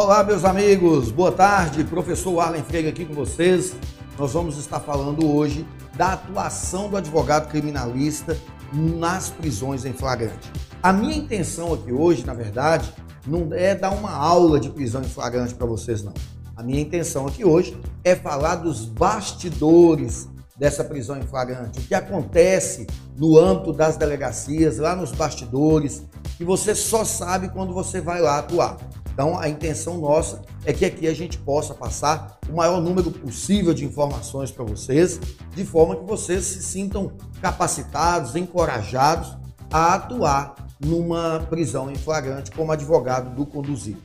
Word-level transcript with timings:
Olá, 0.00 0.22
meus 0.22 0.44
amigos, 0.44 1.10
boa 1.10 1.32
tarde. 1.32 1.82
Professor 1.82 2.38
Arlen 2.38 2.62
Freire 2.62 2.86
aqui 2.86 3.04
com 3.04 3.14
vocês. 3.14 3.74
Nós 4.16 4.32
vamos 4.32 4.56
estar 4.56 4.78
falando 4.78 5.28
hoje 5.28 5.66
da 5.96 6.12
atuação 6.12 6.88
do 6.88 6.96
advogado 6.96 7.50
criminalista 7.50 8.38
nas 8.72 9.28
prisões 9.28 9.84
em 9.84 9.92
flagrante. 9.92 10.52
A 10.80 10.92
minha 10.92 11.16
intenção 11.16 11.74
aqui 11.74 11.92
hoje, 11.92 12.24
na 12.24 12.32
verdade, 12.32 12.94
não 13.26 13.52
é 13.52 13.74
dar 13.74 13.90
uma 13.90 14.12
aula 14.12 14.60
de 14.60 14.70
prisão 14.70 15.02
em 15.02 15.08
flagrante 15.08 15.56
para 15.56 15.66
vocês, 15.66 16.00
não. 16.00 16.14
A 16.54 16.62
minha 16.62 16.80
intenção 16.80 17.26
aqui 17.26 17.44
hoje 17.44 17.76
é 18.04 18.14
falar 18.14 18.54
dos 18.54 18.84
bastidores 18.84 20.28
dessa 20.56 20.84
prisão 20.84 21.18
em 21.18 21.22
flagrante, 21.22 21.80
o 21.80 21.82
que 21.82 21.94
acontece 21.94 22.86
no 23.16 23.36
âmbito 23.36 23.72
das 23.72 23.96
delegacias, 23.96 24.78
lá 24.78 24.94
nos 24.94 25.10
bastidores, 25.10 26.04
que 26.36 26.44
você 26.44 26.72
só 26.72 27.04
sabe 27.04 27.48
quando 27.48 27.74
você 27.74 28.00
vai 28.00 28.20
lá 28.20 28.38
atuar. 28.38 28.76
Então, 29.18 29.36
a 29.36 29.48
intenção 29.48 29.98
nossa 29.98 30.42
é 30.64 30.72
que 30.72 30.84
aqui 30.84 31.08
a 31.08 31.12
gente 31.12 31.38
possa 31.38 31.74
passar 31.74 32.38
o 32.48 32.54
maior 32.54 32.80
número 32.80 33.10
possível 33.10 33.74
de 33.74 33.84
informações 33.84 34.52
para 34.52 34.64
vocês, 34.64 35.18
de 35.56 35.64
forma 35.64 35.96
que 35.96 36.04
vocês 36.04 36.44
se 36.44 36.62
sintam 36.62 37.10
capacitados, 37.42 38.36
encorajados 38.36 39.36
a 39.72 39.94
atuar 39.94 40.54
numa 40.78 41.40
prisão 41.50 41.90
em 41.90 41.96
flagrante 41.96 42.52
como 42.52 42.70
advogado 42.70 43.34
do 43.34 43.44
conduzido. 43.44 44.00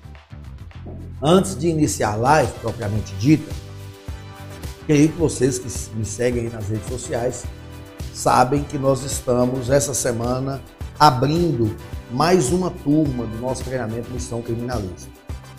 Antes 1.22 1.56
de 1.56 1.68
iniciar 1.68 2.14
a 2.14 2.16
live 2.16 2.52
propriamente 2.54 3.14
dita, 3.20 3.54
creio 4.88 5.10
que 5.10 5.20
vocês 5.20 5.60
que 5.60 5.96
me 5.96 6.06
seguem 6.06 6.50
nas 6.50 6.70
redes 6.70 6.88
sociais 6.88 7.44
sabem 8.16 8.64
que 8.64 8.80
nós 8.80 9.04
estamos 9.04 9.70
essa 9.70 9.94
semana 9.94 10.60
abrindo 11.00 11.76
mais 12.14 12.52
uma 12.52 12.70
turma 12.70 13.26
do 13.26 13.38
nosso 13.42 13.64
treinamento 13.64 14.12
Missão 14.12 14.40
Criminalista. 14.42 15.10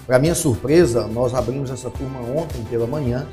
Para 0.07 0.21
minha 0.21 0.37
surpresa, 0.37 1.09
nós 1.09 1.35
abrimos 1.35 1.69
essa 1.69 1.91
turma 1.91 2.21
ontem 2.21 2.63
pela 2.71 2.87
manhã 2.87 3.27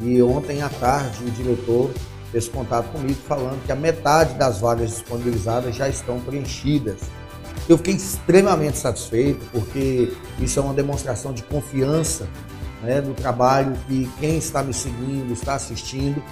e 0.00 0.22
ontem 0.22 0.62
à 0.62 0.70
tarde 0.70 1.24
o 1.24 1.30
diretor 1.30 1.90
fez 2.32 2.48
contato 2.48 2.90
comigo 2.90 3.18
falando 3.28 3.62
que 3.66 3.70
a 3.70 3.76
metade 3.76 4.34
das 4.34 4.60
vagas 4.60 4.90
disponibilizadas 4.90 5.76
já 5.76 5.88
estão 5.88 6.18
preenchidas. 6.20 7.02
Eu 7.68 7.76
fiquei 7.76 7.94
extremamente 7.94 8.78
satisfeito 8.78 9.44
porque 9.52 10.10
isso 10.40 10.58
é 10.58 10.62
uma 10.62 10.74
demonstração 10.74 11.34
de 11.34 11.42
confiança 11.42 12.26
né, 12.82 13.02
do 13.02 13.12
trabalho 13.12 13.76
que 13.86 14.10
quem 14.18 14.38
está 14.38 14.62
me 14.62 14.72
seguindo, 14.72 15.32
está 15.32 15.54
assistindo, 15.54 16.22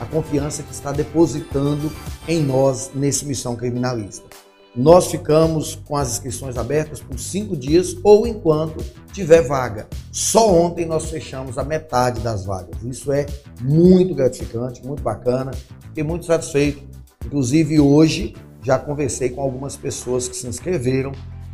a 0.00 0.06
confiança 0.06 0.62
que 0.62 0.72
está 0.72 0.90
depositando 0.90 1.92
em 2.26 2.42
nós 2.42 2.90
nesse 2.94 3.26
Missão 3.26 3.54
Criminalista. 3.56 4.41
Nós 4.74 5.08
ficamos 5.08 5.74
com 5.74 5.96
as 5.96 6.12
inscrições 6.12 6.56
abertas 6.56 7.00
por 7.00 7.18
cinco 7.18 7.54
dias 7.54 7.94
ou 8.02 8.26
enquanto 8.26 8.82
tiver 9.12 9.42
vaga. 9.42 9.86
Só 10.10 10.50
ontem 10.50 10.86
nós 10.86 11.10
fechamos 11.10 11.58
a 11.58 11.64
metade 11.64 12.20
das 12.20 12.46
vagas. 12.46 12.82
Isso 12.82 13.12
é 13.12 13.26
muito 13.60 14.14
gratificante, 14.14 14.84
muito 14.84 15.02
bacana. 15.02 15.50
Fiquei 15.88 16.02
muito 16.02 16.24
satisfeito. 16.24 16.82
Inclusive 17.24 17.78
hoje 17.80 18.34
já 18.62 18.78
conversei 18.78 19.28
com 19.28 19.42
algumas 19.42 19.76
pessoas 19.76 20.26
que 20.26 20.36
se 20.36 20.46
inscreveram 20.46 21.12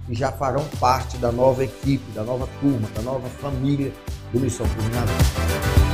e 0.09 0.15
já 0.15 0.31
farão 0.31 0.65
parte 0.79 1.17
da 1.19 1.33
nova 1.33 1.65
equipe, 1.65 2.13
da 2.13 2.23
nova 2.23 2.49
turma, 2.61 2.89
da 2.95 3.03
nova 3.03 3.29
família 3.29 3.93
do 4.33 4.39
Missão 4.39 4.67
Criminalista. 4.69 5.88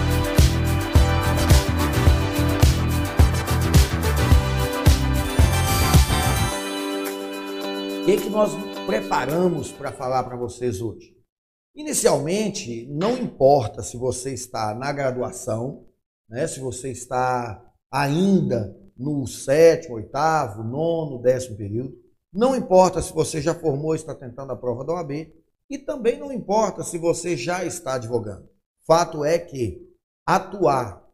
Que, 8.16 8.24
que 8.24 8.30
nós 8.30 8.52
preparamos 8.86 9.72
para 9.72 9.90
falar 9.90 10.22
para 10.22 10.36
vocês 10.36 10.80
hoje? 10.80 11.16
Inicialmente, 11.74 12.86
não 12.86 13.18
importa 13.18 13.82
se 13.82 13.96
você 13.96 14.32
está 14.32 14.72
na 14.72 14.92
graduação, 14.92 15.86
né, 16.28 16.46
se 16.46 16.60
você 16.60 16.92
está 16.92 17.60
ainda 17.90 18.76
no 18.96 19.26
sétimo, 19.26 19.96
oitavo, 19.96 20.62
nono, 20.62 21.20
décimo 21.20 21.56
período, 21.56 21.92
não 22.32 22.54
importa 22.54 23.02
se 23.02 23.12
você 23.12 23.40
já 23.40 23.54
formou 23.54 23.94
e 23.94 23.98
está 23.98 24.14
tentando 24.14 24.52
a 24.52 24.56
prova 24.56 24.84
da 24.84 24.92
OAB, 24.92 25.32
e 25.68 25.78
também 25.78 26.18
não 26.18 26.30
importa 26.30 26.84
se 26.84 26.98
você 26.98 27.36
já 27.36 27.64
está 27.64 27.94
advogando. 27.94 28.48
Fato 28.86 29.24
é 29.24 29.38
que 29.38 29.80
atuar 30.24 31.04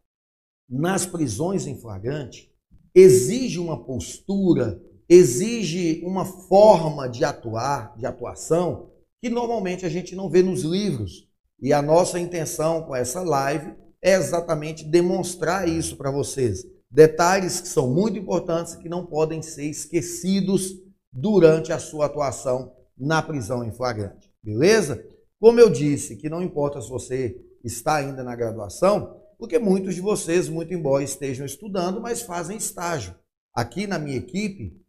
nas 0.68 1.06
prisões 1.06 1.66
em 1.66 1.80
flagrante 1.80 2.52
exige 2.94 3.58
uma 3.58 3.82
postura 3.84 4.82
exige 5.10 6.00
uma 6.04 6.24
forma 6.24 7.08
de 7.08 7.24
atuar, 7.24 7.96
de 7.98 8.06
atuação, 8.06 8.92
que 9.20 9.28
normalmente 9.28 9.84
a 9.84 9.88
gente 9.88 10.14
não 10.14 10.30
vê 10.30 10.40
nos 10.40 10.62
livros. 10.62 11.28
E 11.60 11.72
a 11.72 11.82
nossa 11.82 12.20
intenção 12.20 12.84
com 12.84 12.94
essa 12.94 13.20
live 13.20 13.74
é 14.00 14.14
exatamente 14.14 14.84
demonstrar 14.84 15.68
isso 15.68 15.96
para 15.96 16.12
vocês. 16.12 16.64
Detalhes 16.88 17.60
que 17.60 17.68
são 17.68 17.92
muito 17.92 18.18
importantes 18.18 18.76
que 18.76 18.88
não 18.88 19.04
podem 19.04 19.42
ser 19.42 19.64
esquecidos 19.64 20.76
durante 21.12 21.72
a 21.72 21.78
sua 21.80 22.06
atuação 22.06 22.72
na 22.96 23.20
prisão 23.20 23.64
em 23.64 23.72
flagrante. 23.72 24.30
Beleza? 24.40 25.04
Como 25.40 25.58
eu 25.58 25.68
disse, 25.68 26.16
que 26.16 26.28
não 26.28 26.42
importa 26.42 26.80
se 26.80 26.88
você 26.88 27.36
está 27.64 27.96
ainda 27.96 28.22
na 28.22 28.36
graduação, 28.36 29.20
porque 29.38 29.58
muitos 29.58 29.94
de 29.94 30.00
vocês, 30.00 30.48
muito 30.48 30.72
embora 30.72 31.02
estejam 31.02 31.44
estudando, 31.44 32.00
mas 32.00 32.22
fazem 32.22 32.56
estágio. 32.56 33.14
Aqui 33.54 33.86
na 33.86 33.98
minha 33.98 34.16
equipe, 34.16 34.79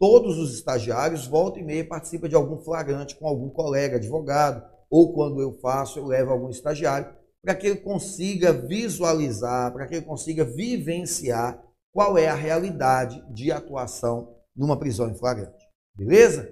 todos 0.00 0.38
os 0.38 0.54
estagiários, 0.54 1.26
volta 1.26 1.60
e 1.60 1.62
meia, 1.62 1.86
participam 1.86 2.26
de 2.26 2.34
algum 2.34 2.56
flagrante 2.56 3.14
com 3.14 3.28
algum 3.28 3.50
colega 3.50 3.96
advogado, 3.96 4.66
ou 4.88 5.12
quando 5.12 5.42
eu 5.42 5.52
faço, 5.60 5.98
eu 5.98 6.06
levo 6.06 6.32
algum 6.32 6.48
estagiário, 6.48 7.14
para 7.44 7.54
que 7.54 7.66
ele 7.66 7.76
consiga 7.76 8.50
visualizar, 8.50 9.70
para 9.72 9.86
que 9.86 9.96
ele 9.96 10.06
consiga 10.06 10.42
vivenciar 10.42 11.62
qual 11.92 12.16
é 12.16 12.28
a 12.28 12.34
realidade 12.34 13.22
de 13.30 13.52
atuação 13.52 14.34
numa 14.56 14.78
prisão 14.78 15.10
em 15.10 15.14
flagrante. 15.14 15.66
Beleza? 15.94 16.50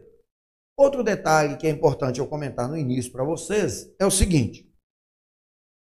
Outro 0.76 1.02
detalhe 1.02 1.56
que 1.56 1.66
é 1.66 1.70
importante 1.70 2.20
eu 2.20 2.28
comentar 2.28 2.68
no 2.68 2.76
início 2.76 3.10
para 3.10 3.24
vocês 3.24 3.90
é 3.98 4.04
o 4.04 4.10
seguinte: 4.10 4.70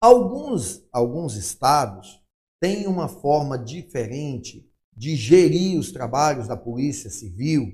alguns, 0.00 0.86
alguns 0.92 1.36
estados 1.36 2.22
têm 2.60 2.86
uma 2.86 3.08
forma 3.08 3.58
diferente 3.58 4.70
de 4.96 5.14
gerir 5.14 5.78
os 5.78 5.92
trabalhos 5.92 6.48
da 6.48 6.56
Polícia 6.56 7.10
Civil. 7.10 7.72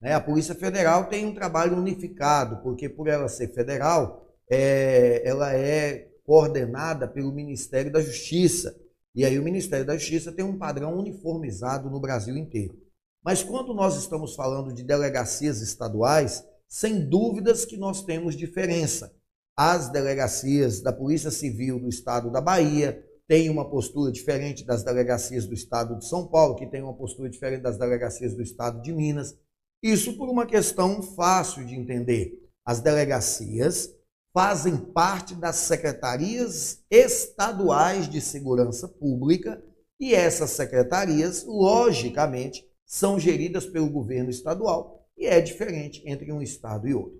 Né? 0.00 0.14
A 0.14 0.20
Polícia 0.20 0.54
Federal 0.54 1.08
tem 1.08 1.24
um 1.24 1.34
trabalho 1.34 1.76
unificado, 1.76 2.62
porque 2.62 2.88
por 2.88 3.06
ela 3.06 3.28
ser 3.28 3.54
federal, 3.54 4.26
é, 4.50 5.22
ela 5.24 5.54
é 5.54 6.08
coordenada 6.24 7.06
pelo 7.06 7.32
Ministério 7.32 7.92
da 7.92 8.00
Justiça. 8.00 8.76
E 9.14 9.24
aí 9.24 9.38
o 9.38 9.42
Ministério 9.42 9.86
da 9.86 9.96
Justiça 9.96 10.32
tem 10.32 10.44
um 10.44 10.58
padrão 10.58 10.98
uniformizado 10.98 11.88
no 11.88 12.00
Brasil 12.00 12.36
inteiro. 12.36 12.76
Mas 13.24 13.42
quando 13.42 13.72
nós 13.72 13.96
estamos 13.96 14.34
falando 14.34 14.72
de 14.72 14.82
delegacias 14.82 15.60
estaduais, 15.60 16.44
sem 16.68 17.08
dúvidas 17.08 17.64
que 17.64 17.76
nós 17.76 18.02
temos 18.02 18.36
diferença. 18.36 19.14
As 19.56 19.88
delegacias 19.88 20.80
da 20.80 20.92
Polícia 20.92 21.30
Civil 21.30 21.80
do 21.80 21.88
Estado 21.88 22.30
da 22.30 22.40
Bahia, 22.40 23.02
tem 23.28 23.50
uma 23.50 23.68
postura 23.68 24.12
diferente 24.12 24.64
das 24.64 24.84
delegacias 24.84 25.46
do 25.46 25.54
estado 25.54 25.98
de 25.98 26.06
São 26.06 26.28
Paulo, 26.28 26.54
que 26.54 26.66
tem 26.66 26.82
uma 26.82 26.94
postura 26.94 27.28
diferente 27.28 27.62
das 27.62 27.78
delegacias 27.78 28.34
do 28.34 28.42
estado 28.42 28.80
de 28.82 28.92
Minas. 28.92 29.36
Isso 29.82 30.16
por 30.16 30.28
uma 30.28 30.46
questão 30.46 31.02
fácil 31.02 31.64
de 31.66 31.74
entender. 31.74 32.32
As 32.64 32.80
delegacias 32.80 33.90
fazem 34.32 34.76
parte 34.76 35.34
das 35.34 35.56
secretarias 35.56 36.84
estaduais 36.90 38.08
de 38.08 38.20
segurança 38.20 38.86
pública 38.86 39.62
e 39.98 40.14
essas 40.14 40.50
secretarias, 40.50 41.44
logicamente, 41.44 42.64
são 42.84 43.18
geridas 43.18 43.66
pelo 43.66 43.90
governo 43.90 44.30
estadual 44.30 45.08
e 45.16 45.26
é 45.26 45.40
diferente 45.40 46.02
entre 46.06 46.30
um 46.32 46.42
estado 46.42 46.86
e 46.86 46.94
outro. 46.94 47.18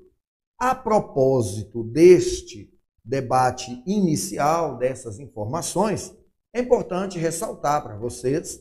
A 0.59 0.75
propósito 0.75 1.83
deste 1.83 2.76
debate 3.07 3.83
inicial 3.87 4.77
dessas 4.77 5.21
informações, 5.21 6.13
é 6.53 6.61
importante 6.61 7.19
ressaltar 7.19 7.83
para 7.83 7.97
vocês, 7.97 8.61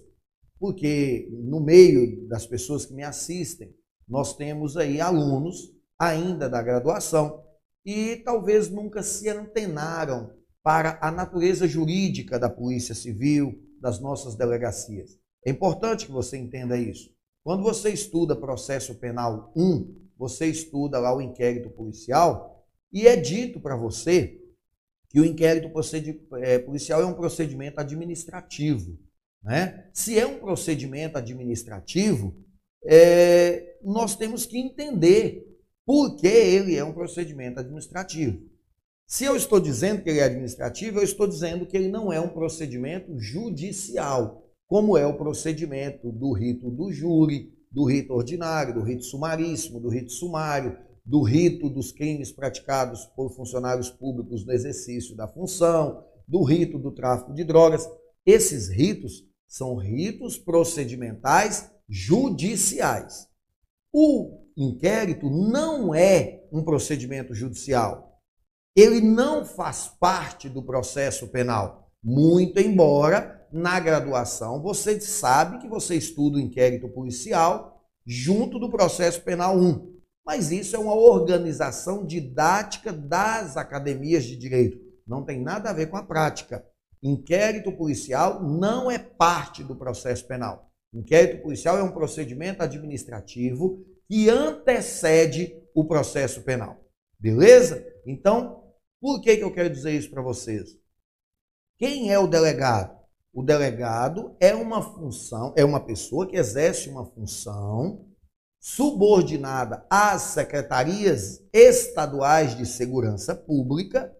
porque 0.59 1.27
no 1.31 1.59
meio 1.59 2.27
das 2.27 2.45
pessoas 2.45 2.85
que 2.85 2.93
me 2.93 3.03
assistem, 3.03 3.75
nós 4.07 4.35
temos 4.35 4.77
aí 4.77 5.01
alunos 5.01 5.73
ainda 5.97 6.47
da 6.47 6.61
graduação 6.61 7.43
e 7.83 8.17
talvez 8.17 8.69
nunca 8.69 9.01
se 9.01 9.27
antenaram 9.29 10.31
para 10.63 10.99
a 11.01 11.11
natureza 11.11 11.67
jurídica 11.67 12.37
da 12.37 12.49
Polícia 12.49 12.93
Civil, 12.93 13.59
das 13.79 13.99
nossas 13.99 14.35
delegacias. 14.35 15.17
É 15.45 15.51
importante 15.51 16.05
que 16.05 16.11
você 16.11 16.37
entenda 16.37 16.77
isso. 16.77 17.13
Quando 17.43 17.63
você 17.63 17.91
estuda 17.91 18.35
processo 18.35 18.95
penal 18.95 19.51
1, 19.55 19.95
você 20.17 20.47
estuda 20.47 20.99
lá 20.99 21.15
o 21.15 21.21
inquérito 21.21 21.69
policial, 21.69 22.54
e 22.95 23.07
é 23.07 23.17
dito 23.17 23.59
para 23.59 23.75
você 23.75 24.39
que 25.09 25.19
o 25.19 25.25
inquérito 25.25 25.69
é, 26.37 26.57
policial 26.57 27.01
é 27.01 27.05
um 27.05 27.13
procedimento 27.13 27.81
administrativo. 27.81 28.97
Né? 29.43 29.89
Se 29.93 30.17
é 30.17 30.25
um 30.25 30.39
procedimento 30.39 31.17
administrativo, 31.17 32.33
é, 32.85 33.77
nós 33.83 34.15
temos 34.15 34.45
que 34.45 34.57
entender 34.57 35.45
por 35.85 36.15
que 36.15 36.25
ele 36.25 36.77
é 36.77 36.85
um 36.85 36.93
procedimento 36.93 37.59
administrativo. 37.59 38.41
Se 39.05 39.25
eu 39.25 39.35
estou 39.35 39.59
dizendo 39.59 40.01
que 40.01 40.09
ele 40.09 40.19
é 40.19 40.23
administrativo, 40.23 40.99
eu 40.99 41.03
estou 41.03 41.27
dizendo 41.27 41.65
que 41.65 41.75
ele 41.75 41.89
não 41.89 42.13
é 42.13 42.19
um 42.21 42.29
procedimento 42.29 43.19
judicial, 43.19 44.49
como 44.67 44.97
é 44.97 45.05
o 45.05 45.17
procedimento 45.17 46.13
do 46.13 46.31
rito 46.31 46.71
do 46.71 46.91
júri, 46.93 47.53
do 47.69 47.83
rito 47.83 48.13
ordinário, 48.13 48.73
do 48.73 48.81
rito 48.81 49.03
sumaríssimo, 49.03 49.81
do 49.81 49.89
rito 49.89 50.11
sumário, 50.13 50.77
do 51.05 51.21
rito 51.21 51.69
dos 51.69 51.91
crimes 51.91 52.31
praticados 52.31 53.05
por 53.15 53.29
funcionários 53.29 53.89
públicos 53.91 54.45
no 54.45 54.51
exercício 54.51 55.15
da 55.15 55.27
função, 55.27 56.03
do 56.27 56.43
rito 56.43 56.79
do 56.79 56.91
tráfico 56.91 57.33
de 57.33 57.43
drogas. 57.43 57.87
Esses 58.25 58.69
ritos 58.69 59.23
são 59.47 59.75
ritos 59.75 60.37
procedimentais 60.37 61.71
judiciais. 61.87 63.27
O 63.93 64.45
inquérito 64.57 65.29
não 65.29 65.93
é 65.93 66.43
um 66.51 66.63
procedimento 66.63 67.35
judicial. 67.35 68.19
Ele 68.75 68.99
não 68.99 69.45
faz 69.45 69.87
parte 69.99 70.49
do 70.49 70.63
processo 70.63 71.27
penal. 71.27 71.91
Muito 72.03 72.59
embora 72.59 73.47
na 73.51 73.79
graduação 73.79 74.61
você 74.61 74.99
sabe 74.99 75.59
que 75.59 75.67
você 75.67 75.95
estuda 75.95 76.37
o 76.37 76.41
inquérito 76.41 76.89
policial 76.89 77.83
junto 78.05 78.59
do 78.59 78.69
processo 78.69 79.21
penal 79.21 79.57
1. 79.57 79.94
Mas 80.25 80.51
isso 80.51 80.75
é 80.75 80.79
uma 80.79 80.95
organização 80.95 82.05
didática 82.05 82.91
das 82.91 83.55
academias 83.57 84.23
de 84.23 84.35
direito. 84.35 84.79
Não 85.05 85.23
tem 85.23 85.39
nada 85.39 85.69
a 85.69 85.73
ver 85.73 85.87
com 85.87 85.97
a 85.97 86.03
prática. 86.03 86.65
Inquérito 87.03 87.71
policial 87.71 88.41
não 88.41 88.89
é 88.89 88.97
parte 88.97 89.63
do 89.63 89.75
processo 89.75 90.25
penal. 90.25 90.71
Inquérito 90.91 91.43
policial 91.43 91.77
é 91.77 91.83
um 91.83 91.91
procedimento 91.91 92.63
administrativo 92.63 93.85
que 94.07 94.29
antecede 94.29 95.61
o 95.75 95.85
processo 95.85 96.41
penal. 96.41 96.83
Beleza? 97.19 97.85
Então, 98.07 98.63
por 98.99 99.21
que, 99.21 99.37
que 99.37 99.43
eu 99.43 99.53
quero 99.53 99.69
dizer 99.69 99.91
isso 99.91 100.09
para 100.09 100.21
vocês? 100.21 100.75
Quem 101.77 102.11
é 102.11 102.17
o 102.17 102.27
delegado? 102.27 102.97
O 103.33 103.43
delegado 103.43 104.35
é 104.39 104.55
uma 104.55 104.81
função, 104.81 105.53
é 105.57 105.65
uma 105.65 105.79
pessoa 105.79 106.25
que 106.25 106.37
exerce 106.37 106.89
uma 106.89 107.05
função 107.05 108.05
subordinada 108.65 109.85
às 109.91 110.23
secretarias 110.23 111.39
estaduais 111.53 112.57
de 112.57 112.65
segurança 112.65 113.35
pública, 113.35 114.11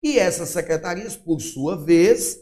e 0.00 0.16
essas 0.16 0.50
secretarias, 0.50 1.16
por 1.16 1.40
sua 1.40 1.76
vez, 1.76 2.38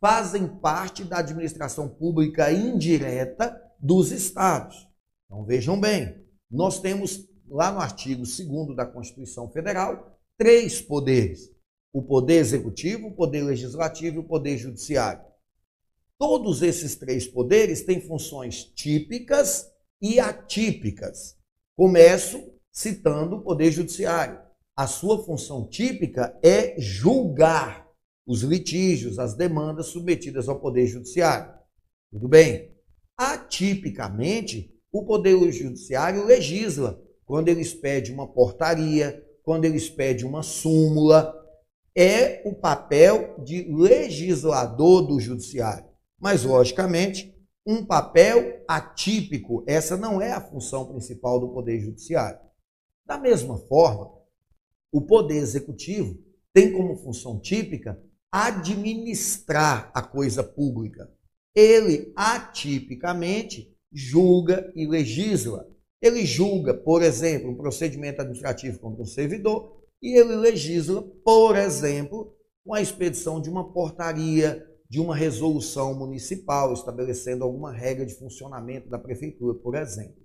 fazem 0.00 0.46
parte 0.46 1.02
da 1.02 1.18
administração 1.18 1.88
pública 1.88 2.52
indireta 2.52 3.60
dos 3.76 4.12
estados. 4.12 4.88
Então 5.26 5.44
vejam 5.44 5.80
bem, 5.80 6.24
nós 6.48 6.78
temos 6.78 7.28
lá 7.48 7.72
no 7.72 7.80
artigo 7.80 8.22
2 8.22 8.76
da 8.76 8.86
Constituição 8.86 9.50
Federal 9.50 10.16
três 10.38 10.80
poderes: 10.80 11.50
o 11.92 12.02
poder 12.02 12.36
executivo, 12.36 13.08
o 13.08 13.16
poder 13.16 13.42
legislativo 13.42 14.18
e 14.18 14.20
o 14.20 14.28
poder 14.28 14.56
judiciário. 14.58 15.24
Todos 16.16 16.62
esses 16.62 16.94
três 16.94 17.26
poderes 17.26 17.82
têm 17.82 18.00
funções 18.00 18.62
típicas 18.62 19.73
e 20.00 20.20
atípicas. 20.20 21.36
Começo 21.76 22.52
citando 22.72 23.36
o 23.36 23.42
Poder 23.42 23.70
Judiciário. 23.70 24.40
A 24.76 24.86
sua 24.86 25.24
função 25.24 25.68
típica 25.68 26.38
é 26.42 26.74
julgar 26.80 27.88
os 28.26 28.42
litígios, 28.42 29.18
as 29.18 29.34
demandas 29.34 29.86
submetidas 29.86 30.48
ao 30.48 30.60
Poder 30.60 30.86
Judiciário. 30.86 31.52
Tudo 32.10 32.28
bem? 32.28 32.74
Atipicamente, 33.16 34.74
o 34.92 35.04
Poder 35.04 35.50
Judiciário 35.52 36.24
legisla 36.24 37.00
quando 37.24 37.48
ele 37.48 37.60
expede 37.60 38.12
uma 38.12 38.26
portaria, 38.26 39.24
quando 39.42 39.64
ele 39.64 39.76
expede 39.76 40.24
uma 40.24 40.42
súmula. 40.42 41.34
É 41.96 42.42
o 42.44 42.54
papel 42.54 43.36
de 43.44 43.62
legislador 43.72 45.02
do 45.02 45.20
Judiciário. 45.20 45.88
Mas, 46.20 46.42
logicamente, 46.42 47.33
um 47.66 47.84
papel 47.84 48.62
atípico. 48.68 49.64
Essa 49.66 49.96
não 49.96 50.20
é 50.20 50.32
a 50.32 50.40
função 50.40 50.86
principal 50.86 51.40
do 51.40 51.52
Poder 51.52 51.80
Judiciário. 51.80 52.38
Da 53.06 53.18
mesma 53.18 53.58
forma, 53.58 54.10
o 54.92 55.00
Poder 55.00 55.36
Executivo 55.36 56.18
tem 56.52 56.72
como 56.72 56.96
função 56.96 57.40
típica 57.40 58.00
administrar 58.30 59.90
a 59.94 60.02
coisa 60.02 60.42
pública. 60.42 61.10
Ele 61.54 62.12
atipicamente 62.16 63.76
julga 63.92 64.72
e 64.74 64.86
legisla. 64.86 65.68
Ele 66.02 66.26
julga, 66.26 66.74
por 66.74 67.02
exemplo, 67.02 67.50
um 67.50 67.56
procedimento 67.56 68.20
administrativo 68.20 68.78
contra 68.78 69.02
um 69.02 69.06
servidor 69.06 69.80
e 70.02 70.18
ele 70.18 70.36
legisla, 70.36 71.02
por 71.24 71.56
exemplo, 71.56 72.36
com 72.64 72.74
a 72.74 72.82
expedição 72.82 73.40
de 73.40 73.48
uma 73.48 73.72
portaria, 73.72 74.66
de 74.94 75.00
uma 75.00 75.16
resolução 75.16 75.92
municipal 75.92 76.72
estabelecendo 76.72 77.42
alguma 77.42 77.72
regra 77.72 78.06
de 78.06 78.14
funcionamento 78.14 78.88
da 78.88 78.96
prefeitura, 78.96 79.58
por 79.58 79.74
exemplo. 79.74 80.22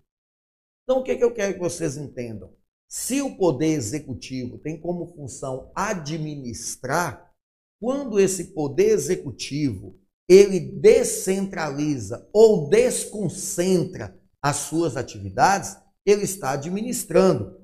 Então, 0.84 1.00
o 1.00 1.04
que, 1.04 1.10
é 1.10 1.16
que 1.16 1.24
eu 1.24 1.34
quero 1.34 1.56
que 1.56 1.60
vocês 1.60 1.98
entendam? 1.98 2.54
Se 2.88 3.20
o 3.20 3.36
poder 3.36 3.74
executivo 3.74 4.60
tem 4.60 4.80
como 4.80 5.08
função 5.08 5.72
administrar, 5.74 7.34
quando 7.82 8.20
esse 8.20 8.54
poder 8.54 8.92
executivo 8.92 10.00
ele 10.30 10.60
descentraliza 10.60 12.30
ou 12.32 12.70
desconcentra 12.70 14.16
as 14.40 14.58
suas 14.58 14.96
atividades, 14.96 15.78
ele 16.06 16.26
está 16.26 16.52
administrando. 16.52 17.60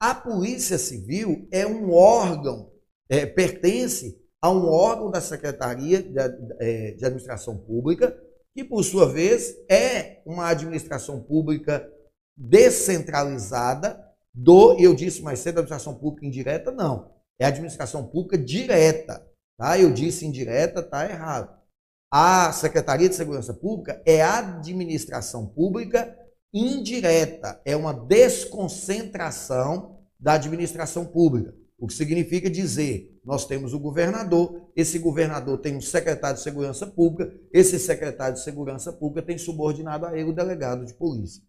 A 0.00 0.14
Polícia 0.14 0.78
Civil 0.78 1.48
é 1.50 1.66
um 1.66 1.90
órgão, 1.90 2.70
é, 3.08 3.26
pertence 3.26 4.23
a 4.44 4.50
um 4.50 4.68
órgão 4.68 5.10
da 5.10 5.22
Secretaria 5.22 6.02
de, 6.02 6.20
é, 6.60 6.90
de 6.90 7.02
Administração 7.02 7.56
Pública, 7.56 8.14
que, 8.54 8.62
por 8.62 8.84
sua 8.84 9.10
vez, 9.10 9.56
é 9.70 10.20
uma 10.26 10.50
administração 10.50 11.18
pública 11.18 11.90
descentralizada 12.36 13.98
do, 14.34 14.78
eu 14.78 14.94
disse 14.94 15.22
mais 15.22 15.38
cedo, 15.38 15.60
administração 15.60 15.94
pública 15.94 16.26
indireta, 16.26 16.70
não. 16.70 17.10
É 17.40 17.46
administração 17.46 18.06
pública 18.06 18.36
direta. 18.36 19.26
Tá? 19.56 19.78
Eu 19.78 19.90
disse 19.90 20.26
indireta, 20.26 20.82
tá 20.82 21.08
errado. 21.08 21.58
A 22.12 22.52
Secretaria 22.52 23.08
de 23.08 23.14
Segurança 23.14 23.54
Pública 23.54 24.02
é 24.04 24.20
administração 24.20 25.46
pública 25.46 26.14
indireta, 26.52 27.62
é 27.64 27.74
uma 27.74 27.94
desconcentração 27.94 30.00
da 30.20 30.34
administração 30.34 31.06
pública. 31.06 31.63
O 31.84 31.86
que 31.86 31.92
significa 31.92 32.48
dizer, 32.48 33.20
nós 33.22 33.44
temos 33.46 33.74
o 33.74 33.78
governador, 33.78 34.70
esse 34.74 34.98
governador 34.98 35.58
tem 35.58 35.76
um 35.76 35.82
secretário 35.82 36.38
de 36.38 36.42
segurança 36.42 36.86
pública, 36.86 37.30
esse 37.52 37.78
secretário 37.78 38.36
de 38.36 38.42
segurança 38.42 38.90
pública 38.90 39.20
tem 39.20 39.36
subordinado 39.36 40.06
a 40.06 40.18
ele 40.18 40.30
o 40.30 40.34
delegado 40.34 40.86
de 40.86 40.94
polícia. 40.94 41.42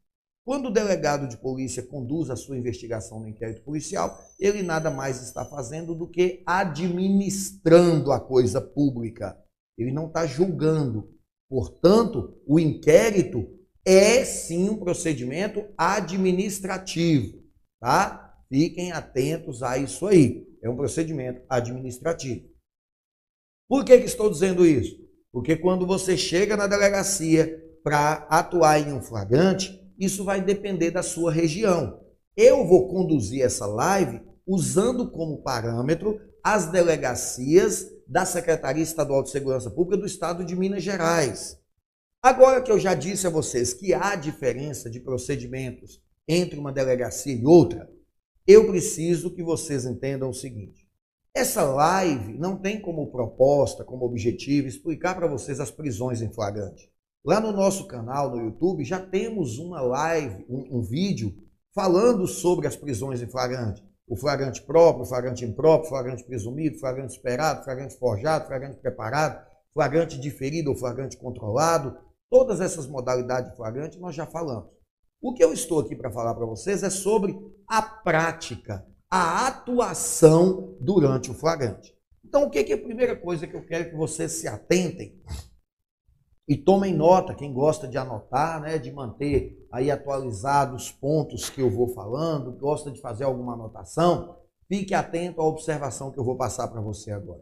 Quando 0.44 0.66
o 0.66 0.74
delegado 0.74 1.26
de 1.30 1.38
polícia 1.38 1.82
conduz 1.82 2.30
a 2.30 2.36
sua 2.36 2.58
investigação 2.58 3.22
no 3.22 3.30
inquérito 3.30 3.62
policial, 3.64 4.20
ele 4.38 4.62
nada 4.62 4.92
mais 4.92 5.24
está 5.24 5.46
fazendo 5.46 5.96
do 5.96 6.06
que 6.06 6.44
administrando 6.46 8.12
a 8.12 8.20
coisa 8.20 8.60
pública. 8.60 9.42
Ele 9.78 9.94
não 9.94 10.08
está 10.08 10.28
julgando. 10.28 11.16
Portanto, 11.50 12.42
o 12.46 12.60
inquérito 12.60 13.48
é 13.86 14.26
sim 14.26 14.70
um 14.70 14.76
procedimento 14.76 15.66
administrativo, 15.78 17.42
tá? 17.80 18.25
Fiquem 18.50 18.92
atentos 18.92 19.64
a 19.64 19.78
isso 19.78 20.06
aí. 20.08 20.48
É 20.62 20.70
um 20.70 20.76
procedimento 20.76 21.42
administrativo. 21.50 22.48
Por 23.68 23.84
que, 23.84 24.00
que 24.00 24.06
estou 24.06 24.30
dizendo 24.30 24.66
isso? 24.66 24.96
Porque 25.32 25.56
quando 25.56 25.86
você 25.86 26.16
chega 26.16 26.56
na 26.56 26.68
delegacia 26.68 27.62
para 27.84 28.28
atuar 28.30 28.80
em 28.80 28.94
um 28.94 29.02
flagrante, 29.02 29.80
isso 30.00 30.24
vai 30.24 30.42
depender 30.42 30.92
da 30.92 31.04
sua 31.04 31.32
região. 31.32 32.00
Eu 32.36 32.66
vou 32.68 32.88
conduzir 32.88 33.42
essa 33.42 33.66
live 33.66 34.22
usando 34.46 35.10
como 35.12 35.42
parâmetro 35.42 36.20
as 36.44 36.68
delegacias 36.68 37.88
da 38.08 38.26
Secretaria 38.26 38.84
Estadual 38.84 39.24
de 39.24 39.32
Segurança 39.32 39.72
Pública 39.72 39.98
do 39.98 40.06
Estado 40.06 40.46
de 40.46 40.56
Minas 40.56 40.84
Gerais. 40.84 41.58
Agora 42.22 42.62
que 42.62 42.72
eu 42.72 42.80
já 42.80 42.94
disse 42.94 43.26
a 43.26 43.30
vocês 43.32 43.74
que 43.74 43.94
há 43.94 44.16
diferença 44.16 44.90
de 44.90 45.00
procedimentos 45.00 46.02
entre 46.28 46.60
uma 46.60 46.72
delegacia 46.72 47.34
e 47.34 47.46
outra, 47.46 47.90
eu 48.48 48.68
preciso 48.68 49.34
que 49.34 49.44
vocês 49.44 49.86
entendam 49.86 50.30
o 50.30 50.34
seguinte: 50.34 50.88
essa 51.34 51.64
live 51.64 52.38
não 52.38 52.58
tem 52.58 52.80
como 52.80 53.12
proposta, 53.12 53.84
como 53.84 54.06
objetivo, 54.06 54.68
explicar 54.68 55.16
para 55.16 55.28
vocês 55.28 55.60
as 55.60 55.72
prisões 55.72 56.22
em 56.22 56.32
flagrante. 56.32 56.90
Lá 57.26 57.40
no 57.40 57.52
nosso 57.52 57.88
canal 57.88 58.30
no 58.30 58.42
YouTube 58.42 58.86
já 58.86 59.00
temos 59.00 59.58
uma 59.58 59.82
live, 59.82 60.46
um, 60.48 60.78
um 60.78 60.82
vídeo 60.84 61.36
falando 61.74 62.28
sobre 62.28 62.68
as 62.68 62.76
prisões 62.76 63.22
em 63.22 63.28
flagrante. 63.28 63.84
O 64.08 64.16
flagrante 64.16 64.62
próprio, 64.62 65.04
o 65.04 65.08
flagrante 65.08 65.44
impróprio, 65.44 65.90
flagrante 65.90 66.24
presumido, 66.24 66.78
flagrante 66.78 67.14
esperado, 67.14 67.64
flagrante 67.64 67.98
forjado, 67.98 68.46
flagrante 68.46 68.78
preparado, 68.78 69.44
flagrante 69.74 70.20
diferido 70.20 70.70
ou 70.70 70.78
flagrante 70.78 71.18
controlado. 71.18 71.98
Todas 72.30 72.62
essas 72.62 72.86
modalidades 72.86 73.50
de 73.50 73.58
flagrante 73.58 74.00
nós 74.00 74.16
já 74.16 74.28
falamos. 74.28 74.75
O 75.22 75.34
que 75.34 75.44
eu 75.44 75.54
estou 75.54 75.80
aqui 75.80 75.96
para 75.96 76.12
falar 76.12 76.36
para 76.36 76.46
vocês 76.46 76.84
é 76.84 76.90
sobre 76.90 77.38
a 77.68 77.82
prática, 77.82 78.86
a 79.10 79.48
atuação 79.48 80.78
durante 80.80 81.32
o 81.32 81.34
flagrante. 81.34 81.96
Então, 82.24 82.44
o 82.44 82.50
que, 82.50 82.60
é 82.60 82.74
a 82.74 82.82
primeira 82.82 83.16
coisa 83.16 83.48
que 83.48 83.56
eu 83.56 83.66
quero 83.66 83.90
que 83.90 83.96
vocês 83.96 84.32
se 84.34 84.48
atentem 84.48 85.22
e 86.48 86.56
tomem 86.56 86.94
nota, 86.94 87.34
quem 87.34 87.52
gosta 87.52 87.88
de 87.88 87.98
anotar, 87.98 88.62
né, 88.62 88.78
de 88.78 88.92
manter 88.92 89.68
aí 89.72 89.90
atualizados 89.90 90.86
os 90.86 90.92
pontos 90.92 91.50
que 91.50 91.62
eu 91.62 91.72
vou 91.72 91.88
falando, 91.90 92.52
gosta 92.52 92.92
de 92.92 93.02
fazer 93.02 93.24
alguma 93.24 93.54
anotação, 93.54 94.38
fique 94.68 94.94
atento 94.94 95.42
à 95.42 95.46
observação 95.46 96.12
que 96.12 96.20
eu 96.20 96.24
vou 96.24 96.38
passar 96.38 96.68
para 96.68 96.82
você 96.82 97.12
agora. 97.12 97.42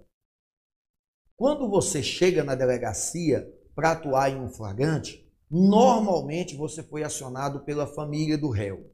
Quando 1.36 1.70
você 1.70 2.02
chega 2.02 2.44
na 2.44 2.56
delegacia 2.56 3.52
para 3.76 3.92
atuar 3.92 4.30
em 4.30 4.40
um 4.40 4.48
flagrante, 4.48 5.23
normalmente 5.54 6.56
você 6.56 6.82
foi 6.82 7.04
acionado 7.04 7.60
pela 7.60 7.86
família 7.86 8.36
do 8.36 8.50
réu, 8.50 8.92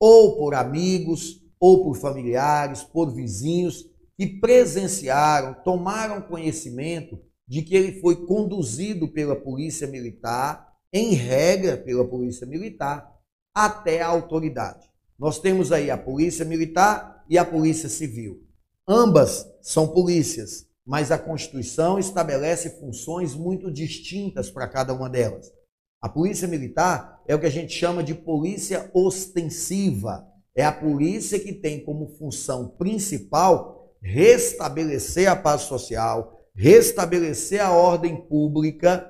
ou 0.00 0.36
por 0.36 0.52
amigos, 0.52 1.40
ou 1.60 1.84
por 1.84 1.96
familiares, 1.96 2.82
por 2.82 3.14
vizinhos 3.14 3.84
que 4.18 4.26
presenciaram, 4.26 5.54
tomaram 5.62 6.20
conhecimento 6.20 7.20
de 7.46 7.62
que 7.62 7.76
ele 7.76 8.00
foi 8.00 8.26
conduzido 8.26 9.06
pela 9.12 9.36
Polícia 9.36 9.86
Militar, 9.86 10.72
em 10.92 11.14
regra 11.14 11.76
pela 11.76 12.04
Polícia 12.04 12.48
Militar, 12.48 13.08
até 13.54 14.02
a 14.02 14.08
autoridade. 14.08 14.90
Nós 15.16 15.38
temos 15.38 15.70
aí 15.70 15.88
a 15.88 15.96
Polícia 15.96 16.44
Militar 16.44 17.24
e 17.28 17.38
a 17.38 17.44
Polícia 17.44 17.88
Civil. 17.88 18.42
Ambas 18.88 19.46
são 19.60 19.86
polícias, 19.86 20.66
mas 20.84 21.12
a 21.12 21.18
Constituição 21.18 21.96
estabelece 21.96 22.80
funções 22.80 23.36
muito 23.36 23.70
distintas 23.70 24.50
para 24.50 24.66
cada 24.66 24.92
uma 24.92 25.08
delas. 25.08 25.61
A 26.02 26.08
Polícia 26.08 26.48
Militar 26.48 27.22
é 27.28 27.34
o 27.34 27.38
que 27.38 27.46
a 27.46 27.50
gente 27.50 27.72
chama 27.72 28.02
de 28.02 28.12
polícia 28.12 28.90
ostensiva. 28.92 30.26
É 30.54 30.64
a 30.64 30.72
polícia 30.72 31.38
que 31.38 31.52
tem 31.52 31.84
como 31.84 32.08
função 32.18 32.70
principal 32.76 33.94
restabelecer 34.02 35.30
a 35.30 35.36
paz 35.36 35.62
social, 35.62 36.36
restabelecer 36.56 37.64
a 37.64 37.70
ordem 37.70 38.16
pública 38.26 39.08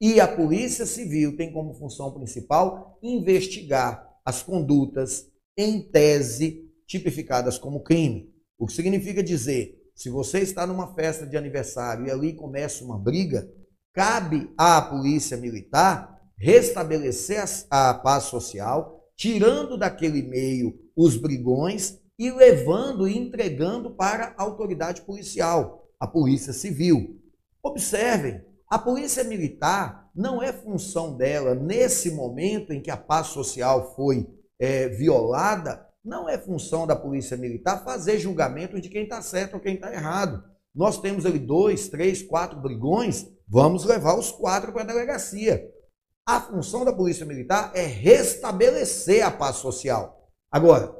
e 0.00 0.20
a 0.20 0.26
Polícia 0.26 0.84
Civil 0.84 1.36
tem 1.36 1.52
como 1.52 1.72
função 1.74 2.12
principal 2.12 2.98
investigar 3.00 4.04
as 4.24 4.42
condutas 4.42 5.30
em 5.56 5.80
tese 5.80 6.68
tipificadas 6.84 7.56
como 7.56 7.84
crime. 7.84 8.28
O 8.58 8.66
que 8.66 8.72
significa 8.72 9.22
dizer, 9.22 9.78
se 9.94 10.10
você 10.10 10.40
está 10.40 10.66
numa 10.66 10.94
festa 10.94 11.24
de 11.24 11.36
aniversário 11.36 12.06
e 12.06 12.10
ali 12.10 12.34
começa 12.34 12.84
uma 12.84 12.98
briga, 12.98 13.48
cabe 13.92 14.52
à 14.58 14.82
Polícia 14.82 15.36
Militar 15.36 16.13
restabelecer 16.36 17.44
a 17.70 17.94
paz 17.94 18.24
social, 18.24 19.08
tirando 19.16 19.76
daquele 19.76 20.22
meio 20.22 20.78
os 20.96 21.16
brigões 21.16 21.98
e 22.18 22.30
levando 22.30 23.08
e 23.08 23.16
entregando 23.16 23.90
para 23.90 24.34
a 24.36 24.42
autoridade 24.42 25.02
policial 25.02 25.88
a 25.98 26.06
Polícia 26.06 26.52
Civil. 26.52 27.20
Observem, 27.62 28.42
a 28.68 28.78
Polícia 28.78 29.24
Militar 29.24 30.10
não 30.14 30.42
é 30.42 30.52
função 30.52 31.16
dela, 31.16 31.54
nesse 31.54 32.10
momento 32.10 32.72
em 32.72 32.80
que 32.80 32.90
a 32.90 32.96
paz 32.96 33.28
social 33.28 33.94
foi 33.94 34.28
é, 34.58 34.88
violada, 34.88 35.84
não 36.04 36.28
é 36.28 36.38
função 36.38 36.86
da 36.86 36.94
Polícia 36.94 37.36
Militar 37.36 37.82
fazer 37.84 38.18
julgamento 38.18 38.80
de 38.80 38.88
quem 38.88 39.04
está 39.04 39.22
certo 39.22 39.54
ou 39.54 39.60
quem 39.60 39.74
está 39.74 39.92
errado. 39.92 40.44
Nós 40.74 41.00
temos 41.00 41.24
ali 41.24 41.38
dois, 41.38 41.88
três, 41.88 42.22
quatro 42.22 42.60
brigões, 42.60 43.26
vamos 43.48 43.84
levar 43.84 44.18
os 44.18 44.30
quatro 44.30 44.72
para 44.72 44.82
a 44.82 44.86
delegacia. 44.86 45.70
A 46.26 46.40
função 46.40 46.86
da 46.86 46.92
Polícia 46.92 47.26
Militar 47.26 47.70
é 47.74 47.84
restabelecer 47.84 49.26
a 49.26 49.30
paz 49.30 49.56
social. 49.56 50.26
Agora, 50.50 50.96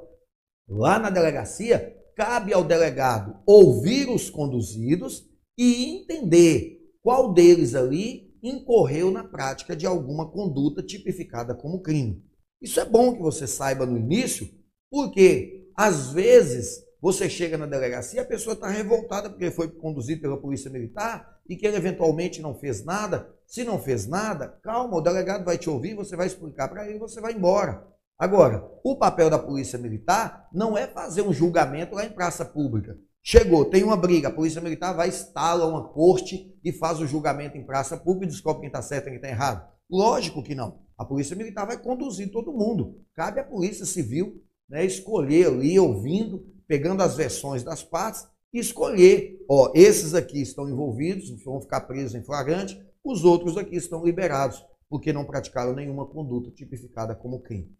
lá 0.68 0.98
na 0.98 1.08
delegacia, 1.08 1.96
cabe 2.14 2.52
ao 2.52 2.62
delegado 2.62 3.40
ouvir 3.46 4.10
os 4.10 4.28
conduzidos 4.28 5.26
e 5.56 5.96
entender 5.96 6.78
qual 7.02 7.32
deles 7.32 7.74
ali 7.74 8.34
incorreu 8.42 9.10
na 9.10 9.24
prática 9.24 9.74
de 9.74 9.86
alguma 9.86 10.30
conduta 10.30 10.82
tipificada 10.82 11.54
como 11.54 11.80
crime. 11.80 12.22
Isso 12.60 12.78
é 12.78 12.84
bom 12.84 13.14
que 13.14 13.22
você 13.22 13.46
saiba 13.46 13.86
no 13.86 13.96
início, 13.96 14.46
porque 14.90 15.70
às 15.74 16.12
vezes 16.12 16.84
você 17.00 17.30
chega 17.30 17.56
na 17.56 17.66
delegacia, 17.66 18.20
a 18.20 18.26
pessoa 18.26 18.52
está 18.52 18.68
revoltada 18.68 19.30
porque 19.30 19.50
foi 19.50 19.70
conduzido 19.70 20.20
pela 20.20 20.40
polícia 20.40 20.70
militar 20.70 21.40
e 21.48 21.56
que 21.56 21.66
ele 21.66 21.76
eventualmente 21.76 22.42
não 22.42 22.54
fez 22.54 22.84
nada. 22.84 23.33
Se 23.46 23.64
não 23.64 23.78
fez 23.78 24.06
nada, 24.06 24.58
calma, 24.62 24.96
o 24.96 25.00
delegado 25.00 25.44
vai 25.44 25.58
te 25.58 25.68
ouvir, 25.70 25.94
você 25.94 26.16
vai 26.16 26.26
explicar 26.26 26.68
para 26.68 26.86
ele 26.86 26.96
e 26.96 26.98
você 26.98 27.20
vai 27.20 27.32
embora. 27.32 27.86
Agora, 28.18 28.70
o 28.84 28.96
papel 28.96 29.28
da 29.28 29.38
polícia 29.38 29.78
militar 29.78 30.48
não 30.52 30.78
é 30.78 30.86
fazer 30.86 31.22
um 31.22 31.32
julgamento 31.32 31.94
lá 31.94 32.04
em 32.04 32.12
praça 32.12 32.44
pública. 32.44 32.96
Chegou, 33.22 33.64
tem 33.64 33.82
uma 33.82 33.96
briga, 33.96 34.28
a 34.28 34.32
polícia 34.32 34.60
militar 34.60 34.92
vai 34.92 35.08
instala 35.08 35.66
uma 35.66 35.88
corte 35.88 36.54
e 36.62 36.72
faz 36.72 37.00
o 37.00 37.06
julgamento 37.06 37.56
em 37.56 37.64
praça 37.64 37.96
pública 37.96 38.26
e 38.26 38.28
descobre 38.28 38.60
quem 38.60 38.68
está 38.68 38.82
certo 38.82 39.06
e 39.06 39.10
quem 39.10 39.16
está 39.16 39.28
errado. 39.28 39.66
Lógico 39.90 40.42
que 40.42 40.54
não. 40.54 40.80
A 40.96 41.04
polícia 41.04 41.34
militar 41.34 41.66
vai 41.66 41.76
conduzir 41.76 42.30
todo 42.30 42.52
mundo. 42.52 43.00
Cabe 43.14 43.40
à 43.40 43.44
polícia 43.44 43.84
civil 43.84 44.42
né, 44.68 44.84
escolher 44.84 45.48
ali, 45.48 45.78
ouvindo, 45.78 46.46
pegando 46.66 47.02
as 47.02 47.16
versões 47.16 47.62
das 47.62 47.82
partes 47.82 48.26
e 48.52 48.58
escolher. 48.58 49.44
Ó, 49.48 49.72
esses 49.74 50.14
aqui 50.14 50.40
estão 50.40 50.68
envolvidos, 50.68 51.30
vão 51.42 51.60
ficar 51.60 51.82
presos 51.82 52.14
em 52.14 52.22
flagrante, 52.22 52.80
os 53.04 53.24
outros 53.24 53.58
aqui 53.58 53.76
estão 53.76 54.04
liberados, 54.04 54.64
porque 54.88 55.12
não 55.12 55.26
praticaram 55.26 55.74
nenhuma 55.74 56.06
conduta 56.06 56.50
tipificada 56.50 57.14
como 57.14 57.42
crime. 57.42 57.76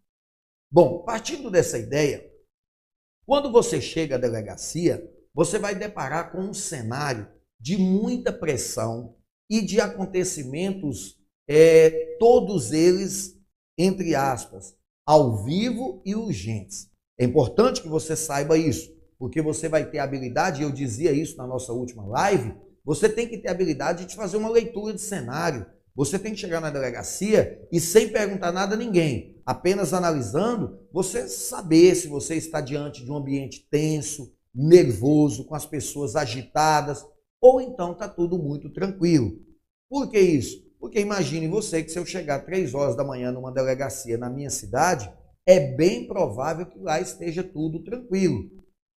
Bom, 0.71 1.03
partindo 1.03 1.49
dessa 1.49 1.79
ideia, 1.79 2.29
quando 3.25 3.51
você 3.51 3.81
chega 3.81 4.15
à 4.15 4.19
delegacia, 4.19 5.11
você 5.33 5.57
vai 5.57 5.73
deparar 5.73 6.31
com 6.31 6.39
um 6.39 6.53
cenário 6.53 7.27
de 7.59 7.77
muita 7.77 8.31
pressão 8.31 9.15
e 9.49 9.61
de 9.61 9.81
acontecimentos, 9.81 11.17
é, 11.47 12.17
todos 12.19 12.71
eles, 12.71 13.39
entre 13.77 14.15
aspas, 14.15 14.75
ao 15.05 15.43
vivo 15.43 16.01
e 16.05 16.15
urgentes. 16.15 16.89
É 17.19 17.25
importante 17.25 17.81
que 17.81 17.87
você 17.87 18.15
saiba 18.15 18.57
isso, 18.57 18.93
porque 19.17 19.41
você 19.41 19.69
vai 19.69 19.89
ter 19.89 19.99
habilidade, 19.99 20.61
eu 20.61 20.71
dizia 20.71 21.11
isso 21.11 21.37
na 21.37 21.47
nossa 21.47 21.71
última 21.71 22.05
live, 22.05 22.55
você 22.85 23.09
tem 23.09 23.27
que 23.27 23.37
ter 23.37 23.49
habilidade 23.49 24.05
de 24.05 24.15
fazer 24.15 24.37
uma 24.37 24.49
leitura 24.49 24.93
de 24.93 25.01
cenário. 25.01 25.65
Você 25.95 26.19
tem 26.19 26.33
que 26.33 26.39
chegar 26.39 26.59
na 26.59 26.69
delegacia 26.69 27.65
e 27.71 27.79
sem 27.79 28.09
perguntar 28.09 28.51
nada 28.51 28.75
a 28.75 28.77
ninguém 28.77 29.35
apenas 29.45 29.93
analisando, 29.93 30.79
você 30.91 31.27
saber 31.27 31.93
se 31.95 32.07
você 32.07 32.35
está 32.35 32.59
diante 32.59 33.05
de 33.05 33.11
um 33.11 33.17
ambiente 33.17 33.67
tenso, 33.69 34.33
nervoso, 34.53 35.45
com 35.45 35.53
as 35.53 35.65
pessoas 35.65 36.15
agitadas, 36.15 37.05
ou 37.39 37.61
então 37.61 37.91
está 37.91 38.09
tudo 38.09 38.39
muito 38.39 38.73
tranquilo. 38.73 39.39
Por 39.87 40.09
que 40.09 40.19
isso? 40.19 40.65
Porque 40.79 40.99
imagine 40.99 41.47
você 41.47 41.83
que 41.83 41.91
se 41.91 41.99
eu 41.99 42.05
chegar 42.05 42.45
três 42.45 42.73
horas 42.73 42.95
da 42.95 43.03
manhã 43.03 43.31
numa 43.31 43.51
delegacia 43.51 44.17
na 44.17 44.29
minha 44.29 44.49
cidade, 44.49 45.11
é 45.45 45.59
bem 45.59 46.07
provável 46.07 46.65
que 46.65 46.79
lá 46.79 46.99
esteja 46.99 47.43
tudo 47.43 47.83
tranquilo. 47.83 48.49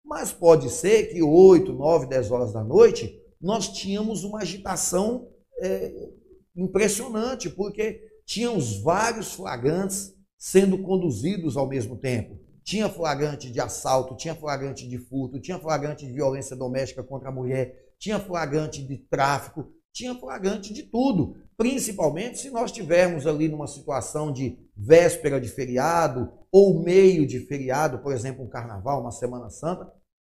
Mas 0.02 0.32
pode 0.32 0.70
ser 0.70 1.08
que 1.08 1.22
8, 1.22 1.72
9, 1.72 2.06
10 2.06 2.30
horas 2.30 2.52
da 2.54 2.64
noite 2.64 3.14
nós 3.40 3.68
tínhamos 3.68 4.24
uma 4.24 4.40
agitação 4.40 5.28
é, 5.60 6.10
impressionante, 6.56 7.48
porque 7.48 8.00
tínhamos 8.26 8.80
vários 8.82 9.32
flagrantes 9.32 10.14
sendo 10.36 10.78
conduzidos 10.78 11.56
ao 11.56 11.68
mesmo 11.68 11.96
tempo. 11.96 12.38
Tinha 12.62 12.88
flagrante 12.88 13.50
de 13.50 13.60
assalto, 13.60 14.16
tinha 14.16 14.34
flagrante 14.34 14.86
de 14.86 14.98
furto, 14.98 15.40
tinha 15.40 15.58
flagrante 15.58 16.06
de 16.06 16.12
violência 16.12 16.54
doméstica 16.54 17.02
contra 17.02 17.30
a 17.30 17.32
mulher, 17.32 17.74
tinha 17.98 18.20
flagrante 18.20 18.82
de 18.82 18.98
tráfico, 18.98 19.72
tinha 19.92 20.14
flagrante 20.14 20.72
de 20.72 20.82
tudo. 20.82 21.36
Principalmente 21.56 22.38
se 22.38 22.50
nós 22.50 22.70
tivermos 22.70 23.26
ali 23.26 23.48
numa 23.48 23.66
situação 23.66 24.32
de 24.32 24.58
véspera 24.76 25.40
de 25.40 25.48
feriado 25.48 26.30
ou 26.52 26.82
meio 26.82 27.26
de 27.26 27.40
feriado, 27.40 27.98
por 27.98 28.12
exemplo, 28.12 28.44
um 28.44 28.48
carnaval, 28.48 29.00
uma 29.00 29.10
Semana 29.10 29.50
Santa, 29.50 29.90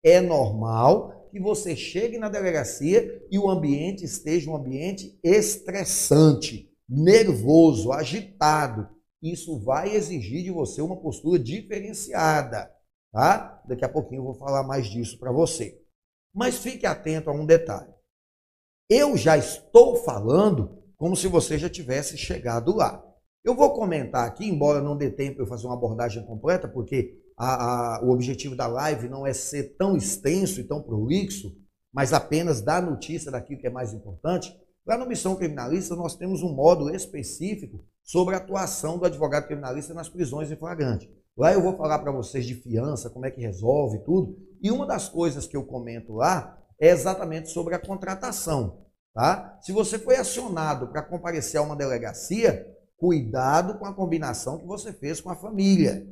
é 0.03 0.19
normal 0.19 1.20
que 1.31 1.39
você 1.39 1.75
chegue 1.75 2.17
na 2.17 2.29
delegacia 2.29 3.25
e 3.31 3.39
o 3.39 3.49
ambiente 3.49 4.03
esteja 4.03 4.51
um 4.51 4.55
ambiente 4.55 5.17
estressante, 5.23 6.69
nervoso, 6.87 7.91
agitado 7.91 8.87
isso 9.21 9.59
vai 9.59 9.95
exigir 9.95 10.43
de 10.43 10.49
você 10.49 10.81
uma 10.81 10.99
postura 10.99 11.37
diferenciada, 11.37 12.73
tá? 13.11 13.61
Daqui 13.67 13.85
a 13.85 13.89
pouquinho 13.89 14.21
eu 14.21 14.25
vou 14.25 14.33
falar 14.33 14.63
mais 14.63 14.87
disso 14.87 15.19
para 15.19 15.31
você. 15.31 15.79
Mas 16.33 16.57
fique 16.57 16.85
atento 16.85 17.29
a 17.29 17.33
um 17.33 17.45
detalhe. 17.45 17.93
Eu 18.89 19.15
já 19.15 19.37
estou 19.37 19.95
falando 19.97 20.83
como 20.97 21.15
se 21.15 21.27
você 21.27 21.57
já 21.57 21.69
tivesse 21.69 22.17
chegado 22.17 22.75
lá. 22.75 23.05
Eu 23.43 23.55
vou 23.55 23.73
comentar 23.73 24.27
aqui, 24.27 24.45
embora 24.45 24.81
não 24.81 24.97
dê 24.97 25.09
tempo 25.09 25.41
eu 25.41 25.47
fazer 25.47 25.67
uma 25.67 25.75
abordagem 25.75 26.25
completa, 26.25 26.67
porque 26.67 27.20
a, 27.43 27.95
a, 27.95 28.03
o 28.03 28.11
objetivo 28.11 28.55
da 28.55 28.67
live 28.67 29.09
não 29.09 29.25
é 29.25 29.33
ser 29.33 29.75
tão 29.75 29.97
extenso 29.97 30.61
e 30.61 30.63
tão 30.63 30.79
prolixo, 30.79 31.51
mas 31.91 32.13
apenas 32.13 32.61
dar 32.61 32.83
notícia 32.83 33.31
daquilo 33.31 33.59
que 33.59 33.65
é 33.65 33.71
mais 33.71 33.93
importante. 33.93 34.55
Lá 34.85 34.95
no 34.95 35.07
Missão 35.07 35.35
Criminalista, 35.35 35.95
nós 35.95 36.15
temos 36.15 36.43
um 36.43 36.53
módulo 36.53 36.93
específico 36.93 37.83
sobre 38.03 38.35
a 38.35 38.37
atuação 38.37 38.99
do 38.99 39.05
advogado 39.05 39.47
criminalista 39.47 39.91
nas 39.91 40.07
prisões 40.07 40.51
em 40.51 40.55
flagrante. 40.55 41.09
Lá 41.35 41.51
eu 41.51 41.63
vou 41.63 41.75
falar 41.75 41.97
para 41.99 42.11
vocês 42.11 42.45
de 42.45 42.53
fiança, 42.53 43.09
como 43.09 43.25
é 43.25 43.31
que 43.31 43.41
resolve 43.41 44.03
tudo. 44.03 44.37
E 44.61 44.69
uma 44.69 44.85
das 44.85 45.09
coisas 45.09 45.47
que 45.47 45.57
eu 45.57 45.63
comento 45.63 46.13
lá 46.13 46.59
é 46.79 46.89
exatamente 46.89 47.49
sobre 47.49 47.73
a 47.73 47.79
contratação. 47.79 48.85
Tá? 49.15 49.57
Se 49.63 49.71
você 49.71 49.97
foi 49.97 50.15
acionado 50.15 50.89
para 50.89 51.01
comparecer 51.01 51.59
a 51.59 51.63
uma 51.63 51.75
delegacia, 51.75 52.67
cuidado 52.97 53.79
com 53.79 53.85
a 53.85 53.93
combinação 53.95 54.59
que 54.59 54.67
você 54.67 54.93
fez 54.93 55.19
com 55.19 55.31
a 55.31 55.35
família. 55.35 56.07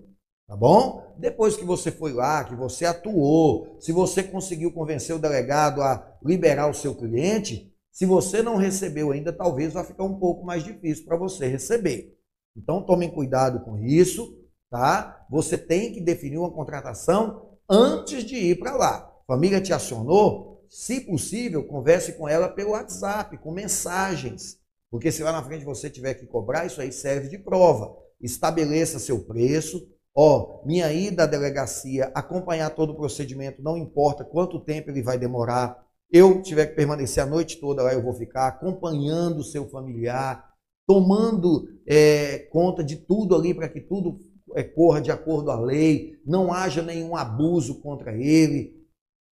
Tá 0.49 0.55
bom? 0.55 1.13
Depois 1.15 1.55
que 1.55 1.63
você 1.63 1.91
foi 1.91 2.11
lá, 2.11 2.43
que 2.43 2.55
você 2.55 2.83
atuou, 2.83 3.77
se 3.79 3.91
você 3.91 4.23
conseguiu 4.23 4.73
convencer 4.73 5.15
o 5.15 5.19
delegado 5.19 5.79
a 5.79 6.17
liberar 6.25 6.67
o 6.67 6.73
seu 6.73 6.95
cliente, 6.95 7.71
se 7.91 8.03
você 8.03 8.41
não 8.41 8.55
recebeu 8.55 9.11
ainda, 9.11 9.31
talvez 9.31 9.73
vá 9.73 9.83
ficar 9.83 10.05
um 10.05 10.17
pouco 10.17 10.43
mais 10.43 10.63
difícil 10.63 11.05
para 11.05 11.17
você 11.17 11.45
receber. 11.45 12.17
Então 12.57 12.81
tomem 12.81 13.11
cuidado 13.11 13.63
com 13.63 13.77
isso, 13.77 14.39
tá? 14.71 15.23
Você 15.29 15.55
tem 15.55 15.93
que 15.93 16.01
definir 16.01 16.39
uma 16.39 16.51
contratação 16.51 17.59
antes 17.69 18.23
de 18.23 18.35
ir 18.35 18.57
para 18.57 18.75
lá. 18.75 19.07
Família 19.27 19.61
te 19.61 19.71
acionou, 19.71 20.65
se 20.67 21.01
possível, 21.01 21.63
converse 21.67 22.13
com 22.13 22.27
ela 22.27 22.49
pelo 22.49 22.71
WhatsApp, 22.71 23.37
com 23.37 23.51
mensagens. 23.51 24.57
Porque 24.89 25.11
se 25.11 25.21
lá 25.21 25.31
na 25.31 25.43
frente 25.43 25.63
você 25.63 25.91
tiver 25.91 26.15
que 26.15 26.25
cobrar, 26.25 26.65
isso 26.65 26.81
aí 26.81 26.91
serve 26.91 27.29
de 27.29 27.37
prova. 27.37 27.95
Estabeleça 28.19 28.97
seu 28.97 29.23
preço. 29.25 29.87
Ó, 30.15 30.63
minha 30.65 30.91
ida 30.91 31.23
à 31.23 31.25
delegacia, 31.25 32.11
acompanhar 32.15 32.71
todo 32.71 32.91
o 32.91 32.95
procedimento, 32.95 33.61
não 33.61 33.77
importa 33.77 34.25
quanto 34.25 34.59
tempo 34.59 34.89
ele 34.89 35.03
vai 35.03 35.17
demorar. 35.17 35.85
Eu 36.11 36.41
tiver 36.41 36.67
que 36.67 36.75
permanecer 36.75 37.23
a 37.23 37.27
noite 37.27 37.59
toda 37.59 37.83
lá, 37.83 37.93
eu 37.93 38.01
vou 38.01 38.13
ficar 38.13 38.47
acompanhando 38.47 39.39
o 39.39 39.43
seu 39.43 39.69
familiar, 39.69 40.49
tomando 40.87 41.67
é, 41.87 42.39
conta 42.51 42.83
de 42.83 42.95
tudo 42.95 43.35
ali 43.35 43.53
para 43.53 43.69
que 43.69 43.79
tudo 43.79 44.19
é, 44.55 44.63
corra 44.63 44.99
de 44.99 45.11
acordo 45.11 45.51
à 45.51 45.59
lei, 45.59 46.19
não 46.25 46.51
haja 46.51 46.81
nenhum 46.81 47.15
abuso 47.15 47.79
contra 47.81 48.15
ele. 48.15 48.75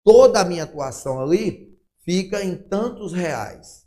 Toda 0.03 0.39
a 0.39 0.46
minha 0.46 0.63
atuação 0.63 1.19
ali 1.19 1.75
fica 2.05 2.43
em 2.43 2.55
tantos 2.55 3.12
reais. 3.12 3.86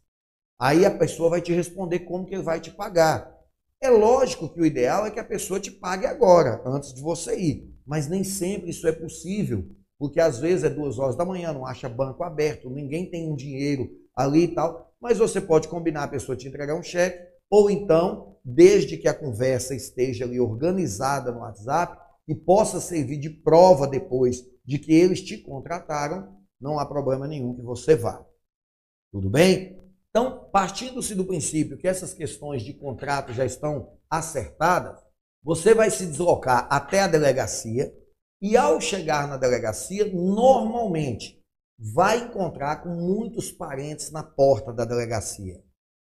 Aí 0.61 0.85
a 0.85 0.91
pessoa 0.91 1.31
vai 1.31 1.41
te 1.41 1.53
responder 1.53 2.01
como 2.01 2.27
que 2.27 2.35
ele 2.35 2.43
vai 2.43 2.61
te 2.61 2.71
pagar. 2.71 3.40
É 3.83 3.89
lógico 3.89 4.49
que 4.49 4.61
o 4.61 4.67
ideal 4.67 5.07
é 5.07 5.11
que 5.11 5.19
a 5.19 5.25
pessoa 5.25 5.59
te 5.59 5.71
pague 5.71 6.05
agora, 6.05 6.63
antes 6.67 6.93
de 6.93 7.01
você 7.01 7.35
ir. 7.39 7.75
Mas 7.87 8.09
nem 8.09 8.23
sempre 8.23 8.71
isso 8.71 8.87
é 8.87 8.93
possível, 8.93 9.67
porque 9.99 10.21
às 10.21 10.39
vezes 10.39 10.65
é 10.65 10.71
duas 10.71 10.99
horas 10.99 11.17
da 11.17 11.25
manhã, 11.25 11.51
não 11.53 11.67
acha 11.67 11.89
banco 11.89 12.23
aberto, 12.23 12.69
ninguém 12.69 13.11
tem 13.11 13.31
um 13.31 13.35
dinheiro 13.35 13.91
ali 14.15 14.45
e 14.45 14.55
tal. 14.55 14.93
Mas 15.01 15.17
você 15.17 15.41
pode 15.41 15.67
combinar 15.67 16.05
a 16.05 16.09
pessoa 16.09 16.37
te 16.37 16.47
entregar 16.47 16.79
um 16.79 16.83
cheque, 16.83 17.27
ou 17.49 17.71
então, 17.71 18.37
desde 18.45 18.99
que 18.99 19.09
a 19.09 19.15
conversa 19.15 19.75
esteja 19.75 20.27
ali 20.27 20.39
organizada 20.39 21.33
no 21.33 21.41
WhatsApp 21.41 21.99
e 22.29 22.35
possa 22.35 22.81
servir 22.81 23.17
de 23.17 23.31
prova 23.31 23.87
depois 23.87 24.45
de 24.63 24.79
que 24.79 24.93
eles 24.93 25.23
te 25.23 25.39
contrataram, 25.39 26.37
não 26.61 26.79
há 26.79 26.85
problema 26.85 27.27
nenhum 27.27 27.57
que 27.57 27.63
você 27.63 27.97
vá. 27.97 28.25
Tudo 29.11 29.31
bem? 29.31 29.80
Então, 30.11 30.51
partindo-se 30.51 31.15
do 31.15 31.25
princípio 31.25 31.79
que 31.79 31.87
essas 31.87 32.13
questões 32.13 32.63
de 32.63 32.75
contrato 32.75 33.33
já 33.33 33.45
estão 33.45 33.97
acertadas, 34.11 35.01
você 35.43 35.73
vai 35.73 35.91
se 35.91 36.05
deslocar 36.05 36.67
até 36.71 37.01
a 37.01 37.09
delegacia 37.09 37.95
e, 38.43 38.57
ao 38.57 38.81
chegar 38.81 39.29
na 39.29 39.37
delegacia, 39.37 40.13
normalmente 40.13 41.41
vai 41.79 42.25
encontrar 42.25 42.83
com 42.83 42.91
muitos 42.91 43.51
parentes 43.53 44.11
na 44.11 44.23
porta 44.23 44.73
da 44.73 44.85
delegacia. 44.85 45.63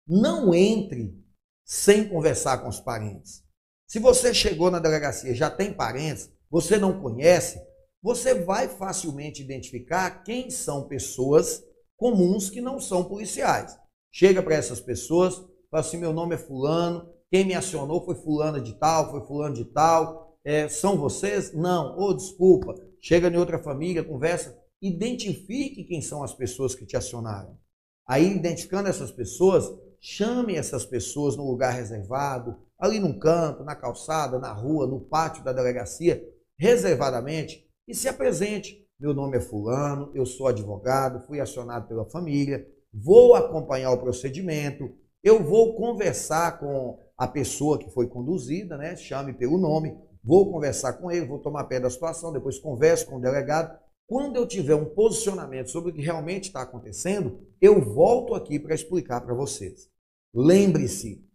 Não 0.07 0.53
entre 0.53 1.23
sem 1.63 2.09
conversar 2.09 2.57
com 2.57 2.67
os 2.67 2.79
parentes. 2.79 3.43
Se 3.87 3.99
você 3.99 4.33
chegou 4.33 4.71
na 4.71 4.79
delegacia 4.79 5.35
já 5.35 5.49
tem 5.49 5.71
parentes, 5.71 6.29
você 6.49 6.77
não 6.77 7.01
conhece, 7.01 7.61
você 8.01 8.33
vai 8.33 8.67
facilmente 8.67 9.41
identificar 9.41 10.23
quem 10.23 10.49
são 10.49 10.87
pessoas 10.87 11.63
comuns 11.95 12.49
que 12.49 12.59
não 12.59 12.79
são 12.79 13.05
policiais. 13.05 13.77
Chega 14.15 14.43
para 14.43 14.53
essas 14.53 14.79
pessoas, 14.79 15.37
fala 15.71 15.81
assim: 15.81 15.97
meu 15.97 16.13
nome 16.13 16.35
é 16.35 16.37
Fulano, 16.37 17.09
quem 17.31 17.43
me 17.43 17.55
acionou 17.55 18.05
foi 18.05 18.13
Fulano 18.13 18.61
de 18.61 18.73
tal, 18.77 19.09
foi 19.09 19.25
Fulano 19.25 19.55
de 19.55 19.65
tal. 19.65 20.37
É, 20.45 20.67
são 20.67 20.95
vocês? 20.95 21.51
Não, 21.51 21.97
ou 21.97 22.09
oh, 22.09 22.13
desculpa. 22.13 22.75
Chega 23.01 23.27
em 23.27 23.37
outra 23.37 23.57
família, 23.57 24.03
conversa, 24.03 24.55
identifique 24.79 25.83
quem 25.85 25.99
são 25.99 26.21
as 26.23 26.31
pessoas 26.31 26.75
que 26.75 26.85
te 26.85 26.95
acionaram. 26.95 27.57
Aí, 28.07 28.35
identificando 28.35 28.87
essas 28.87 29.09
pessoas, 29.11 29.73
chame 29.99 30.55
essas 30.55 30.85
pessoas 30.85 31.35
no 31.35 31.49
lugar 31.49 31.73
reservado, 31.73 32.55
ali 32.77 32.99
num 32.99 33.17
canto, 33.17 33.63
na 33.63 33.75
calçada, 33.75 34.37
na 34.37 34.53
rua, 34.53 34.85
no 34.85 34.99
pátio 34.99 35.43
da 35.43 35.53
delegacia, 35.53 36.23
reservadamente, 36.59 37.65
e 37.87 37.95
se 37.95 38.07
apresente. 38.07 38.85
Meu 38.99 39.13
nome 39.13 39.37
é 39.37 39.41
Fulano, 39.41 40.11
eu 40.13 40.25
sou 40.25 40.47
advogado, 40.47 41.25
fui 41.25 41.39
acionado 41.39 41.87
pela 41.87 42.05
família, 42.05 42.67
vou 42.93 43.35
acompanhar 43.35 43.91
o 43.91 43.97
procedimento, 43.97 44.93
eu 45.23 45.43
vou 45.43 45.75
conversar 45.75 46.59
com 46.59 46.99
a 47.17 47.27
pessoa 47.27 47.79
que 47.79 47.89
foi 47.89 48.07
conduzida, 48.07 48.77
né? 48.77 48.95
Chame 48.95 49.33
pelo 49.33 49.57
nome, 49.57 49.97
vou 50.23 50.51
conversar 50.51 50.93
com 50.93 51.09
ele, 51.09 51.25
vou 51.25 51.39
tomar 51.39 51.63
pé 51.65 51.79
da 51.79 51.89
situação, 51.89 52.33
depois 52.33 52.59
converso 52.59 53.07
com 53.07 53.15
o 53.15 53.21
delegado. 53.21 53.79
Quando 54.05 54.35
eu 54.35 54.45
tiver 54.45 54.75
um 54.75 54.93
posicionamento 54.93 55.69
sobre 55.69 55.91
o 55.91 55.93
que 55.93 56.01
realmente 56.01 56.45
está 56.45 56.61
acontecendo, 56.61 57.39
eu 57.61 57.81
volto 57.81 58.35
aqui 58.35 58.59
para 58.59 58.75
explicar 58.75 59.21
para 59.21 59.33
vocês. 59.33 59.89
Lembre-se, 60.35 61.25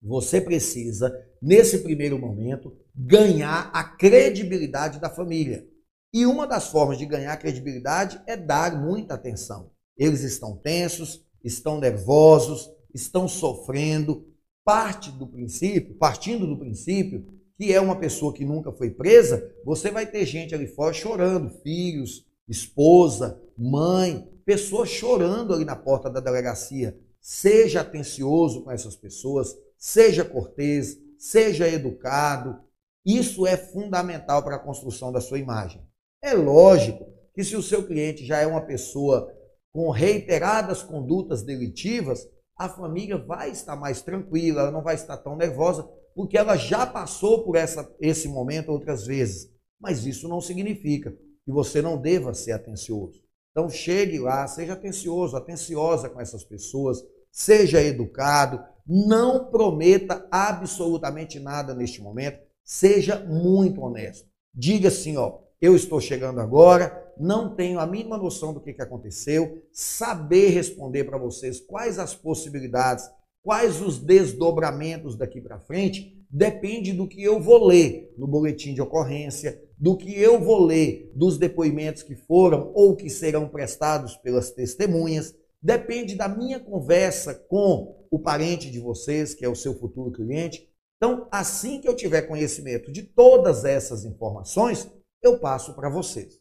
você 0.00 0.40
precisa, 0.40 1.12
nesse 1.42 1.82
primeiro 1.82 2.18
momento, 2.18 2.76
ganhar 2.94 3.70
a 3.74 3.84
credibilidade 3.84 4.98
da 4.98 5.10
família. 5.10 5.68
E 6.14 6.24
uma 6.24 6.46
das 6.46 6.68
formas 6.68 6.96
de 6.96 7.04
ganhar 7.04 7.36
credibilidade 7.36 8.20
é 8.26 8.36
dar 8.36 8.80
muita 8.80 9.14
atenção. 9.14 9.70
Eles 9.98 10.22
estão 10.22 10.56
tensos, 10.56 11.24
estão 11.42 11.80
nervosos, 11.80 12.70
estão 12.94 13.26
sofrendo. 13.26 14.26
Parte 14.64 15.10
do 15.10 15.26
princípio, 15.26 15.94
partindo 15.94 16.46
do 16.46 16.58
princípio 16.58 17.38
que 17.58 17.72
é 17.72 17.80
uma 17.80 17.96
pessoa 17.96 18.32
que 18.32 18.44
nunca 18.44 18.70
foi 18.70 18.88
presa, 18.88 19.52
você 19.64 19.90
vai 19.90 20.06
ter 20.06 20.24
gente 20.24 20.54
ali 20.54 20.68
fora 20.68 20.92
chorando, 20.92 21.50
filhos, 21.50 22.24
esposa, 22.48 23.42
mãe, 23.58 24.30
pessoas 24.44 24.88
chorando 24.88 25.52
ali 25.52 25.64
na 25.64 25.74
porta 25.74 26.08
da 26.08 26.20
delegacia. 26.20 26.96
Seja 27.20 27.80
atencioso 27.80 28.62
com 28.62 28.70
essas 28.70 28.94
pessoas, 28.94 29.56
seja 29.76 30.24
cortês, 30.24 30.98
seja 31.18 31.68
educado. 31.68 32.60
Isso 33.04 33.44
é 33.44 33.56
fundamental 33.56 34.44
para 34.44 34.54
a 34.54 34.60
construção 34.60 35.10
da 35.10 35.20
sua 35.20 35.40
imagem. 35.40 35.82
É 36.22 36.34
lógico 36.34 37.12
que 37.34 37.42
se 37.42 37.56
o 37.56 37.62
seu 37.62 37.84
cliente 37.84 38.24
já 38.24 38.38
é 38.38 38.46
uma 38.46 38.60
pessoa 38.60 39.34
com 39.78 39.90
reiteradas 39.90 40.82
condutas 40.82 41.44
delitivas, 41.44 42.28
a 42.58 42.68
família 42.68 43.16
vai 43.16 43.52
estar 43.52 43.76
mais 43.76 44.02
tranquila, 44.02 44.62
ela 44.62 44.70
não 44.72 44.82
vai 44.82 44.96
estar 44.96 45.16
tão 45.18 45.36
nervosa, 45.36 45.88
porque 46.16 46.36
ela 46.36 46.56
já 46.56 46.84
passou 46.84 47.44
por 47.44 47.54
essa, 47.54 47.88
esse 48.00 48.26
momento 48.26 48.72
outras 48.72 49.06
vezes. 49.06 49.48
Mas 49.80 50.04
isso 50.04 50.26
não 50.28 50.40
significa 50.40 51.12
que 51.12 51.52
você 51.52 51.80
não 51.80 51.96
deva 51.96 52.34
ser 52.34 52.50
atencioso. 52.50 53.22
Então 53.52 53.70
chegue 53.70 54.18
lá, 54.18 54.48
seja 54.48 54.72
atencioso, 54.72 55.36
atenciosa 55.36 56.08
com 56.08 56.20
essas 56.20 56.42
pessoas, 56.42 57.00
seja 57.30 57.80
educado, 57.80 58.60
não 58.84 59.48
prometa 59.48 60.26
absolutamente 60.28 61.38
nada 61.38 61.72
neste 61.72 62.02
momento, 62.02 62.40
seja 62.64 63.20
muito 63.20 63.80
honesto. 63.80 64.28
Diga 64.52 64.88
assim, 64.88 65.16
ó, 65.16 65.38
eu 65.60 65.74
estou 65.74 66.00
chegando 66.00 66.40
agora, 66.40 67.12
não 67.18 67.54
tenho 67.54 67.80
a 67.80 67.86
mínima 67.86 68.16
noção 68.16 68.52
do 68.52 68.60
que, 68.60 68.72
que 68.72 68.82
aconteceu, 68.82 69.62
saber 69.72 70.50
responder 70.50 71.04
para 71.04 71.18
vocês 71.18 71.60
quais 71.60 71.98
as 71.98 72.14
possibilidades, 72.14 73.10
quais 73.42 73.80
os 73.80 73.98
desdobramentos 73.98 75.16
daqui 75.16 75.40
para 75.40 75.58
frente, 75.58 76.16
depende 76.30 76.92
do 76.92 77.08
que 77.08 77.22
eu 77.22 77.40
vou 77.40 77.66
ler 77.66 78.14
no 78.16 78.26
boletim 78.26 78.74
de 78.74 78.82
ocorrência, 78.82 79.60
do 79.76 79.96
que 79.96 80.16
eu 80.20 80.40
vou 80.40 80.64
ler 80.64 81.10
dos 81.14 81.38
depoimentos 81.38 82.02
que 82.02 82.14
foram 82.14 82.70
ou 82.74 82.94
que 82.94 83.08
serão 83.08 83.48
prestados 83.48 84.16
pelas 84.16 84.50
testemunhas, 84.50 85.34
depende 85.60 86.14
da 86.14 86.28
minha 86.28 86.60
conversa 86.60 87.34
com 87.34 87.96
o 88.10 88.18
parente 88.18 88.70
de 88.70 88.78
vocês, 88.78 89.34
que 89.34 89.44
é 89.44 89.48
o 89.48 89.56
seu 89.56 89.74
futuro 89.74 90.10
cliente. 90.10 90.68
Então, 90.96 91.28
assim 91.30 91.80
que 91.80 91.88
eu 91.88 91.94
tiver 91.94 92.22
conhecimento 92.22 92.90
de 92.90 93.02
todas 93.02 93.64
essas 93.64 94.04
informações, 94.04 94.88
eu 95.22 95.38
passo 95.40 95.74
para 95.74 95.88
vocês. 95.88 96.40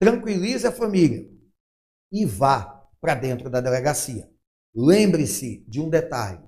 Tranquilize 0.00 0.66
a 0.66 0.72
família 0.72 1.28
e 2.12 2.24
vá 2.24 2.86
para 3.00 3.14
dentro 3.14 3.50
da 3.50 3.60
delegacia. 3.60 4.30
Lembre-se 4.74 5.64
de 5.68 5.80
um 5.80 5.88
detalhe. 5.88 6.42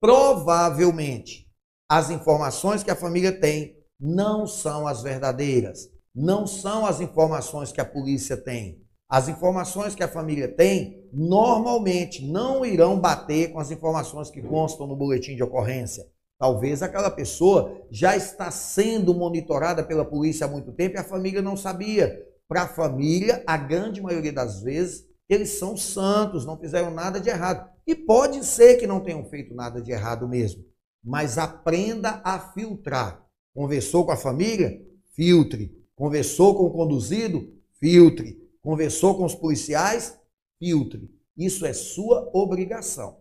Provavelmente, 0.00 1.50
as 1.90 2.10
informações 2.10 2.82
que 2.82 2.90
a 2.90 2.96
família 2.96 3.38
tem 3.38 3.76
não 3.98 4.46
são 4.46 4.86
as 4.86 5.02
verdadeiras, 5.02 5.90
não 6.14 6.46
são 6.46 6.86
as 6.86 7.00
informações 7.00 7.72
que 7.72 7.80
a 7.80 7.84
polícia 7.84 8.36
tem. 8.36 8.82
As 9.10 9.26
informações 9.26 9.94
que 9.94 10.02
a 10.02 10.08
família 10.08 10.54
tem 10.54 11.08
normalmente 11.12 12.26
não 12.26 12.64
irão 12.64 13.00
bater 13.00 13.52
com 13.52 13.58
as 13.58 13.70
informações 13.70 14.30
que 14.30 14.42
constam 14.42 14.86
no 14.86 14.94
boletim 14.94 15.34
de 15.34 15.42
ocorrência. 15.42 16.06
Talvez 16.38 16.82
aquela 16.82 17.10
pessoa 17.10 17.84
já 17.90 18.16
está 18.16 18.50
sendo 18.50 19.12
monitorada 19.12 19.82
pela 19.82 20.04
polícia 20.04 20.46
há 20.46 20.48
muito 20.48 20.72
tempo 20.72 20.94
e 20.94 20.98
a 20.98 21.04
família 21.04 21.42
não 21.42 21.56
sabia. 21.56 22.24
Para 22.46 22.62
a 22.62 22.68
família, 22.68 23.42
a 23.46 23.56
grande 23.56 24.00
maioria 24.00 24.32
das 24.32 24.62
vezes, 24.62 25.06
eles 25.28 25.58
são 25.58 25.76
santos, 25.76 26.46
não 26.46 26.56
fizeram 26.56 26.92
nada 26.92 27.20
de 27.20 27.28
errado. 27.28 27.68
E 27.86 27.94
pode 27.94 28.44
ser 28.46 28.76
que 28.76 28.86
não 28.86 29.00
tenham 29.00 29.24
feito 29.24 29.52
nada 29.52 29.82
de 29.82 29.90
errado 29.90 30.28
mesmo. 30.28 30.64
Mas 31.04 31.38
aprenda 31.38 32.20
a 32.24 32.38
filtrar. 32.38 33.26
Conversou 33.54 34.06
com 34.06 34.12
a 34.12 34.16
família? 34.16 34.80
Filtre. 35.14 35.76
Conversou 35.96 36.54
com 36.56 36.64
o 36.64 36.72
conduzido? 36.72 37.52
Filtre. 37.80 38.38
Conversou 38.62 39.16
com 39.16 39.24
os 39.24 39.34
policiais? 39.34 40.18
Filtre. 40.58 41.10
Isso 41.36 41.66
é 41.66 41.72
sua 41.72 42.30
obrigação. 42.32 43.18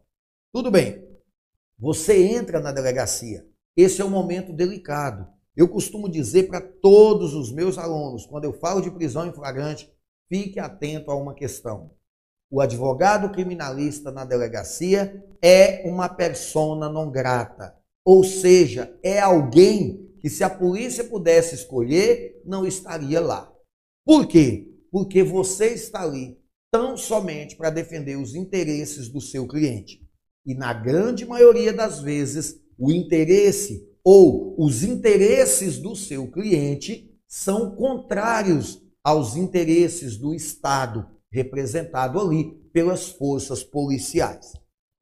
Tudo 0.53 0.69
bem. 0.69 1.03
Você 1.79 2.25
entra 2.25 2.59
na 2.59 2.71
delegacia. 2.71 3.45
Esse 3.75 4.01
é 4.01 4.05
um 4.05 4.09
momento 4.09 4.51
delicado. 4.51 5.27
Eu 5.55 5.67
costumo 5.67 6.09
dizer 6.09 6.47
para 6.47 6.59
todos 6.59 7.35
os 7.35 7.51
meus 7.51 7.77
alunos, 7.77 8.25
quando 8.25 8.45
eu 8.45 8.53
falo 8.53 8.81
de 8.81 8.89
prisão 8.89 9.27
em 9.27 9.33
flagrante, 9.33 9.91
fique 10.27 10.59
atento 10.59 11.11
a 11.11 11.15
uma 11.15 11.35
questão. 11.35 11.91
O 12.49 12.61
advogado 12.61 13.31
criminalista 13.31 14.11
na 14.11 14.25
delegacia 14.25 15.23
é 15.41 15.87
uma 15.87 16.09
persona 16.09 16.89
não 16.89 17.11
grata. 17.11 17.75
Ou 18.03 18.23
seja, 18.23 18.97
é 19.03 19.19
alguém 19.19 20.15
que, 20.19 20.29
se 20.29 20.43
a 20.43 20.49
polícia 20.49 21.03
pudesse 21.03 21.53
escolher, 21.53 22.41
não 22.43 22.65
estaria 22.65 23.19
lá. 23.19 23.53
Por 24.03 24.25
quê? 24.25 24.67
Porque 24.89 25.21
você 25.21 25.73
está 25.73 26.01
ali 26.01 26.39
tão 26.71 26.97
somente 26.97 27.55
para 27.55 27.69
defender 27.69 28.15
os 28.15 28.33
interesses 28.33 29.09
do 29.09 29.21
seu 29.21 29.47
cliente. 29.47 30.06
E 30.47 30.55
na 30.55 30.71
grande 30.71 31.25
maioria 31.25 31.73
das 31.73 31.99
vezes, 31.99 32.57
o 32.79 32.89
interesse 32.89 33.85
ou 34.01 34.55
os 34.57 34.81
interesses 34.81 35.77
do 35.77 35.93
seu 35.93 36.31
cliente 36.31 37.13
são 37.27 37.75
contrários 37.75 38.81
aos 39.03 39.35
interesses 39.35 40.15
do 40.15 40.33
Estado, 40.33 41.05
representado 41.29 42.17
ali 42.17 42.53
pelas 42.71 43.09
forças 43.09 43.61
policiais. 43.61 44.53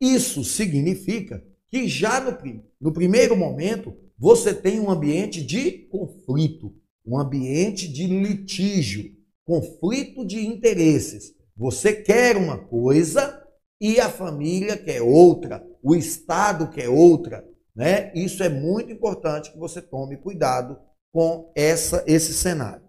Isso 0.01 0.43
significa 0.43 1.45
que 1.67 1.87
já 1.87 2.19
no, 2.19 2.35
no 2.81 2.91
primeiro 2.91 3.37
momento 3.37 3.95
você 4.17 4.51
tem 4.51 4.79
um 4.79 4.89
ambiente 4.89 5.45
de 5.45 5.87
conflito, 5.89 6.73
um 7.05 7.19
ambiente 7.19 7.87
de 7.87 8.07
litígio, 8.07 9.11
conflito 9.45 10.25
de 10.25 10.43
interesses. 10.43 11.35
Você 11.55 11.93
quer 11.93 12.35
uma 12.35 12.57
coisa 12.57 13.44
e 13.79 13.99
a 13.99 14.09
família 14.09 14.77
quer 14.77 15.01
outra, 15.01 15.65
o 15.81 15.95
Estado 15.95 16.69
quer 16.69 16.89
outra, 16.89 17.47
né? 17.75 18.11
Isso 18.15 18.41
é 18.41 18.49
muito 18.49 18.91
importante 18.91 19.51
que 19.51 19.57
você 19.57 19.81
tome 19.81 20.17
cuidado 20.17 20.79
com 21.11 21.51
essa 21.55 22.03
esse 22.07 22.33
cenário. 22.33 22.83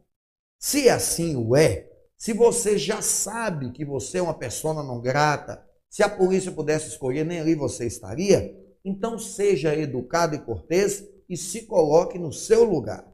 Se 0.58 0.88
assim 0.88 1.36
o 1.36 1.56
é, 1.56 1.88
se 2.16 2.32
você 2.32 2.78
já 2.78 3.02
sabe 3.02 3.72
que 3.72 3.84
você 3.84 4.18
é 4.18 4.22
uma 4.22 4.38
pessoa 4.38 4.82
não 4.82 5.00
grata, 5.00 5.64
se 5.90 6.02
a 6.02 6.08
polícia 6.08 6.52
pudesse 6.52 6.88
escolher, 6.88 7.24
nem 7.24 7.40
ali 7.40 7.54
você 7.54 7.86
estaria, 7.86 8.54
então 8.84 9.18
seja 9.18 9.74
educado 9.74 10.34
e 10.34 10.38
cortês 10.38 11.04
e 11.28 11.36
se 11.36 11.62
coloque 11.62 12.18
no 12.18 12.32
seu 12.32 12.64
lugar. 12.64 13.06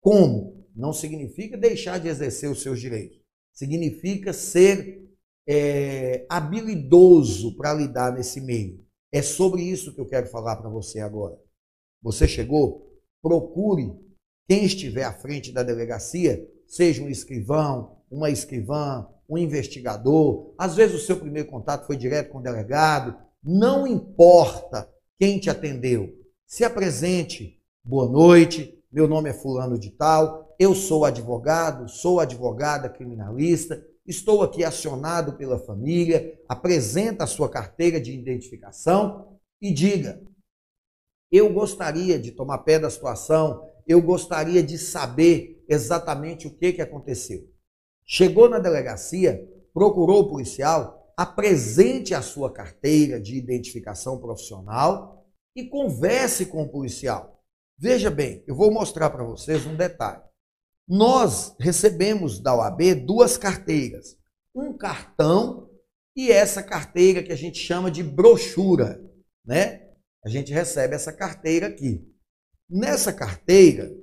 Como? 0.00 0.66
Não 0.74 0.92
significa 0.92 1.56
deixar 1.56 1.98
de 1.98 2.08
exercer 2.08 2.50
os 2.50 2.62
seus 2.62 2.80
direitos. 2.80 3.18
Significa 3.52 4.32
ser 4.32 5.07
é, 5.48 6.26
habilidoso 6.28 7.56
para 7.56 7.72
lidar 7.72 8.12
nesse 8.12 8.38
meio. 8.38 8.84
É 9.10 9.22
sobre 9.22 9.62
isso 9.62 9.94
que 9.94 10.00
eu 10.00 10.06
quero 10.06 10.26
falar 10.26 10.56
para 10.56 10.68
você 10.68 11.00
agora. 11.00 11.38
Você 12.02 12.28
chegou? 12.28 12.86
Procure 13.22 13.96
quem 14.46 14.64
estiver 14.64 15.04
à 15.04 15.12
frente 15.12 15.50
da 15.50 15.62
delegacia, 15.62 16.46
seja 16.66 17.02
um 17.02 17.08
escrivão, 17.08 17.96
uma 18.10 18.28
escrivã, 18.28 19.08
um 19.28 19.38
investigador. 19.38 20.54
Às 20.58 20.76
vezes 20.76 21.02
o 21.02 21.04
seu 21.04 21.18
primeiro 21.18 21.48
contato 21.48 21.86
foi 21.86 21.96
direto 21.96 22.30
com 22.30 22.38
o 22.38 22.42
delegado. 22.42 23.16
Não 23.42 23.86
importa 23.86 24.88
quem 25.18 25.38
te 25.38 25.48
atendeu. 25.48 26.14
Se 26.46 26.62
apresente. 26.62 27.58
Boa 27.82 28.08
noite. 28.08 28.78
Meu 28.92 29.08
nome 29.08 29.30
é 29.30 29.34
Fulano 29.34 29.78
de 29.78 29.90
Tal. 29.90 30.54
Eu 30.58 30.74
sou 30.74 31.04
advogado, 31.04 31.88
sou 31.88 32.20
advogada 32.20 32.88
criminalista 32.88 33.82
Estou 34.08 34.42
aqui 34.42 34.64
acionado 34.64 35.34
pela 35.36 35.58
família, 35.58 36.40
apresenta 36.48 37.24
a 37.24 37.26
sua 37.26 37.48
carteira 37.48 38.00
de 38.00 38.10
identificação 38.10 39.38
e 39.60 39.70
diga: 39.70 40.20
eu 41.30 41.52
gostaria 41.52 42.18
de 42.18 42.32
tomar 42.32 42.58
pé 42.58 42.78
da 42.78 42.88
situação, 42.88 43.70
eu 43.86 44.00
gostaria 44.00 44.62
de 44.62 44.78
saber 44.78 45.62
exatamente 45.68 46.46
o 46.46 46.56
que, 46.56 46.72
que 46.72 46.82
aconteceu. 46.82 47.46
Chegou 48.06 48.48
na 48.48 48.58
delegacia, 48.58 49.46
procurou 49.74 50.20
o 50.20 50.28
policial, 50.30 51.12
apresente 51.14 52.14
a 52.14 52.22
sua 52.22 52.50
carteira 52.50 53.20
de 53.20 53.36
identificação 53.36 54.18
profissional 54.18 55.26
e 55.54 55.68
converse 55.68 56.46
com 56.46 56.62
o 56.62 56.68
policial. 56.70 57.42
Veja 57.76 58.10
bem, 58.10 58.42
eu 58.46 58.56
vou 58.56 58.70
mostrar 58.70 59.10
para 59.10 59.22
vocês 59.22 59.66
um 59.66 59.76
detalhe. 59.76 60.27
Nós 60.88 61.54
recebemos 61.60 62.40
da 62.40 62.54
OAB 62.54 62.94
duas 62.94 63.36
carteiras, 63.36 64.16
um 64.54 64.72
cartão 64.72 65.68
e 66.16 66.32
essa 66.32 66.62
carteira 66.62 67.22
que 67.22 67.30
a 67.30 67.36
gente 67.36 67.58
chama 67.58 67.90
de 67.90 68.02
brochura, 68.02 68.98
né? 69.44 69.86
A 70.24 70.30
gente 70.30 70.50
recebe 70.50 70.94
essa 70.94 71.12
carteira 71.12 71.66
aqui. 71.66 72.02
Nessa 72.68 73.12
carteira, 73.12 73.94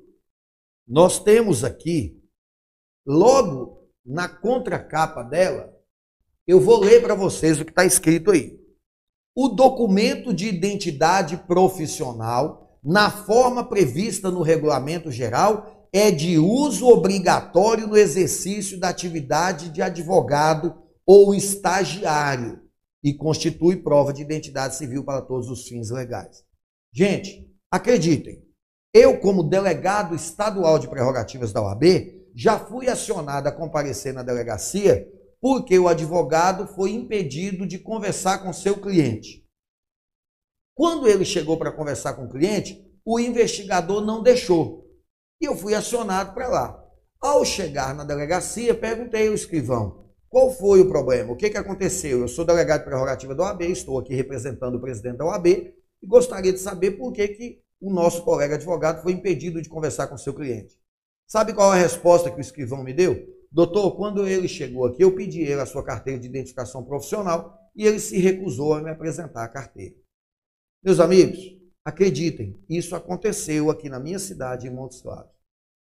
nós 0.87 1.19
temos 1.19 1.63
aqui, 1.63 2.23
logo 3.05 3.89
na 4.05 4.29
contracapa 4.29 5.23
dela, 5.23 5.73
eu 6.47 6.59
vou 6.59 6.79
ler 6.79 7.01
para 7.01 7.15
vocês 7.15 7.59
o 7.59 7.65
que 7.65 7.71
está 7.71 7.83
escrito 7.83 8.29
aí. 8.29 8.59
O 9.35 9.49
documento 9.49 10.31
de 10.31 10.47
identidade 10.47 11.35
profissional, 11.47 12.79
na 12.83 13.09
forma 13.09 13.67
prevista 13.67 14.29
no 14.29 14.43
regulamento 14.43 15.11
geral, 15.11 15.74
é 15.97 16.11
de 16.11 16.37
uso 16.37 16.89
obrigatório 16.89 17.87
no 17.87 17.95
exercício 17.95 18.77
da 18.77 18.89
atividade 18.89 19.69
de 19.69 19.81
advogado 19.81 20.75
ou 21.05 21.33
estagiário 21.33 22.59
e 23.01 23.13
constitui 23.13 23.77
prova 23.77 24.11
de 24.11 24.21
identidade 24.21 24.75
civil 24.75 25.05
para 25.05 25.21
todos 25.21 25.49
os 25.49 25.65
fins 25.65 25.89
legais. 25.89 26.43
Gente, 26.93 27.49
acreditem, 27.71 28.43
eu, 28.93 29.21
como 29.21 29.41
delegado 29.41 30.13
estadual 30.13 30.77
de 30.77 30.89
prerrogativas 30.89 31.53
da 31.53 31.61
OAB, 31.61 31.85
já 32.35 32.59
fui 32.59 32.89
acionado 32.89 33.47
a 33.47 33.51
comparecer 33.53 34.13
na 34.13 34.21
delegacia 34.21 35.09
porque 35.39 35.79
o 35.79 35.87
advogado 35.87 36.67
foi 36.67 36.91
impedido 36.91 37.65
de 37.65 37.79
conversar 37.79 38.39
com 38.39 38.51
seu 38.51 38.81
cliente. 38.81 39.47
Quando 40.75 41.07
ele 41.07 41.23
chegou 41.23 41.55
para 41.55 41.71
conversar 41.71 42.15
com 42.15 42.25
o 42.25 42.29
cliente, 42.29 42.85
o 43.05 43.17
investigador 43.17 44.01
não 44.01 44.21
deixou. 44.21 44.84
E 45.41 45.45
eu 45.45 45.55
fui 45.55 45.73
acionado 45.73 46.33
para 46.33 46.47
lá. 46.47 46.83
Ao 47.19 47.43
chegar 47.43 47.93
na 47.93 48.03
delegacia, 48.03 48.73
perguntei 48.73 49.27
ao 49.27 49.33
escrivão 49.33 50.05
qual 50.29 50.51
foi 50.51 50.81
o 50.81 50.89
problema, 50.89 51.31
o 51.31 51.35
que, 51.35 51.49
que 51.49 51.57
aconteceu. 51.57 52.19
Eu 52.19 52.27
sou 52.27 52.43
delegado 52.43 52.81
de 52.81 52.85
prerrogativa 52.87 53.33
da 53.33 53.43
OAB, 53.43 53.61
estou 53.61 53.97
aqui 53.97 54.13
representando 54.13 54.75
o 54.75 54.81
presidente 54.81 55.17
da 55.17 55.25
OAB 55.25 55.47
e 55.47 55.73
gostaria 56.05 56.51
de 56.51 56.59
saber 56.59 56.91
por 56.91 57.13
que, 57.13 57.27
que 57.29 57.61
o 57.79 57.91
nosso 57.91 58.23
colega 58.23 58.55
advogado 58.55 59.01
foi 59.01 59.13
impedido 59.13 59.61
de 59.61 59.69
conversar 59.69 60.07
com 60.07 60.17
seu 60.17 60.33
cliente. 60.33 60.77
Sabe 61.27 61.53
qual 61.53 61.71
a 61.71 61.75
resposta 61.75 62.29
que 62.29 62.37
o 62.37 62.41
escrivão 62.41 62.83
me 62.83 62.93
deu? 62.93 63.25
Doutor, 63.51 63.95
quando 63.95 64.27
ele 64.27 64.47
chegou 64.47 64.85
aqui, 64.85 65.01
eu 65.01 65.15
pedi 65.15 65.41
ele 65.41 65.61
a 65.61 65.65
sua 65.65 65.83
carteira 65.83 66.19
de 66.19 66.27
identificação 66.27 66.83
profissional 66.83 67.57
e 67.75 67.85
ele 67.85 67.99
se 67.99 68.17
recusou 68.17 68.73
a 68.73 68.81
me 68.81 68.89
apresentar 68.89 69.43
a 69.43 69.49
carteira. 69.49 69.95
Meus 70.83 70.99
amigos, 70.99 71.39
Acreditem, 71.85 72.59
isso 72.67 72.95
aconteceu 72.95 73.69
aqui 73.69 73.89
na 73.89 73.99
minha 73.99 74.17
cidade, 74.17 74.67
em 74.67 74.71
Montes 74.71 75.01
Claros. 75.01 75.29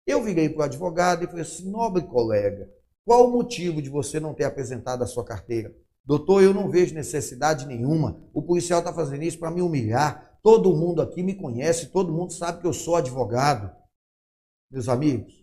Eu 0.05 0.21
virei 0.21 0.49
para 0.49 0.59
o 0.59 0.63
advogado 0.63 1.23
e 1.23 1.27
falei 1.27 1.43
assim: 1.43 1.71
nobre 1.71 2.03
colega, 2.03 2.69
qual 3.05 3.27
o 3.27 3.31
motivo 3.31 3.81
de 3.81 3.89
você 3.89 4.19
não 4.19 4.33
ter 4.33 4.43
apresentado 4.43 5.03
a 5.03 5.07
sua 5.07 5.23
carteira? 5.23 5.73
Doutor, 6.03 6.43
eu 6.43 6.53
não 6.53 6.69
vejo 6.69 6.93
necessidade 6.93 7.65
nenhuma. 7.65 8.21
O 8.33 8.43
policial 8.43 8.79
está 8.79 8.93
fazendo 8.93 9.23
isso 9.23 9.39
para 9.39 9.49
me 9.49 9.61
humilhar. 9.61 10.37
Todo 10.43 10.75
mundo 10.75 11.01
aqui 11.01 11.23
me 11.23 11.33
conhece, 11.33 11.87
todo 11.87 12.13
mundo 12.13 12.33
sabe 12.33 12.61
que 12.61 12.67
eu 12.67 12.73
sou 12.73 12.95
advogado. 12.95 13.75
Meus 14.69 14.87
amigos, 14.89 15.33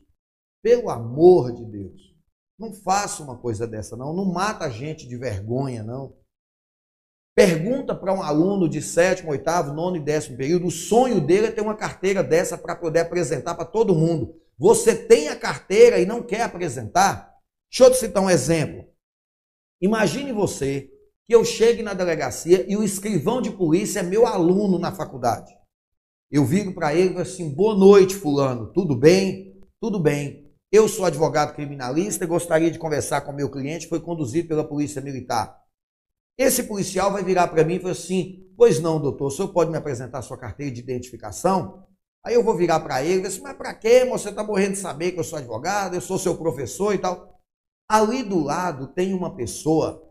pelo 0.63 0.91
amor 0.91 1.53
de 1.53 1.65
Deus, 1.65 2.15
não 2.59 2.73
faça 2.73 3.23
uma 3.23 3.37
coisa 3.37 3.67
dessa, 3.67 3.97
não. 3.97 4.13
Não 4.13 4.27
mata 4.27 4.67
a 4.67 4.71
gente 4.71 5.09
de 5.09 5.17
vergonha, 5.17 5.83
não. 5.83 6.15
Pergunta 7.35 7.95
para 7.95 8.13
um 8.13 8.23
aluno 8.23 8.69
de 8.69 8.83
sétimo, 8.83 9.31
oitavo, 9.31 9.73
nono 9.73 9.97
e 9.97 10.01
décimo 10.01 10.37
período, 10.37 10.67
o 10.67 10.71
sonho 10.71 11.19
dele 11.19 11.47
é 11.47 11.51
ter 11.51 11.63
uma 11.63 11.75
carteira 11.75 12.23
dessa 12.23 12.59
para 12.59 12.77
poder 12.77 13.01
apresentar 13.01 13.55
para 13.55 13.65
todo 13.65 13.95
mundo. 13.95 14.35
Você 14.59 14.95
tem 14.95 15.29
a 15.29 15.37
carteira 15.37 15.99
e 15.99 16.05
não 16.05 16.23
quer 16.23 16.43
apresentar? 16.43 17.33
Deixa 17.71 17.85
eu 17.85 17.91
te 17.91 17.97
citar 17.97 18.23
um 18.23 18.29
exemplo. 18.29 18.85
Imagine 19.81 20.31
você 20.31 20.91
que 21.27 21.35
eu 21.35 21.43
chegue 21.43 21.83
na 21.83 21.95
delegacia 21.95 22.71
e 22.71 22.77
o 22.77 22.85
escrivão 22.85 23.41
de 23.41 23.51
polícia 23.51 24.01
é 24.01 24.03
meu 24.03 24.27
aluno 24.27 24.79
na 24.79 24.93
faculdade. 24.93 25.51
Eu 26.31 26.45
viro 26.45 26.75
para 26.75 26.95
ele 26.95 27.07
e 27.07 27.13
falo 27.13 27.23
assim: 27.23 27.55
boa 27.55 27.75
noite, 27.75 28.15
Fulano, 28.15 28.71
tudo 28.73 28.95
bem? 28.95 29.59
Tudo 29.81 29.99
bem. 29.99 30.53
Eu 30.71 30.87
sou 30.87 31.07
advogado 31.07 31.55
criminalista 31.55 32.25
e 32.25 32.29
gostaria 32.29 32.71
de 32.71 32.79
conversar 32.79 33.23
com 33.23 33.33
meu 33.33 33.51
cliente, 33.51 33.89
foi 33.89 34.01
conduzido 34.01 34.49
pela 34.49 34.65
Polícia 34.65 35.01
Militar. 35.01 35.62
Esse 36.39 36.65
policial 36.65 37.13
vai 37.13 37.23
virar 37.23 37.49
para 37.49 37.65
mim 37.65 37.75
e 37.75 37.81
falar 37.81 37.93
assim: 37.93 38.51
Pois 38.57 38.81
não, 38.81 39.01
doutor, 39.01 39.27
o 39.27 39.31
senhor 39.31 39.49
pode 39.49 39.71
me 39.71 39.77
apresentar 39.77 40.23
sua 40.23 40.39
carteira 40.39 40.73
de 40.73 40.81
identificação? 40.81 41.87
Aí 42.25 42.35
eu 42.35 42.45
vou 42.45 42.57
virar 42.57 42.81
para 42.81 43.03
ele 43.05 43.23
e 43.23 43.27
assim: 43.27 43.43
Mas 43.43 43.57
para 43.57 43.75
quê? 43.75 44.05
Você 44.07 44.31
está 44.31 44.43
morrendo 44.45 44.73
de 44.73 44.79
saber 44.79 45.13
que 45.13 45.21
eu 45.21 45.25
sou 45.25 45.39
advogado, 45.39 45.95
eu 45.95 46.01
sou 46.01 46.19
seu 46.19 46.37
professor 46.37 46.95
e 46.95 46.99
tal. 46.99 47.41
Ali 47.89 48.23
do 48.23 48.43
lado 48.43 48.89
tem 48.89 49.13
uma 49.13 49.35
pessoa 49.35 50.03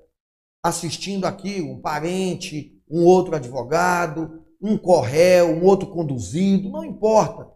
assistindo 0.64 1.26
aqui, 1.26 1.62
um 1.62 1.82
parente, 1.82 2.80
um 2.90 3.04
outro 3.04 3.36
advogado, 3.36 4.46
um 4.62 4.78
corréu, 4.78 5.48
um 5.48 5.64
outro 5.64 5.90
conduzido, 5.90 6.70
não 6.70 6.84
importa. 6.84 7.50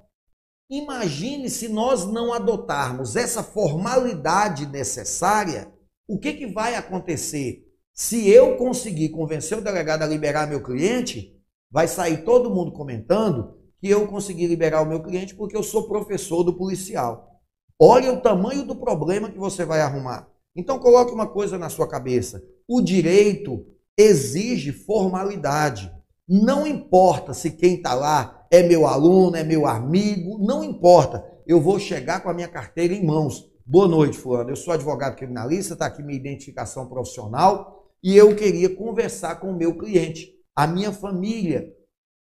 Imagine 0.69 1.49
se 1.49 1.67
nós 1.67 2.05
não 2.05 2.33
adotarmos 2.33 3.15
essa 3.15 3.43
formalidade 3.43 4.65
necessária, 4.65 5.71
o 6.07 6.17
que, 6.17 6.33
que 6.33 6.47
vai 6.47 6.73
acontecer? 6.73 7.64
Se 7.97 8.29
eu 8.29 8.57
conseguir 8.57 9.07
convencer 9.07 9.57
o 9.57 9.61
delegado 9.61 10.03
a 10.03 10.05
liberar 10.05 10.49
meu 10.49 10.61
cliente, 10.61 11.33
vai 11.71 11.87
sair 11.87 12.25
todo 12.25 12.53
mundo 12.53 12.73
comentando 12.73 13.55
que 13.79 13.89
eu 13.89 14.05
consegui 14.05 14.45
liberar 14.47 14.81
o 14.81 14.85
meu 14.85 15.01
cliente 15.01 15.33
porque 15.33 15.55
eu 15.55 15.63
sou 15.63 15.87
professor 15.87 16.43
do 16.43 16.57
policial. 16.57 17.39
Olha 17.79 18.11
o 18.11 18.19
tamanho 18.19 18.65
do 18.65 18.75
problema 18.75 19.31
que 19.31 19.37
você 19.37 19.63
vai 19.63 19.79
arrumar. 19.79 20.27
Então 20.53 20.77
coloque 20.77 21.13
uma 21.13 21.25
coisa 21.25 21.57
na 21.57 21.69
sua 21.69 21.87
cabeça. 21.87 22.43
O 22.67 22.81
direito 22.81 23.65
exige 23.97 24.73
formalidade. 24.73 25.89
Não 26.27 26.67
importa 26.67 27.33
se 27.33 27.49
quem 27.51 27.75
está 27.75 27.93
lá 27.93 28.45
é 28.51 28.61
meu 28.61 28.85
aluno, 28.87 29.37
é 29.37 29.43
meu 29.43 29.65
amigo, 29.65 30.37
não 30.45 30.65
importa. 30.65 31.23
Eu 31.47 31.61
vou 31.61 31.79
chegar 31.79 32.21
com 32.21 32.29
a 32.29 32.33
minha 32.33 32.49
carteira 32.49 32.93
em 32.93 33.05
mãos. 33.05 33.49
Boa 33.65 33.87
noite, 33.87 34.17
fulano. 34.17 34.49
Eu 34.49 34.55
sou 34.57 34.73
advogado 34.73 35.15
criminalista, 35.15 35.73
está 35.73 35.85
aqui 35.85 36.03
minha 36.03 36.19
identificação 36.19 36.89
profissional 36.89 37.74
e 38.03 38.15
eu 38.15 38.35
queria 38.35 38.69
conversar 38.75 39.35
com 39.37 39.51
o 39.51 39.57
meu 39.57 39.77
cliente. 39.77 40.33
A 40.55 40.65
minha 40.65 40.91
família, 40.91 41.73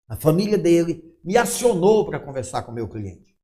a 0.08 0.16
família 0.16 0.58
dele, 0.58 1.04
me 1.24 1.38
acionou 1.38 2.06
para 2.06 2.20
conversar 2.20 2.64
com 2.64 2.72
o 2.72 2.76
meu 2.76 2.88
cliente. 2.88 3.36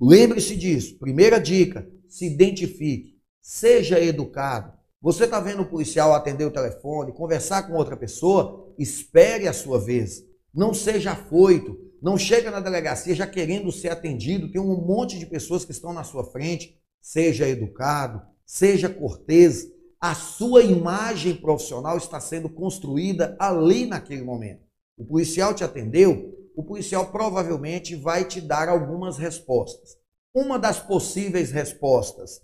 Lembre-se 0.00 0.56
disso. 0.56 0.98
Primeira 0.98 1.38
dica: 1.38 1.88
se 2.08 2.26
identifique, 2.26 3.18
seja 3.40 4.00
educado. 4.00 4.76
Você 5.00 5.24
está 5.24 5.40
vendo 5.40 5.62
o 5.62 5.68
policial 5.68 6.14
atender 6.14 6.44
o 6.44 6.50
telefone, 6.50 7.12
conversar 7.12 7.64
com 7.64 7.74
outra 7.74 7.96
pessoa? 7.96 8.74
Espere 8.78 9.46
a 9.46 9.52
sua 9.52 9.78
vez. 9.78 10.24
Não 10.52 10.74
seja 10.74 11.12
afoito. 11.12 11.78
Não 12.02 12.18
chega 12.18 12.50
na 12.50 12.60
delegacia 12.60 13.14
já 13.14 13.26
querendo 13.26 13.72
ser 13.72 13.88
atendido. 13.88 14.50
Tem 14.50 14.60
um 14.60 14.80
monte 14.80 15.18
de 15.18 15.26
pessoas 15.26 15.64
que 15.64 15.72
estão 15.72 15.92
na 15.92 16.04
sua 16.04 16.24
frente. 16.24 16.78
Seja 17.00 17.48
educado, 17.48 18.20
seja 18.44 18.88
cortês, 18.88 19.66
a 20.00 20.14
sua 20.14 20.62
imagem 20.62 21.34
profissional 21.34 21.96
está 21.96 22.20
sendo 22.20 22.48
construída 22.48 23.36
ali 23.38 23.86
naquele 23.86 24.22
momento. 24.22 24.62
O 24.96 25.04
policial 25.04 25.54
te 25.54 25.64
atendeu, 25.64 26.34
o 26.54 26.62
policial 26.62 27.10
provavelmente 27.12 27.94
vai 27.94 28.24
te 28.24 28.40
dar 28.40 28.68
algumas 28.68 29.18
respostas. 29.18 29.96
Uma 30.34 30.58
das 30.58 30.78
possíveis 30.78 31.50
respostas: 31.50 32.40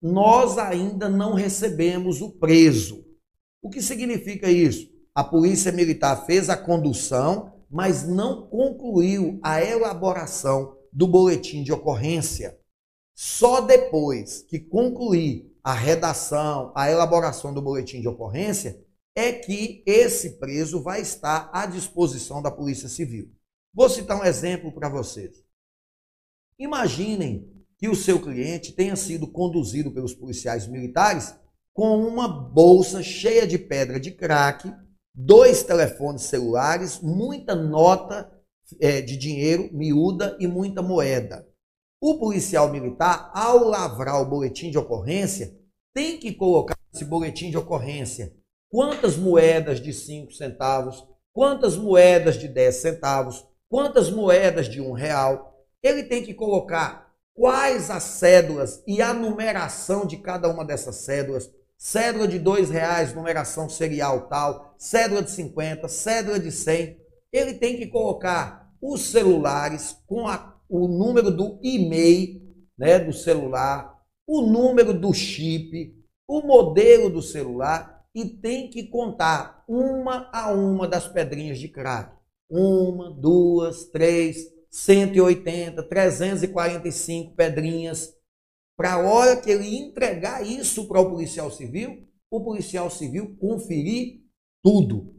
nós 0.00 0.58
ainda 0.58 1.08
não 1.08 1.34
recebemos 1.34 2.20
o 2.20 2.30
preso. 2.30 3.04
O 3.62 3.70
que 3.70 3.82
significa 3.82 4.50
isso? 4.50 4.88
A 5.14 5.24
polícia 5.24 5.72
militar 5.72 6.26
fez 6.26 6.50
a 6.50 6.56
condução, 6.56 7.52
mas 7.70 8.06
não 8.06 8.46
concluiu 8.46 9.40
a 9.42 9.62
elaboração 9.62 10.76
do 10.92 11.06
boletim 11.06 11.62
de 11.62 11.72
ocorrência. 11.72 12.58
Só 13.14 13.62
depois 13.62 14.42
que 14.42 14.60
concluir 14.60 15.55
a 15.66 15.74
redação, 15.74 16.70
a 16.76 16.88
elaboração 16.88 17.52
do 17.52 17.60
boletim 17.60 18.00
de 18.00 18.06
ocorrência, 18.06 18.80
é 19.16 19.32
que 19.32 19.82
esse 19.84 20.38
preso 20.38 20.80
vai 20.80 21.00
estar 21.00 21.50
à 21.52 21.66
disposição 21.66 22.40
da 22.40 22.52
Polícia 22.52 22.88
Civil. 22.88 23.32
Vou 23.74 23.88
citar 23.90 24.16
um 24.16 24.24
exemplo 24.24 24.70
para 24.70 24.88
vocês. 24.88 25.42
Imaginem 26.56 27.52
que 27.78 27.88
o 27.88 27.96
seu 27.96 28.22
cliente 28.22 28.74
tenha 28.74 28.94
sido 28.94 29.26
conduzido 29.26 29.90
pelos 29.90 30.14
policiais 30.14 30.68
militares 30.68 31.34
com 31.74 31.98
uma 31.98 32.28
bolsa 32.28 33.02
cheia 33.02 33.44
de 33.44 33.58
pedra 33.58 33.98
de 33.98 34.12
crack, 34.12 34.72
dois 35.12 35.64
telefones 35.64 36.22
celulares, 36.22 37.00
muita 37.00 37.56
nota 37.56 38.32
é, 38.80 39.00
de 39.00 39.16
dinheiro 39.16 39.68
miúda 39.72 40.36
e 40.38 40.46
muita 40.46 40.80
moeda. 40.80 41.44
O 42.00 42.18
policial 42.18 42.70
militar, 42.70 43.30
ao 43.34 43.64
lavrar 43.64 44.20
o 44.20 44.26
boletim 44.26 44.70
de 44.70 44.76
ocorrência, 44.76 45.56
tem 45.94 46.18
que 46.18 46.34
colocar 46.34 46.76
nesse 46.92 47.06
boletim 47.06 47.50
de 47.50 47.56
ocorrência 47.56 48.34
quantas 48.68 49.16
moedas 49.16 49.80
de 49.80 49.94
5 49.94 50.32
centavos, 50.32 51.06
quantas 51.32 51.74
moedas 51.74 52.38
de 52.38 52.48
10 52.48 52.74
centavos, 52.74 53.46
quantas 53.68 54.10
moedas 54.10 54.68
de 54.68 54.80
um 54.80 54.92
real. 54.92 55.58
Ele 55.82 56.02
tem 56.02 56.22
que 56.22 56.34
colocar 56.34 57.14
quais 57.32 57.90
as 57.90 58.02
cédulas 58.02 58.82
e 58.86 59.00
a 59.00 59.14
numeração 59.14 60.04
de 60.04 60.18
cada 60.18 60.50
uma 60.50 60.64
dessas 60.66 60.96
cédulas. 60.96 61.50
Cédula 61.78 62.28
de 62.28 62.38
dois 62.38 62.68
reais, 62.68 63.14
numeração 63.14 63.68
serial 63.68 64.28
tal, 64.28 64.74
cédula 64.78 65.22
de 65.22 65.30
50, 65.30 65.88
cédula 65.88 66.38
de 66.38 66.52
100. 66.52 66.98
Ele 67.32 67.54
tem 67.54 67.76
que 67.76 67.86
colocar 67.86 68.70
os 68.80 69.10
celulares 69.10 69.96
com 70.06 70.26
a 70.26 70.55
o 70.68 70.88
número 70.88 71.30
do 71.30 71.58
e-mail 71.62 72.42
né, 72.76 72.98
do 72.98 73.12
celular, 73.12 73.96
o 74.26 74.42
número 74.42 74.92
do 74.92 75.12
chip, 75.12 75.94
o 76.28 76.40
modelo 76.40 77.08
do 77.08 77.22
celular 77.22 78.04
e 78.14 78.24
tem 78.24 78.68
que 78.68 78.84
contar 78.84 79.62
uma 79.68 80.30
a 80.32 80.50
uma 80.52 80.88
das 80.88 81.06
pedrinhas 81.06 81.58
de 81.58 81.68
crack. 81.68 82.16
Uma, 82.48 83.10
duas, 83.10 83.86
três, 83.86 84.46
180, 84.70 85.82
345 85.82 87.34
pedrinhas. 87.34 88.14
Para 88.76 88.94
a 88.94 88.98
hora 88.98 89.36
que 89.36 89.50
ele 89.50 89.76
entregar 89.76 90.46
isso 90.46 90.86
para 90.86 91.00
o 91.00 91.10
policial 91.10 91.50
civil, 91.50 92.06
o 92.30 92.42
policial 92.42 92.90
civil 92.90 93.36
conferir 93.36 94.22
tudo. 94.62 95.14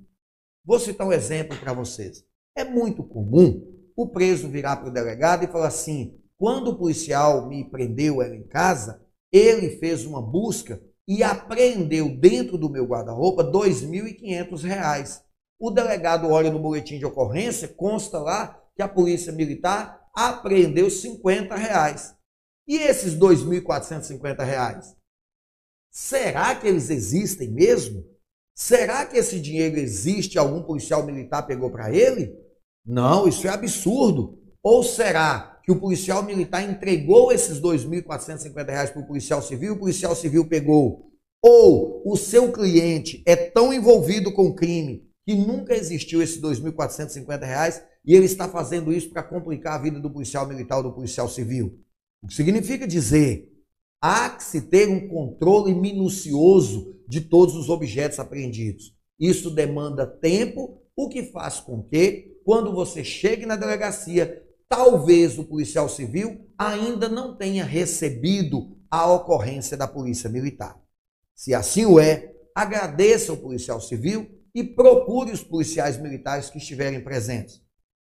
Vou 0.64 0.80
citar 0.80 1.08
um 1.08 1.14
exemplo 1.14 1.58
para 1.58 1.74
vocês. 1.74 2.26
É 2.56 2.64
muito 2.64 3.04
comum 3.04 3.77
o 3.98 4.08
preso 4.08 4.48
virar 4.48 4.78
para 4.78 4.90
o 4.90 4.94
delegado 4.94 5.44
e 5.44 5.48
falar 5.48 5.68
assim: 5.68 6.22
quando 6.38 6.70
o 6.70 6.78
policial 6.78 7.48
me 7.48 7.68
prendeu 7.68 8.22
ela 8.22 8.36
em 8.36 8.48
casa, 8.48 9.04
ele 9.32 9.78
fez 9.78 10.06
uma 10.06 10.22
busca 10.22 10.80
e 11.08 11.24
apreendeu 11.24 12.16
dentro 12.16 12.58
do 12.58 12.70
meu 12.70 12.86
guarda-roupa 12.86 13.44
R$ 13.44 13.50
2.500. 13.50 15.22
O 15.60 15.72
delegado 15.72 16.30
olha 16.30 16.52
no 16.52 16.60
boletim 16.60 17.00
de 17.00 17.06
ocorrência, 17.06 17.68
consta 17.68 18.20
lá 18.20 18.62
que 18.76 18.84
a 18.84 18.88
polícia 18.88 19.34
militar 19.34 20.08
apreendeu 20.14 20.90
50 20.90 21.56
reais. 21.56 22.16
E 22.68 22.78
esses 22.78 23.14
R$ 23.14 23.20
2.450? 23.20 24.96
Será 25.90 26.54
que 26.54 26.68
eles 26.68 26.92
existem 26.92 27.50
mesmo? 27.50 28.06
Será 28.54 29.06
que 29.06 29.18
esse 29.18 29.40
dinheiro 29.40 29.78
existe? 29.78 30.38
Algum 30.38 30.62
policial 30.62 31.04
militar 31.04 31.48
pegou 31.48 31.72
para 31.72 31.92
ele? 31.92 32.36
Não, 32.88 33.28
isso 33.28 33.46
é 33.46 33.50
absurdo. 33.50 34.40
Ou 34.64 34.82
será 34.84 35.60
que 35.64 35.72
o 35.72 35.80
policial 35.80 36.24
militar 36.24 36.64
entregou 36.64 37.32
esses 37.32 37.58
R$ 37.58 37.64
2.450 37.64 38.94
para 38.94 39.02
o 39.02 39.06
policial 39.06 39.42
civil, 39.42 39.74
o 39.74 39.80
policial 39.80 40.16
civil 40.16 40.48
pegou? 40.48 41.12
Ou 41.44 42.02
o 42.06 42.16
seu 42.16 42.52
cliente 42.52 43.22
é 43.26 43.36
tão 43.36 43.74
envolvido 43.74 44.34
com 44.34 44.48
o 44.48 44.56
crime 44.56 45.06
que 45.26 45.36
nunca 45.36 45.76
existiu 45.76 46.22
esses 46.22 46.42
R$ 46.42 46.50
2.450 46.50 47.84
e 48.06 48.16
ele 48.16 48.26
está 48.26 48.48
fazendo 48.48 48.94
isso 48.94 49.10
para 49.10 49.22
complicar 49.22 49.76
a 49.76 49.84
vida 49.84 50.00
do 50.00 50.10
policial 50.10 50.48
militar 50.48 50.78
ou 50.78 50.84
do 50.84 50.94
policial 50.94 51.28
civil? 51.28 51.78
O 52.24 52.28
que 52.28 52.34
significa 52.34 52.88
dizer 52.88 53.52
há 54.02 54.30
que 54.30 54.44
se 54.44 54.62
ter 54.62 54.88
um 54.88 55.08
controle 55.08 55.74
minucioso 55.74 56.96
de 57.08 57.22
todos 57.22 57.56
os 57.56 57.70
objetos 57.70 58.20
apreendidos. 58.20 58.94
Isso 59.20 59.50
demanda 59.50 60.06
tempo, 60.06 60.82
o 60.98 61.08
que 61.08 61.24
faz 61.24 61.60
com 61.60 61.84
que 61.84 62.36
quando 62.44 62.74
você 62.74 63.04
chegue 63.04 63.46
na 63.46 63.56
delegacia, 63.56 64.44
talvez 64.68 65.38
o 65.38 65.44
policial 65.44 65.88
civil 65.88 66.50
ainda 66.58 67.08
não 67.08 67.38
tenha 67.38 67.64
recebido 67.64 68.76
a 68.90 69.06
ocorrência 69.14 69.78
da 69.78 69.88
polícia 69.88 70.28
militar. 70.30 70.82
Se 71.36 71.54
assim 71.54 71.86
o 71.86 72.00
é, 72.00 72.34
agradeça 72.56 73.32
ao 73.32 73.38
policial 73.38 73.80
civil 73.80 74.28
e 74.56 74.64
procure 74.64 75.32
os 75.32 75.44
policiais 75.44 76.02
militares 76.02 76.50
que 76.50 76.58
estiverem 76.58 77.04
presentes. 77.04 77.62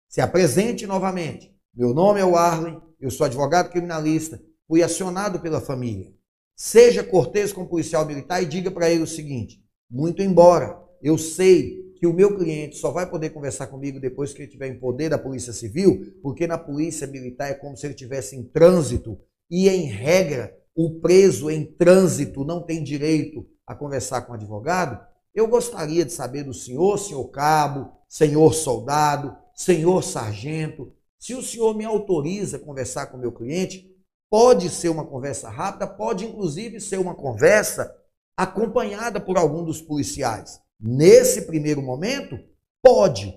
Se 0.09 0.20
apresente 0.20 0.87
novamente. 0.87 1.52
Meu 1.74 1.92
nome 1.92 2.20
é 2.20 2.22
Arlen, 2.22 2.80
eu 3.00 3.11
sou 3.11 3.26
advogado 3.26 3.70
criminalista, 3.70 4.40
fui 4.68 4.80
acionado 4.80 5.40
pela 5.40 5.61
família. 5.61 6.14
Seja 6.54 7.02
cortês 7.02 7.52
com 7.52 7.62
o 7.62 7.68
policial 7.68 8.07
militar 8.07 8.40
e 8.40 8.46
diga 8.46 8.70
para 8.70 8.88
ele 8.88 9.02
o 9.02 9.09
seguinte: 9.09 9.61
muito 9.90 10.22
embora 10.22 10.80
eu 11.02 11.18
sei 11.18 11.84
que 12.05 12.07
o 12.07 12.12
meu 12.12 12.37
cliente 12.37 12.77
só 12.77 12.90
vai 12.90 13.09
poder 13.09 13.31
conversar 13.31 13.67
comigo 13.69 13.99
depois 13.99 14.35
que 14.35 14.40
ele 14.40 14.47
estiver 14.47 14.69
em 14.69 14.79
poder 14.79 15.09
da 15.09 15.17
Polícia 15.17 15.55
Civil, 15.55 16.14
porque 16.23 16.47
na 16.47 16.59
Polícia 16.59 17.07
Militar 17.07 17.49
é 17.51 17.55
como 17.55 17.75
se 17.79 17.87
ele 17.87 17.95
estivesse 17.95 18.37
em 18.37 18.43
trânsito 18.43 19.19
e, 19.51 19.71
em 19.71 19.87
regra, 19.87 20.55
o 20.77 21.01
preso 21.01 21.51
em 21.51 21.64
trânsito 21.64 22.45
não 22.45 22.61
tem 22.61 22.85
direito 22.85 23.47
a 23.67 23.75
conversar 23.75 24.21
com 24.21 24.33
o 24.33 24.35
advogado. 24.35 25.03
Eu 25.35 25.49
gostaria 25.49 26.05
de 26.05 26.12
saber 26.12 26.45
do 26.45 26.53
senhor, 26.53 26.99
senhor 26.99 27.25
cabo, 27.31 27.90
senhor 28.07 28.53
soldado, 28.53 29.35
senhor 29.55 30.05
sargento, 30.05 30.93
se 31.19 31.35
o 31.35 31.43
senhor 31.43 31.75
me 31.75 31.87
autoriza 31.87 32.59
a 32.59 32.61
conversar 32.61 33.07
com 33.07 33.17
o 33.17 33.21
meu 33.21 33.33
cliente, 33.33 33.90
pode 34.31 34.69
ser 34.69 34.90
uma 34.90 35.07
conversa 35.07 35.49
rápida, 35.49 35.87
pode 35.87 36.27
inclusive 36.27 36.83
ser 36.83 36.99
uma 36.99 37.14
conversa 37.14 37.90
acompanhada 38.37 39.19
por 39.19 39.38
algum 39.38 39.64
dos 39.64 39.81
policiais. 39.81 40.62
Nesse 40.80 41.46
primeiro 41.46 41.82
momento, 41.82 42.38
pode. 42.82 43.32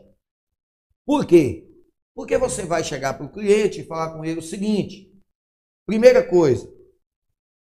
Por 1.06 1.26
quê? 1.26 1.68
Porque 2.16 2.38
você 2.38 2.66
vai 2.66 2.84
chegar 2.84 3.14
para 3.14 3.26
o 3.26 3.32
cliente 3.32 3.82
e 3.82 3.86
falar 3.86 4.14
com 4.14 4.26
ele 4.26 4.40
o 4.40 4.44
seguinte: 4.44 5.14
primeira 5.86 6.28
coisa, 6.28 6.72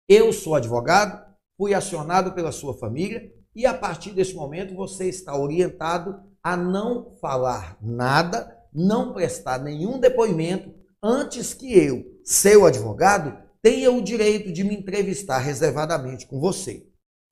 eu 0.07 0.33
sou 0.33 0.55
advogado, 0.55 1.23
fui 1.57 1.73
acionado 1.73 2.33
pela 2.33 2.51
sua 2.51 2.73
família 2.77 3.31
e 3.55 3.65
a 3.65 3.73
partir 3.73 4.11
desse 4.11 4.33
momento 4.33 4.73
você 4.73 5.07
está 5.07 5.37
orientado 5.37 6.23
a 6.41 6.55
não 6.55 7.15
falar 7.17 7.77
nada, 7.81 8.57
não 8.73 9.13
prestar 9.13 9.59
nenhum 9.59 9.99
depoimento 9.99 10.73
antes 11.03 11.53
que 11.53 11.77
eu, 11.77 12.19
seu 12.23 12.65
advogado, 12.65 13.37
tenha 13.61 13.91
o 13.91 14.01
direito 14.01 14.51
de 14.51 14.63
me 14.63 14.75
entrevistar 14.75 15.39
reservadamente 15.39 16.25
com 16.25 16.39
você. 16.39 16.87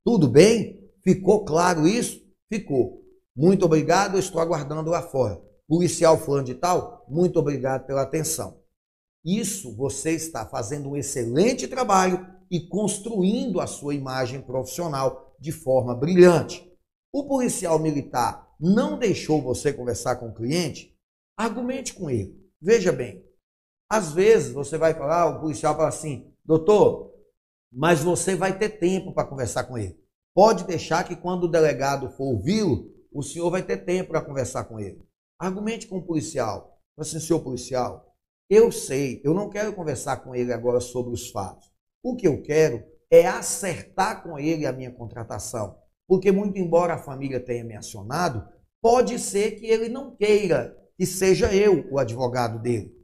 Tudo 0.05 0.27
bem? 0.27 0.86
Ficou 1.07 1.45
claro 1.45 1.87
isso? 1.87 2.21
Ficou. 2.51 3.01
Muito 3.33 3.63
obrigado, 3.63 4.19
estou 4.19 4.41
aguardando 4.41 4.89
lá 4.89 5.01
fora. 5.01 5.41
Policial 5.65 6.17
fulano 6.17 6.43
de 6.43 6.53
tal, 6.53 7.05
muito 7.07 7.39
obrigado 7.39 7.85
pela 7.87 8.01
atenção. 8.01 8.61
Isso 9.23 9.73
você 9.73 10.11
está 10.11 10.45
fazendo 10.45 10.89
um 10.89 10.97
excelente 10.97 11.65
trabalho 11.65 12.27
e 12.51 12.67
construindo 12.67 13.61
a 13.61 13.67
sua 13.67 13.95
imagem 13.95 14.41
profissional 14.41 15.33
de 15.39 15.53
forma 15.53 15.95
brilhante. 15.95 16.69
O 17.13 17.25
policial 17.25 17.79
militar 17.79 18.53
não 18.59 18.99
deixou 18.99 19.41
você 19.41 19.71
conversar 19.71 20.17
com 20.17 20.27
o 20.27 20.35
cliente? 20.35 20.93
Argumente 21.37 21.93
com 21.93 22.09
ele. 22.09 22.37
Veja 22.61 22.91
bem, 22.91 23.23
às 23.89 24.11
vezes 24.11 24.51
você 24.51 24.77
vai 24.77 24.93
falar, 24.93 25.27
o 25.27 25.39
policial 25.39 25.73
fala 25.73 25.87
assim, 25.87 26.33
doutor, 26.43 27.13
mas 27.71 28.03
você 28.03 28.35
vai 28.35 28.59
ter 28.59 28.71
tempo 28.77 29.13
para 29.13 29.25
conversar 29.25 29.63
com 29.63 29.77
ele. 29.77 30.05
Pode 30.37 30.65
deixar 30.65 31.03
que 31.03 31.15
quando 31.15 31.45
o 31.45 31.47
delegado 31.47 32.11
for 32.11 32.25
ouvi-lo, 32.25 32.93
o 33.11 33.23
senhor 33.23 33.49
vai 33.49 33.63
ter 33.63 33.77
tempo 33.77 34.11
para 34.11 34.21
conversar 34.21 34.65
com 34.65 34.79
ele. 34.79 35.03
Argumente 35.39 35.87
com 35.87 35.97
o 35.97 36.05
policial. 36.05 36.79
Assim, 36.95 37.19
senhor 37.19 37.39
policial, 37.39 38.15
eu 38.47 38.71
sei, 38.71 39.19
eu 39.23 39.33
não 39.33 39.49
quero 39.49 39.73
conversar 39.73 40.17
com 40.17 40.35
ele 40.35 40.53
agora 40.53 40.79
sobre 40.79 41.11
os 41.11 41.31
fatos. 41.31 41.73
O 42.03 42.15
que 42.15 42.27
eu 42.27 42.43
quero 42.43 42.83
é 43.09 43.25
acertar 43.25 44.21
com 44.21 44.37
ele 44.37 44.67
a 44.67 44.71
minha 44.71 44.91
contratação. 44.91 45.75
Porque, 46.07 46.31
muito 46.31 46.59
embora 46.59 46.93
a 46.93 46.99
família 46.99 47.39
tenha 47.39 47.63
me 47.63 47.75
acionado, 47.75 48.47
pode 48.79 49.17
ser 49.17 49.59
que 49.59 49.65
ele 49.65 49.89
não 49.89 50.15
queira 50.15 50.77
que 50.95 51.07
seja 51.07 51.51
eu 51.51 51.91
o 51.91 51.97
advogado 51.97 52.61
dele. 52.61 52.95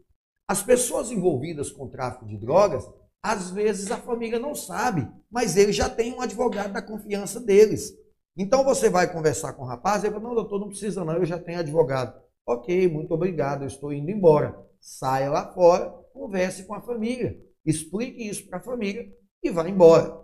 As 0.47 0.61
pessoas 0.61 1.09
envolvidas 1.09 1.71
com 1.71 1.89
tráfico 1.89 2.27
de 2.27 2.37
drogas, 2.37 2.87
às 3.23 3.49
vezes 3.49 3.89
a 3.89 3.97
família 3.97 4.37
não 4.37 4.53
sabe, 4.53 5.09
mas 5.31 5.55
ele 5.55 5.71
já 5.71 5.89
tem 5.89 6.13
um 6.13 6.21
advogado 6.21 6.73
da 6.73 6.81
confiança 6.81 7.39
deles. 7.39 7.93
Então 8.35 8.65
você 8.65 8.89
vai 8.89 9.11
conversar 9.11 9.53
com 9.53 9.63
o 9.63 9.67
rapaz, 9.67 10.03
ele 10.03 10.13
fala, 10.13 10.27
não, 10.27 10.35
doutor, 10.35 10.59
não 10.59 10.67
precisa 10.67 11.05
não, 11.05 11.13
eu 11.13 11.25
já 11.25 11.39
tenho 11.39 11.59
advogado. 11.59 12.21
Ok, 12.45 12.87
muito 12.89 13.13
obrigado, 13.13 13.63
eu 13.63 13.67
estou 13.67 13.93
indo 13.93 14.11
embora. 14.11 14.59
Saia 14.81 15.29
lá 15.29 15.53
fora, 15.53 15.89
converse 16.11 16.65
com 16.65 16.73
a 16.73 16.81
família, 16.81 17.39
explique 17.65 18.27
isso 18.27 18.45
para 18.49 18.57
a 18.59 18.63
família 18.63 19.09
e 19.41 19.49
vá 19.49 19.67
embora. 19.69 20.21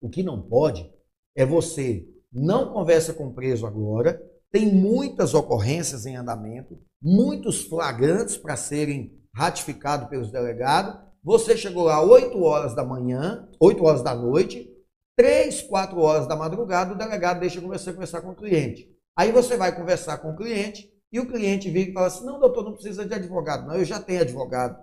O 0.00 0.08
que 0.08 0.22
não 0.22 0.40
pode 0.40 0.88
é 1.34 1.44
você 1.44 2.08
não 2.32 2.72
conversa 2.72 3.12
com 3.12 3.26
o 3.26 3.34
preso 3.34 3.66
agora, 3.66 4.22
tem 4.50 4.72
muitas 4.72 5.34
ocorrências 5.34 6.06
em 6.06 6.16
andamento, 6.16 6.78
muitos 7.00 7.64
flagrantes 7.64 8.36
para 8.36 8.56
serem 8.56 9.18
ratificados 9.34 10.08
pelos 10.08 10.30
delegados. 10.30 11.00
Você 11.24 11.56
chegou 11.56 11.84
lá 11.84 12.02
8 12.02 12.42
horas 12.42 12.74
da 12.74 12.84
manhã, 12.84 13.48
8 13.60 13.84
horas 13.84 14.02
da 14.02 14.12
noite, 14.12 14.68
3, 15.16 15.62
4 15.62 16.00
horas 16.00 16.26
da 16.26 16.34
madrugada, 16.34 16.94
o 16.94 16.98
delegado 16.98 17.38
deixa 17.38 17.60
você 17.60 17.92
conversar 17.92 18.22
com 18.22 18.30
o 18.30 18.36
cliente. 18.36 18.90
Aí 19.16 19.30
você 19.30 19.56
vai 19.56 19.74
conversar 19.74 20.18
com 20.18 20.32
o 20.32 20.36
cliente 20.36 20.92
e 21.12 21.20
o 21.20 21.26
cliente 21.26 21.70
vira 21.70 21.90
e 21.90 21.92
fala 21.92 22.08
assim: 22.08 22.24
não, 22.24 22.40
doutor, 22.40 22.64
não 22.64 22.72
precisa 22.72 23.06
de 23.06 23.14
advogado, 23.14 23.68
não, 23.68 23.76
eu 23.76 23.84
já 23.84 24.00
tenho 24.00 24.20
advogado. 24.20 24.82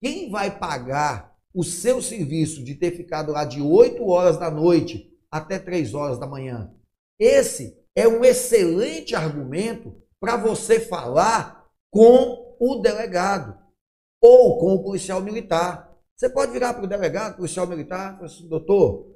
Quem 0.00 0.30
vai 0.30 0.58
pagar 0.58 1.36
o 1.52 1.62
seu 1.62 2.00
serviço 2.00 2.64
de 2.64 2.74
ter 2.74 2.92
ficado 2.92 3.30
lá 3.30 3.44
de 3.44 3.60
8 3.60 4.02
horas 4.08 4.38
da 4.38 4.50
noite 4.50 5.12
até 5.30 5.58
3 5.58 5.92
horas 5.92 6.18
da 6.18 6.26
manhã? 6.26 6.72
Esse 7.18 7.78
é 7.94 8.08
um 8.08 8.24
excelente 8.24 9.14
argumento 9.14 9.94
para 10.18 10.36
você 10.36 10.80
falar 10.80 11.66
com 11.90 12.56
o 12.58 12.76
delegado 12.76 13.61
ou 14.22 14.58
com 14.58 14.74
o 14.74 14.82
policial 14.84 15.20
militar. 15.20 15.92
Você 16.16 16.30
pode 16.30 16.52
virar 16.52 16.74
para 16.74 16.84
o 16.84 16.88
delegado, 16.88 17.36
policial 17.36 17.66
militar, 17.66 18.12
e 18.12 18.16
falar 18.16 18.26
assim, 18.26 18.48
doutor, 18.48 19.10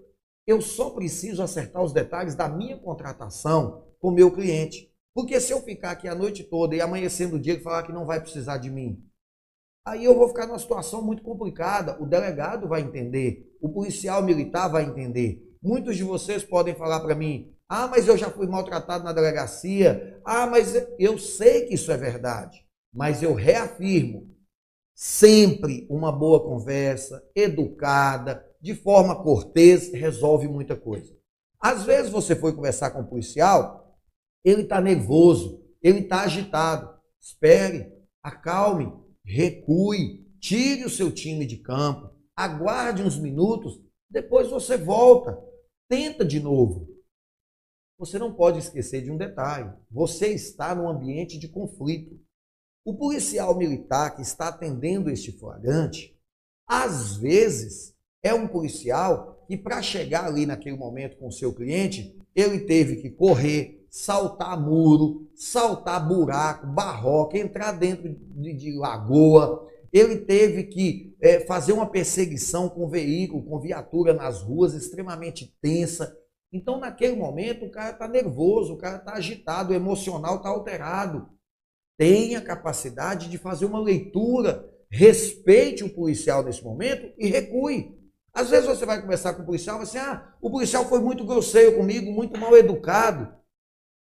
eu 0.45 0.61
só 0.61 0.90
preciso 0.90 1.42
acertar 1.42 1.83
os 1.83 1.92
detalhes 1.92 2.35
da 2.35 2.49
minha 2.49 2.77
contratação 2.77 3.85
com 4.01 4.09
o 4.09 4.12
meu 4.12 4.33
cliente. 4.33 4.92
Porque 5.14 5.40
se 5.40 5.53
eu 5.53 5.62
ficar 5.62 5.92
aqui 5.92 6.09
a 6.09 6.14
noite 6.14 6.42
toda 6.42 6.75
e 6.75 6.81
amanhecendo 6.81 7.37
o 7.37 7.40
dia 7.40 7.55
e 7.55 7.61
falar 7.61 7.85
que 7.85 7.92
não 7.92 8.05
vai 8.05 8.21
precisar 8.21 8.59
de 8.59 8.69
mim, 8.69 9.03
aí 9.87 10.05
eu 10.05 10.14
vou 10.14 10.29
ficar 10.29 10.47
numa 10.47 10.59
situação 10.59 11.01
muito 11.01 11.23
complicada. 11.23 11.97
O 12.03 12.07
delegado 12.07 12.69
vai 12.69 12.83
entender, 12.83 13.57
o 13.61 13.69
policial 13.69 14.23
militar 14.23 14.69
vai 14.69 14.85
entender. 14.85 15.42
Muitos 15.62 15.97
de 15.97 16.05
vocês 16.05 16.45
podem 16.45 16.75
falar 16.75 17.01
para 17.01 17.14
mim, 17.14 17.57
ah, 17.69 17.88
mas 17.88 18.07
eu 18.07 18.16
já 18.16 18.31
fui 18.31 18.47
maltratado 18.47 19.05
na 19.05 19.12
delegacia. 19.12 20.21
Ah, 20.25 20.47
mas 20.47 20.75
eu 20.99 21.19
sei 21.19 21.66
que 21.66 21.75
isso 21.75 21.90
é 21.90 21.97
verdade. 21.97 22.64
Mas 22.95 23.23
eu 23.23 23.35
reafirmo: 23.35 24.36
sempre 24.97 25.87
uma 25.91 26.11
boa 26.11 26.43
conversa, 26.43 27.23
educada, 27.35 28.45
de 28.61 28.75
forma 28.75 29.23
cortês, 29.23 29.93
resolve 29.93 30.49
muita 30.49 30.75
coisa. 30.75 31.15
Às 31.61 31.85
vezes 31.85 32.11
você 32.11 32.35
foi 32.35 32.53
conversar 32.53 32.91
com 32.91 33.03
um 33.03 33.07
policial, 33.07 33.97
ele 34.43 34.63
está 34.63 34.81
nervoso, 34.81 35.63
ele 35.83 36.01
está 36.01 36.23
agitado. 36.23 36.97
Espere, 37.21 37.93
acalme, 38.23 38.93
recue, 39.23 40.27
tire 40.41 40.85
o 40.85 40.91
seu 40.91 41.13
time 41.13 41.45
de 41.45 41.59
campo, 41.59 42.11
aguarde 42.35 43.03
uns 43.03 43.19
minutos, 43.19 43.79
depois 44.09 44.49
você 44.49 44.77
volta, 44.77 45.39
tenta 45.89 46.25
de 46.25 46.41
novo 46.41 46.97
você 47.99 48.19
não 48.19 48.35
pode 48.35 48.59
esquecer 48.59 49.03
de 49.03 49.11
um 49.11 49.17
detalhe: 49.17 49.73
você 49.91 50.29
está 50.29 50.75
num 50.75 50.89
ambiente 50.89 51.39
de 51.39 51.49
conflito. 51.49 52.21
O 52.87 52.94
policial 52.94 53.59
militar 53.59 54.14
que 54.14 54.22
está 54.22 54.46
atendendo 54.46 55.11
este 55.11 55.33
flagrante, 55.33 56.16
às 56.68 57.16
vezes, 57.16 57.92
é 58.22 58.33
um 58.33 58.46
policial 58.46 59.44
que, 59.49 59.57
para 59.57 59.83
chegar 59.83 60.25
ali 60.25 60.46
naquele 60.46 60.77
momento 60.77 61.16
com 61.16 61.27
o 61.27 61.33
seu 61.33 61.53
cliente, 61.53 62.16
ele 62.33 62.61
teve 62.61 63.03
que 63.03 63.11
correr, 63.11 63.85
saltar 63.90 64.57
muro, 64.61 65.29
saltar 65.35 66.07
buraco, 66.07 66.68
barroca, 66.68 67.37
entrar 67.37 67.72
dentro 67.72 68.09
de, 68.09 68.53
de 68.55 68.72
lagoa. 68.77 69.66
Ele 69.92 70.18
teve 70.18 70.62
que 70.62 71.16
é, 71.20 71.40
fazer 71.40 71.72
uma 71.72 71.90
perseguição 71.90 72.68
com 72.68 72.88
veículo, 72.88 73.42
com 73.42 73.59
viatura 73.59 74.14
nas 74.14 74.42
ruas, 74.42 74.75
extremamente 74.75 75.53
tensa 75.61 76.16
então, 76.53 76.78
naquele 76.78 77.16
momento, 77.16 77.66
o 77.66 77.70
cara 77.70 77.91
está 77.91 78.09
nervoso, 78.09 78.74
o 78.74 78.78
cara 78.78 78.97
está 78.97 79.14
agitado, 79.14 79.72
o 79.72 79.76
emocional 79.76 80.37
está 80.37 80.49
alterado. 80.49 81.28
Tenha 81.99 82.40
capacidade 82.40 83.28
de 83.28 83.38
fazer 83.38 83.64
uma 83.64 83.80
leitura, 83.80 84.68
respeite 84.90 85.82
o 85.82 85.94
policial 85.94 86.44
nesse 86.44 86.62
momento 86.62 87.12
e 87.18 87.28
recue. 87.28 87.97
Às 88.32 88.51
vezes 88.51 88.66
você 88.66 88.84
vai 88.84 89.01
conversar 89.01 89.34
com 89.34 89.42
o 89.42 89.47
policial 89.47 89.76
e 89.76 89.78
vai 89.78 89.86
assim, 89.86 89.99
ah, 89.99 90.34
o 90.42 90.51
policial 90.51 90.84
foi 90.84 91.01
muito 91.01 91.24
grosseiro 91.24 91.76
comigo, 91.76 92.12
muito 92.12 92.38
mal 92.38 92.55
educado. 92.57 93.34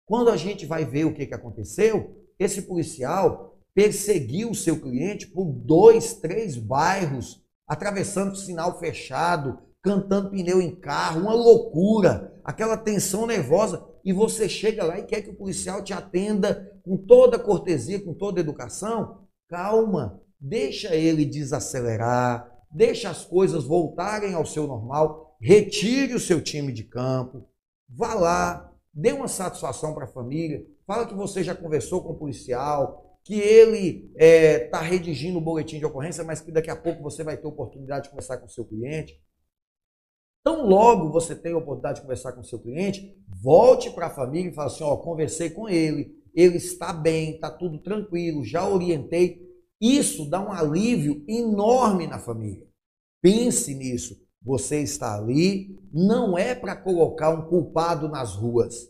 Quando 0.07 0.30
a 0.30 0.36
gente 0.36 0.64
vai 0.64 0.84
ver 0.84 1.05
o 1.05 1.14
que, 1.14 1.26
que 1.26 1.34
aconteceu, 1.34 2.26
esse 2.38 2.62
policial 2.62 3.59
perseguiu 3.74 4.51
o 4.51 4.55
seu 4.55 4.80
cliente 4.80 5.26
por 5.26 5.53
dois, 5.53 6.14
três 6.14 6.57
bairros, 6.57 7.43
atravessando 7.66 8.36
sinal 8.36 8.78
fechado, 8.78 9.59
cantando 9.83 10.30
pneu 10.30 10.62
em 10.62 10.74
carro, 10.74 11.22
uma 11.22 11.35
loucura, 11.35 12.41
aquela 12.45 12.76
tensão 12.76 13.26
nervosa, 13.26 13.85
e 14.05 14.12
você 14.12 14.49
chega 14.49 14.85
lá 14.85 14.99
e 14.99 15.05
quer 15.05 15.22
que 15.22 15.30
o 15.30 15.37
policial 15.37 15.83
te 15.83 15.93
atenda 15.93 16.72
com 16.85 16.97
toda 16.97 17.39
cortesia, 17.39 18.03
com 18.03 18.14
toda 18.14 18.41
educação, 18.41 19.26
calma, 19.49 20.20
deixa 20.41 20.95
ele 20.95 21.24
desacelerar, 21.24 22.49
deixa 22.70 23.11
as 23.11 23.24
coisas 23.24 23.64
voltarem 23.64 24.35
ao 24.35 24.47
seu 24.47 24.66
normal, 24.66 25.37
retire 25.41 26.14
o 26.14 26.20
seu 26.20 26.41
time 26.41 26.72
de 26.72 26.85
campo, 26.85 27.49
vá 27.89 28.14
lá, 28.14 28.72
dê 28.95 29.12
uma 29.12 29.28
satisfação 29.28 29.95
para 29.95 30.05
a 30.05 30.12
família, 30.12 30.64
fala 30.87 31.07
que 31.07 31.14
você 31.14 31.43
já 31.43 31.55
conversou 31.55 32.03
com 32.03 32.12
o 32.12 32.18
policial, 32.18 33.18
que 33.24 33.35
ele 33.35 34.11
está 34.14 34.24
é, 34.24 34.59
tá 34.59 34.80
redigindo 34.80 35.39
o 35.39 35.43
boletim 35.43 35.78
de 35.78 35.87
ocorrência, 35.87 36.24
mas 36.24 36.41
que 36.41 36.51
daqui 36.51 36.70
a 36.70 36.76
pouco 36.76 37.03
você 37.03 37.22
vai 37.22 37.37
ter 37.37 37.47
oportunidade 37.47 38.05
de 38.05 38.11
conversar 38.11 38.39
com 38.39 38.47
o 38.47 38.51
seu 38.51 38.64
cliente. 38.64 39.20
Então, 40.43 40.66
logo 40.66 41.11
você 41.11 41.36
tem 41.36 41.53
a 41.53 41.57
oportunidade 41.57 41.97
de 41.97 42.03
conversar 42.03 42.32
com 42.32 42.40
o 42.40 42.45
seu 42.45 42.59
cliente, 42.59 43.16
volte 43.28 43.90
para 43.90 44.09
a 44.09 44.14
família 44.14 44.51
e 44.51 44.55
fale 44.55 44.66
assim: 44.66 44.82
ó, 44.84 44.97
conversei 44.97 45.51
com 45.51 45.68
ele, 45.68 46.20
ele 46.34 46.57
está 46.57 46.93
bem, 46.93 47.34
está 47.34 47.49
tudo 47.49 47.78
tranquilo, 47.78 48.45
já 48.45 48.68
orientei. 48.68 49.40
Isso 49.80 50.28
dá 50.28 50.40
um 50.40 50.53
alívio 50.53 51.24
enorme 51.28 52.07
na 52.07 52.18
família. 52.18 52.66
Pense 53.20 53.72
nisso. 53.74 54.20
Você 54.45 54.80
está 54.80 55.16
ali, 55.16 55.78
não 55.93 56.36
é 56.36 56.55
para 56.55 56.74
colocar 56.74 57.30
um 57.30 57.49
culpado 57.49 58.09
nas 58.09 58.34
ruas. 58.34 58.88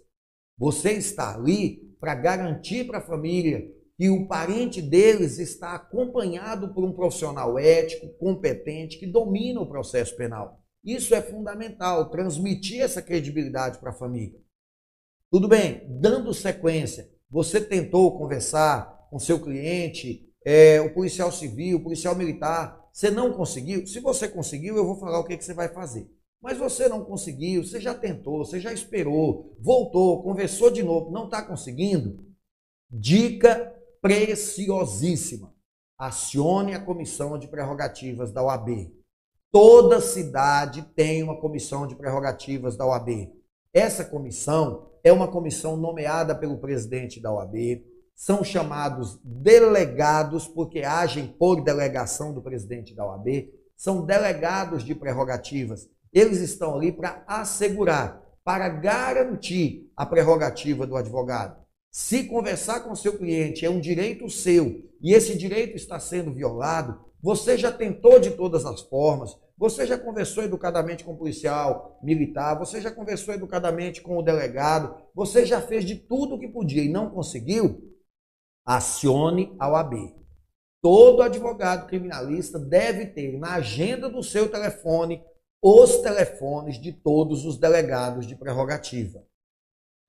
Você 0.59 0.93
está 0.93 1.35
ali 1.35 1.95
para 2.01 2.15
garantir 2.15 2.87
para 2.87 2.99
a 2.99 3.07
família 3.07 3.71
que 3.99 4.09
o 4.09 4.27
parente 4.27 4.81
deles 4.81 5.39
está 5.39 5.75
acompanhado 5.75 6.73
por 6.73 6.83
um 6.83 6.93
profissional 6.93 7.59
ético, 7.59 8.09
competente, 8.19 8.99
que 8.99 9.07
domina 9.07 9.61
o 9.61 9.69
processo 9.69 10.17
penal. 10.17 10.62
Isso 10.85 11.15
é 11.15 11.23
fundamental, 11.23 12.11
transmitir 12.11 12.81
essa 12.81 13.01
credibilidade 13.01 13.79
para 13.79 13.91
a 13.91 13.95
família. 13.95 14.41
Tudo 15.31 15.49
bem, 15.49 15.87
dando 15.89 16.35
sequência, 16.35 17.11
você 17.31 17.61
tentou 17.61 18.19
conversar 18.19 19.09
com 19.09 19.19
seu 19.19 19.41
cliente, 19.41 20.29
é, 20.45 20.81
o 20.81 20.93
policial 20.93 21.31
civil, 21.31 21.79
o 21.79 21.83
policial 21.83 22.15
militar, 22.17 22.83
você 22.93 23.11
não 23.11 23.33
conseguiu? 23.33 23.87
Se 23.87 24.01
você 24.01 24.29
conseguiu, 24.29 24.77
eu 24.77 24.85
vou 24.85 24.99
falar 24.99 25.21
o 25.21 25.25
que, 25.25 25.37
que 25.37 25.45
você 25.45 25.55
vai 25.55 25.69
fazer. 25.69 26.11
Mas 26.43 26.59
você 26.59 26.89
não 26.89 27.05
conseguiu, 27.05 27.65
você 27.65 27.81
já 27.81 27.95
tentou, 27.95 28.45
você 28.45 28.61
já 28.61 28.73
esperou, 28.73 29.57
voltou, 29.61 30.23
conversou 30.23 30.71
de 30.71 30.83
novo, 30.83 31.11
não 31.11 31.27
está 31.27 31.41
conseguindo? 31.41 32.27
Dica 32.91 33.73
preciosíssima. 34.01 35.55
Acione 35.97 36.75
a 36.75 36.85
comissão 36.85 37.39
de 37.39 37.47
prerrogativas 37.47 38.33
da 38.33 38.43
OAB. 38.43 38.93
Toda 39.53 40.01
cidade 40.01 40.81
tem 40.97 41.23
uma 41.23 41.39
comissão 41.39 41.87
de 41.87 41.95
prerrogativas 41.95 42.75
da 42.75 42.87
OAB. 42.87 43.31
Essa 43.71 44.03
comissão 44.03 44.89
é 45.05 45.13
uma 45.13 45.29
comissão 45.29 45.77
nomeada 45.77 46.35
pelo 46.35 46.57
presidente 46.57 47.21
da 47.21 47.31
OAB. 47.31 47.85
São 48.15 48.43
chamados 48.43 49.21
delegados, 49.23 50.49
porque 50.49 50.79
agem 50.81 51.27
por 51.27 51.63
delegação 51.63 52.33
do 52.33 52.41
presidente 52.41 52.95
da 52.95 53.07
OAB. 53.07 53.53
São 53.77 54.07
delegados 54.07 54.83
de 54.83 54.95
prerrogativas. 54.95 55.87
Eles 56.11 56.41
estão 56.41 56.75
ali 56.75 56.91
para 56.91 57.23
assegurar, 57.27 58.23
para 58.43 58.71
garantir 58.71 59.93
a 59.95 60.07
prerrogativa 60.07 60.87
do 60.87 60.97
advogado. 60.97 61.63
Se 61.91 62.25
conversar 62.25 62.81
com 62.81 62.97
seu 62.97 63.19
cliente 63.19 63.67
é 63.67 63.71
um 63.71 63.81
direito 63.81 64.31
seu 64.31 64.83
e 64.99 65.13
esse 65.13 65.37
direito 65.37 65.77
está 65.77 66.01
sendo 66.01 66.33
violado, 66.33 66.99
você 67.23 67.57
já 67.57 67.71
tentou 67.71 68.19
de 68.19 68.33
todas 68.33 68.67
as 68.67 68.81
formas, 68.81 69.39
você 69.57 69.87
já 69.87 69.97
conversou 69.97 70.43
educadamente 70.43 71.05
com 71.05 71.13
o 71.13 71.17
policial 71.17 72.01
militar, 72.03 72.59
você 72.59 72.81
já 72.81 72.91
conversou 72.91 73.33
educadamente 73.33 74.03
com 74.03 74.19
o 74.19 74.23
delegado, 74.23 75.01
você 75.15 75.47
já 75.47 75.61
fez 75.61 75.85
de 75.85 75.95
tudo 75.95 76.35
o 76.35 76.39
que 76.39 76.49
podia 76.49 76.83
e 76.83 76.89
não 76.89 77.11
conseguiu? 77.11 77.81
Acione 78.67 79.55
a 79.61 79.71
OAB. 79.71 79.95
Todo 80.83 81.23
advogado 81.23 81.87
criminalista 81.87 82.59
deve 82.59 83.07
ter 83.07 83.39
na 83.39 83.55
agenda 83.55 84.09
do 84.09 84.21
seu 84.21 84.51
telefone 84.51 85.23
os 85.63 85.99
telefones 85.99 86.81
de 86.81 86.93
todos 86.93 87.45
os 87.45 87.57
delegados 87.57 88.27
de 88.27 88.35
prerrogativa, 88.35 89.25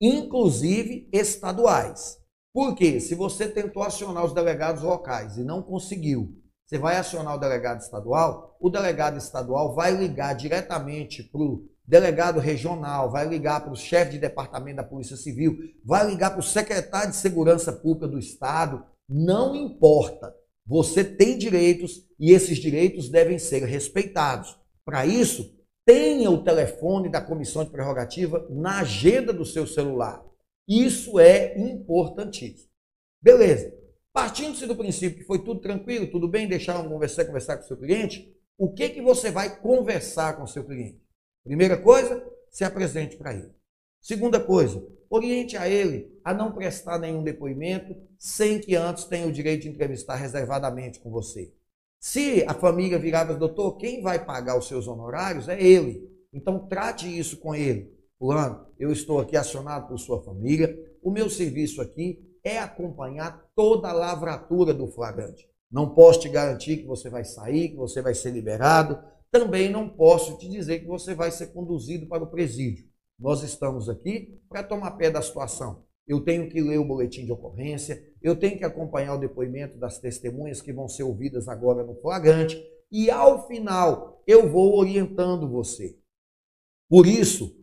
inclusive 0.00 1.08
estaduais. 1.12 2.18
Porque 2.52 2.98
se 2.98 3.14
você 3.14 3.48
tentou 3.48 3.84
acionar 3.84 4.24
os 4.24 4.32
delegados 4.32 4.82
locais 4.82 5.36
e 5.36 5.44
não 5.44 5.62
conseguiu, 5.62 6.43
você 6.66 6.78
vai 6.78 6.96
acionar 6.96 7.34
o 7.34 7.38
delegado 7.38 7.80
estadual, 7.80 8.56
o 8.58 8.70
delegado 8.70 9.18
estadual 9.18 9.74
vai 9.74 9.94
ligar 9.94 10.34
diretamente 10.34 11.22
para 11.22 11.40
o 11.40 11.68
delegado 11.86 12.40
regional, 12.40 13.10
vai 13.10 13.28
ligar 13.28 13.60
para 13.60 13.72
o 13.72 13.76
chefe 13.76 14.12
de 14.12 14.18
departamento 14.18 14.76
da 14.76 14.84
Polícia 14.84 15.16
Civil, 15.16 15.58
vai 15.84 16.06
ligar 16.06 16.30
para 16.30 16.40
o 16.40 16.42
secretário 16.42 17.10
de 17.10 17.16
Segurança 17.16 17.70
Pública 17.70 18.08
do 18.08 18.18
Estado. 18.18 18.82
Não 19.06 19.54
importa. 19.54 20.34
Você 20.66 21.04
tem 21.04 21.36
direitos 21.36 22.08
e 22.18 22.32
esses 22.32 22.56
direitos 22.56 23.10
devem 23.10 23.38
ser 23.38 23.62
respeitados. 23.64 24.58
Para 24.82 25.04
isso, 25.04 25.54
tenha 25.84 26.30
o 26.30 26.42
telefone 26.42 27.10
da 27.10 27.20
comissão 27.20 27.62
de 27.62 27.70
prerrogativa 27.70 28.46
na 28.48 28.80
agenda 28.80 29.30
do 29.30 29.44
seu 29.44 29.66
celular. 29.66 30.24
Isso 30.66 31.20
é 31.20 31.58
importantíssimo. 31.58 32.70
Beleza. 33.20 33.83
Partindo-se 34.14 34.64
do 34.64 34.76
princípio 34.76 35.18
que 35.18 35.24
foi 35.24 35.40
tudo 35.40 35.60
tranquilo, 35.60 36.06
tudo 36.06 36.28
bem, 36.28 36.46
deixar 36.46 36.80
conversar, 36.88 37.24
conversar 37.24 37.56
com 37.56 37.64
o 37.64 37.66
seu 37.66 37.76
cliente, 37.76 38.32
o 38.56 38.72
que, 38.72 38.88
que 38.90 39.02
você 39.02 39.28
vai 39.28 39.60
conversar 39.60 40.36
com 40.36 40.44
o 40.44 40.48
seu 40.48 40.62
cliente? 40.62 41.02
Primeira 41.42 41.76
coisa, 41.76 42.24
se 42.48 42.62
apresente 42.62 43.16
para 43.16 43.34
ele. 43.34 43.52
Segunda 44.00 44.38
coisa, 44.38 44.86
oriente 45.10 45.56
a 45.56 45.68
ele 45.68 46.16
a 46.22 46.32
não 46.32 46.52
prestar 46.52 46.96
nenhum 47.00 47.24
depoimento 47.24 47.92
sem 48.16 48.60
que 48.60 48.76
antes 48.76 49.04
tenha 49.04 49.26
o 49.26 49.32
direito 49.32 49.62
de 49.62 49.70
entrevistar 49.70 50.14
reservadamente 50.14 51.00
com 51.00 51.10
você. 51.10 51.52
Se 51.98 52.44
a 52.46 52.54
família 52.54 53.00
virava, 53.00 53.34
doutor, 53.34 53.76
quem 53.78 54.00
vai 54.00 54.24
pagar 54.24 54.56
os 54.56 54.68
seus 54.68 54.86
honorários 54.86 55.48
é 55.48 55.60
ele. 55.60 56.08
Então 56.32 56.68
trate 56.68 57.06
isso 57.18 57.38
com 57.38 57.52
ele. 57.52 57.92
Fulano, 58.16 58.64
eu 58.78 58.92
estou 58.92 59.18
aqui 59.18 59.36
acionado 59.36 59.88
por 59.88 59.98
sua 59.98 60.22
família, 60.22 60.72
o 61.02 61.10
meu 61.10 61.28
serviço 61.28 61.82
aqui 61.82 62.24
é 62.44 62.58
acompanhar 62.58 63.43
toda 63.54 63.88
a 63.88 63.92
lavratura 63.92 64.74
do 64.74 64.88
flagrante. 64.88 65.48
Não 65.70 65.94
posso 65.94 66.20
te 66.20 66.28
garantir 66.28 66.78
que 66.78 66.86
você 66.86 67.08
vai 67.08 67.24
sair, 67.24 67.70
que 67.70 67.76
você 67.76 68.00
vai 68.00 68.14
ser 68.14 68.30
liberado. 68.30 69.02
Também 69.30 69.70
não 69.70 69.88
posso 69.88 70.36
te 70.38 70.48
dizer 70.48 70.80
que 70.80 70.86
você 70.86 71.14
vai 71.14 71.30
ser 71.30 71.48
conduzido 71.48 72.06
para 72.06 72.22
o 72.22 72.30
presídio. 72.30 72.88
Nós 73.18 73.42
estamos 73.42 73.88
aqui 73.88 74.40
para 74.48 74.62
tomar 74.62 74.92
pé 74.92 75.10
da 75.10 75.22
situação. 75.22 75.84
Eu 76.06 76.20
tenho 76.20 76.48
que 76.48 76.60
ler 76.60 76.78
o 76.78 76.84
boletim 76.84 77.24
de 77.24 77.32
ocorrência, 77.32 78.04
eu 78.22 78.36
tenho 78.36 78.58
que 78.58 78.64
acompanhar 78.64 79.14
o 79.14 79.20
depoimento 79.20 79.78
das 79.78 79.98
testemunhas 79.98 80.60
que 80.60 80.72
vão 80.72 80.86
ser 80.86 81.02
ouvidas 81.02 81.48
agora 81.48 81.82
no 81.82 81.94
flagrante, 81.96 82.62
e 82.92 83.10
ao 83.10 83.46
final 83.46 84.22
eu 84.26 84.48
vou 84.48 84.76
orientando 84.76 85.48
você. 85.48 85.98
Por 86.90 87.06
isso, 87.06 87.56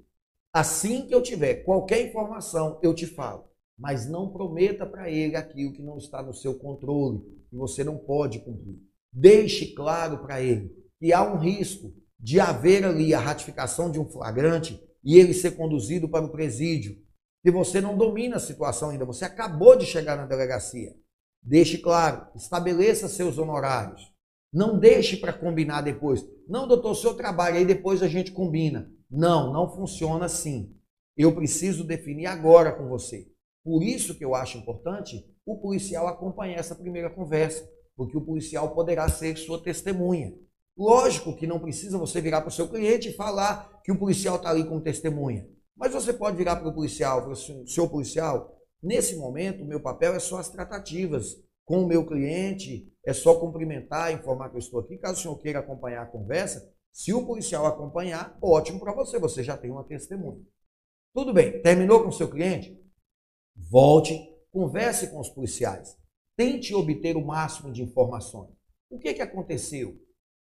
assim 0.51 1.05
que 1.05 1.13
eu 1.13 1.21
tiver 1.21 1.63
qualquer 1.63 2.01
informação, 2.07 2.79
eu 2.81 2.95
te 2.95 3.05
falo 3.05 3.50
mas 3.81 4.07
não 4.07 4.31
prometa 4.31 4.85
para 4.85 5.09
ele 5.09 5.35
aquilo 5.35 5.73
que 5.73 5.81
não 5.81 5.97
está 5.97 6.21
no 6.21 6.35
seu 6.35 6.53
controle, 6.53 7.19
que 7.49 7.55
você 7.55 7.83
não 7.83 7.97
pode 7.97 8.37
cumprir. 8.39 8.79
Deixe 9.11 9.73
claro 9.73 10.19
para 10.19 10.39
ele 10.39 10.71
que 10.99 11.11
há 11.11 11.23
um 11.23 11.39
risco 11.39 11.91
de 12.19 12.39
haver 12.39 12.85
ali 12.85 13.11
a 13.11 13.19
ratificação 13.19 13.89
de 13.89 13.99
um 13.99 14.07
flagrante 14.07 14.79
e 15.03 15.17
ele 15.17 15.33
ser 15.33 15.57
conduzido 15.57 16.07
para 16.07 16.23
o 16.23 16.31
presídio, 16.31 16.95
que 17.41 17.49
você 17.49 17.81
não 17.81 17.97
domina 17.97 18.35
a 18.35 18.39
situação 18.39 18.91
ainda, 18.91 19.03
você 19.03 19.25
acabou 19.25 19.75
de 19.75 19.87
chegar 19.87 20.15
na 20.15 20.27
delegacia. 20.27 20.93
Deixe 21.41 21.79
claro, 21.79 22.27
estabeleça 22.35 23.07
seus 23.07 23.39
honorários. 23.39 24.13
Não 24.53 24.77
deixe 24.77 25.17
para 25.17 25.33
combinar 25.33 25.81
depois. 25.81 26.23
Não, 26.47 26.67
doutor, 26.67 26.91
o 26.91 26.95
senhor 26.95 27.15
trabalha 27.15 27.55
aí 27.55 27.65
depois 27.65 28.03
a 28.03 28.07
gente 28.07 28.31
combina. 28.31 28.91
Não, 29.09 29.51
não 29.51 29.73
funciona 29.73 30.25
assim. 30.25 30.77
Eu 31.17 31.33
preciso 31.33 31.83
definir 31.83 32.27
agora 32.27 32.71
com 32.71 32.87
você. 32.87 33.30
Por 33.63 33.83
isso 33.83 34.17
que 34.17 34.25
eu 34.25 34.33
acho 34.33 34.57
importante 34.57 35.23
o 35.45 35.59
policial 35.59 36.07
acompanhar 36.07 36.59
essa 36.59 36.75
primeira 36.75 37.09
conversa, 37.09 37.67
porque 37.95 38.17
o 38.17 38.25
policial 38.25 38.73
poderá 38.73 39.07
ser 39.09 39.37
sua 39.37 39.61
testemunha. 39.61 40.33
Lógico 40.77 41.35
que 41.35 41.45
não 41.45 41.59
precisa 41.59 41.97
você 41.97 42.21
virar 42.21 42.41
para 42.41 42.47
o 42.47 42.51
seu 42.51 42.67
cliente 42.67 43.09
e 43.09 43.13
falar 43.13 43.81
que 43.83 43.91
o 43.91 43.99
policial 43.99 44.37
está 44.37 44.49
ali 44.49 44.63
como 44.63 44.81
testemunha. 44.81 45.47
Mas 45.75 45.93
você 45.93 46.13
pode 46.13 46.37
virar 46.37 46.55
para 46.55 46.69
o 46.69 46.73
policial, 46.73 47.21
para 47.21 47.31
o 47.31 47.67
seu 47.67 47.89
policial, 47.89 48.57
nesse 48.81 49.15
momento 49.15 49.63
o 49.63 49.67
meu 49.67 49.79
papel 49.79 50.13
é 50.15 50.19
só 50.19 50.37
as 50.37 50.49
tratativas 50.49 51.35
com 51.65 51.83
o 51.83 51.87
meu 51.87 52.05
cliente, 52.05 52.91
é 53.05 53.13
só 53.13 53.39
cumprimentar, 53.39 54.11
informar 54.11 54.49
que 54.49 54.55
eu 54.55 54.59
estou 54.59 54.79
aqui. 54.79 54.97
Caso 54.97 55.19
o 55.19 55.21
senhor 55.21 55.37
queira 55.37 55.59
acompanhar 55.59 56.03
a 56.03 56.07
conversa, 56.07 56.71
se 56.91 57.13
o 57.13 57.25
policial 57.25 57.65
acompanhar, 57.65 58.37
ótimo 58.41 58.79
para 58.79 58.93
você, 58.93 59.17
você 59.19 59.43
já 59.43 59.55
tem 59.55 59.71
uma 59.71 59.83
testemunha. 59.83 60.41
Tudo 61.13 61.33
bem, 61.33 61.61
terminou 61.61 62.01
com 62.01 62.09
o 62.09 62.13
seu 62.13 62.29
cliente? 62.29 62.80
Volte, 63.55 64.19
converse 64.51 65.07
com 65.09 65.19
os 65.19 65.29
policiais. 65.29 65.97
Tente 66.35 66.73
obter 66.73 67.15
o 67.15 67.25
máximo 67.25 67.71
de 67.71 67.81
informações. 67.81 68.51
O 68.89 68.97
que, 68.97 69.13
que 69.13 69.21
aconteceu? 69.21 69.97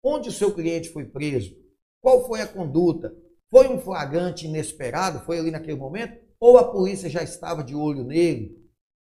Onde 0.02 0.28
o 0.28 0.32
seu 0.32 0.54
cliente 0.54 0.90
foi 0.90 1.04
preso? 1.04 1.56
Qual 2.00 2.26
foi 2.26 2.40
a 2.40 2.46
conduta? 2.46 3.14
Foi 3.50 3.68
um 3.68 3.78
flagrante 3.78 4.46
inesperado? 4.46 5.24
Foi 5.24 5.38
ali 5.38 5.50
naquele 5.50 5.76
momento? 5.76 6.20
Ou 6.38 6.58
a 6.58 6.70
polícia 6.70 7.08
já 7.08 7.22
estava 7.22 7.64
de 7.64 7.74
olho 7.74 8.04
nele? 8.04 8.56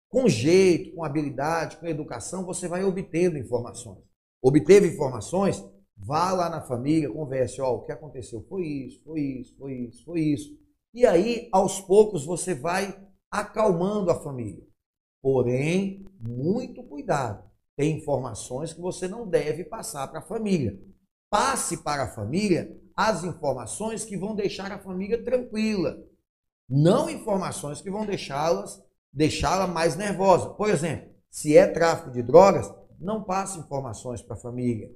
Com 0.10 0.30
jeito, 0.30 0.94
com 0.96 1.04
habilidade, 1.04 1.78
com 1.78 1.88
educação, 1.88 2.46
você 2.46 2.68
vai 2.68 2.84
obtendo 2.84 3.38
informações. 3.38 4.04
Obteve 4.42 4.88
informações? 4.88 5.64
Vá 5.98 6.32
lá 6.32 6.50
na 6.50 6.62
família, 6.62 7.12
converse. 7.12 7.60
Ó, 7.62 7.76
o 7.76 7.86
que 7.86 7.92
aconteceu? 7.92 8.46
Foi 8.48 8.66
isso, 8.66 9.02
foi 9.04 9.22
isso, 9.22 9.58
foi 9.58 9.74
isso, 9.74 10.06
foi 10.06 10.22
isso. 10.22 10.58
E 10.94 11.06
aí, 11.06 11.50
aos 11.52 11.82
poucos, 11.82 12.26
você 12.26 12.54
vai 12.54 12.96
acalmando 13.34 14.12
a 14.12 14.22
família. 14.22 14.64
Porém, 15.20 16.06
muito 16.20 16.84
cuidado. 16.84 17.44
Tem 17.76 17.98
informações 17.98 18.72
que 18.72 18.80
você 18.80 19.08
não 19.08 19.28
deve 19.28 19.64
passar 19.64 20.08
para 20.08 20.20
a 20.20 20.24
família. 20.24 20.80
Passe 21.32 21.78
para 21.78 22.04
a 22.04 22.14
família 22.14 22.80
as 22.96 23.24
informações 23.24 24.06
que 24.06 24.16
vão 24.16 24.36
deixar 24.36 24.72
a 24.72 24.78
família 24.78 25.24
tranquila, 25.24 25.98
não 26.70 27.10
informações 27.10 27.82
que 27.82 27.90
vão 27.90 28.06
deixá-las 28.06 28.80
deixá-la 29.12 29.66
mais 29.66 29.96
nervosa. 29.96 30.52
Por 30.52 30.70
exemplo, 30.70 31.10
se 31.30 31.58
é 31.58 31.66
tráfico 31.66 32.12
de 32.12 32.22
drogas, 32.22 32.72
não 33.00 33.24
passe 33.24 33.58
informações 33.58 34.22
para 34.22 34.36
a 34.36 34.40
família. 34.40 34.92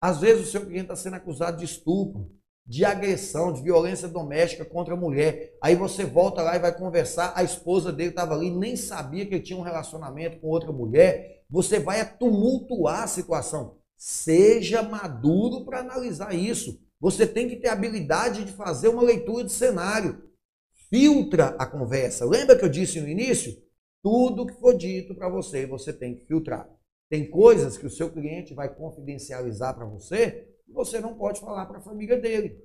Às 0.00 0.20
vezes 0.20 0.48
o 0.48 0.50
seu 0.50 0.62
cliente 0.62 0.82
está 0.82 0.96
sendo 0.96 1.14
acusado 1.14 1.58
de 1.58 1.64
estupro, 1.64 2.30
de 2.66 2.84
agressão, 2.84 3.52
de 3.52 3.62
violência 3.62 4.08
doméstica 4.08 4.64
contra 4.64 4.94
a 4.94 4.96
mulher. 4.96 5.56
Aí 5.62 5.76
você 5.76 6.04
volta 6.04 6.42
lá 6.42 6.56
e 6.56 6.60
vai 6.60 6.76
conversar, 6.76 7.32
a 7.36 7.44
esposa 7.44 7.92
dele 7.92 8.10
estava 8.10 8.34
ali, 8.34 8.50
nem 8.50 8.74
sabia 8.74 9.24
que 9.24 9.34
ele 9.34 9.44
tinha 9.44 9.58
um 9.58 9.62
relacionamento 9.62 10.40
com 10.40 10.48
outra 10.48 10.72
mulher. 10.72 11.44
Você 11.48 11.78
vai 11.78 12.04
tumultuar 12.18 13.04
a 13.04 13.06
situação. 13.06 13.76
Seja 13.96 14.82
maduro 14.82 15.64
para 15.64 15.78
analisar 15.78 16.34
isso. 16.34 16.80
Você 17.00 17.26
tem 17.26 17.48
que 17.48 17.56
ter 17.56 17.68
habilidade 17.68 18.44
de 18.44 18.52
fazer 18.52 18.88
uma 18.88 19.02
leitura 19.02 19.44
de 19.44 19.52
cenário. 19.52 20.24
Filtra 20.90 21.54
a 21.58 21.66
conversa. 21.66 22.24
Lembra 22.24 22.58
que 22.58 22.64
eu 22.64 22.68
disse 22.68 23.00
no 23.00 23.08
início? 23.08 23.56
Tudo 24.02 24.46
que 24.46 24.54
for 24.54 24.76
dito 24.76 25.14
para 25.14 25.28
você, 25.28 25.66
você 25.66 25.92
tem 25.92 26.16
que 26.16 26.26
filtrar. 26.26 26.68
Tem 27.08 27.30
coisas 27.30 27.78
que 27.78 27.86
o 27.86 27.90
seu 27.90 28.10
cliente 28.10 28.54
vai 28.54 28.72
confidencializar 28.74 29.74
para 29.74 29.86
você 29.86 30.48
você 30.72 31.00
não 31.00 31.16
pode 31.16 31.40
falar 31.40 31.66
para 31.66 31.78
a 31.78 31.82
família 31.82 32.18
dele. 32.18 32.60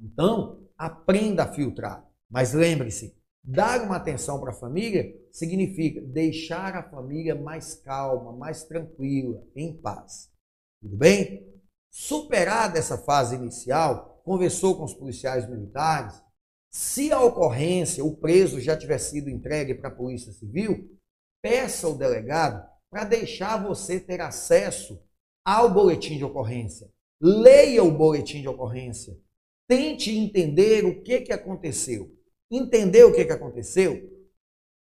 Então, 0.00 0.68
aprenda 0.76 1.44
a 1.44 1.52
filtrar. 1.52 2.06
Mas 2.30 2.52
lembre-se, 2.52 3.16
dar 3.42 3.82
uma 3.82 3.96
atenção 3.96 4.40
para 4.40 4.50
a 4.50 4.56
família 4.56 5.14
significa 5.32 6.00
deixar 6.00 6.74
a 6.74 6.88
família 6.88 7.34
mais 7.34 7.74
calma, 7.74 8.32
mais 8.32 8.64
tranquila, 8.64 9.42
em 9.56 9.76
paz. 9.76 10.30
Tudo 10.80 10.96
bem? 10.96 11.48
Superada 11.90 12.78
essa 12.78 12.98
fase 12.98 13.34
inicial, 13.34 14.20
conversou 14.24 14.76
com 14.76 14.84
os 14.84 14.94
policiais 14.94 15.48
militares. 15.48 16.22
Se 16.70 17.10
a 17.10 17.20
ocorrência, 17.20 18.04
o 18.04 18.16
preso 18.16 18.60
já 18.60 18.76
tiver 18.76 18.98
sido 18.98 19.30
entregue 19.30 19.74
para 19.74 19.88
a 19.88 19.94
Polícia 19.94 20.32
Civil, 20.32 20.98
peça 21.42 21.86
ao 21.86 21.96
delegado 21.96 22.68
para 22.90 23.04
deixar 23.04 23.62
você 23.62 23.98
ter 23.98 24.20
acesso 24.20 25.02
ao 25.44 25.72
boletim 25.72 26.18
de 26.18 26.24
ocorrência. 26.24 26.90
Leia 27.20 27.82
o 27.82 27.90
boletim 27.90 28.40
de 28.40 28.48
ocorrência. 28.48 29.18
Tente 29.68 30.16
entender 30.16 30.84
o 30.84 31.02
que, 31.02 31.20
que 31.20 31.32
aconteceu. 31.32 32.10
Entender 32.50 33.04
o 33.04 33.12
que, 33.12 33.24
que 33.24 33.32
aconteceu? 33.32 34.08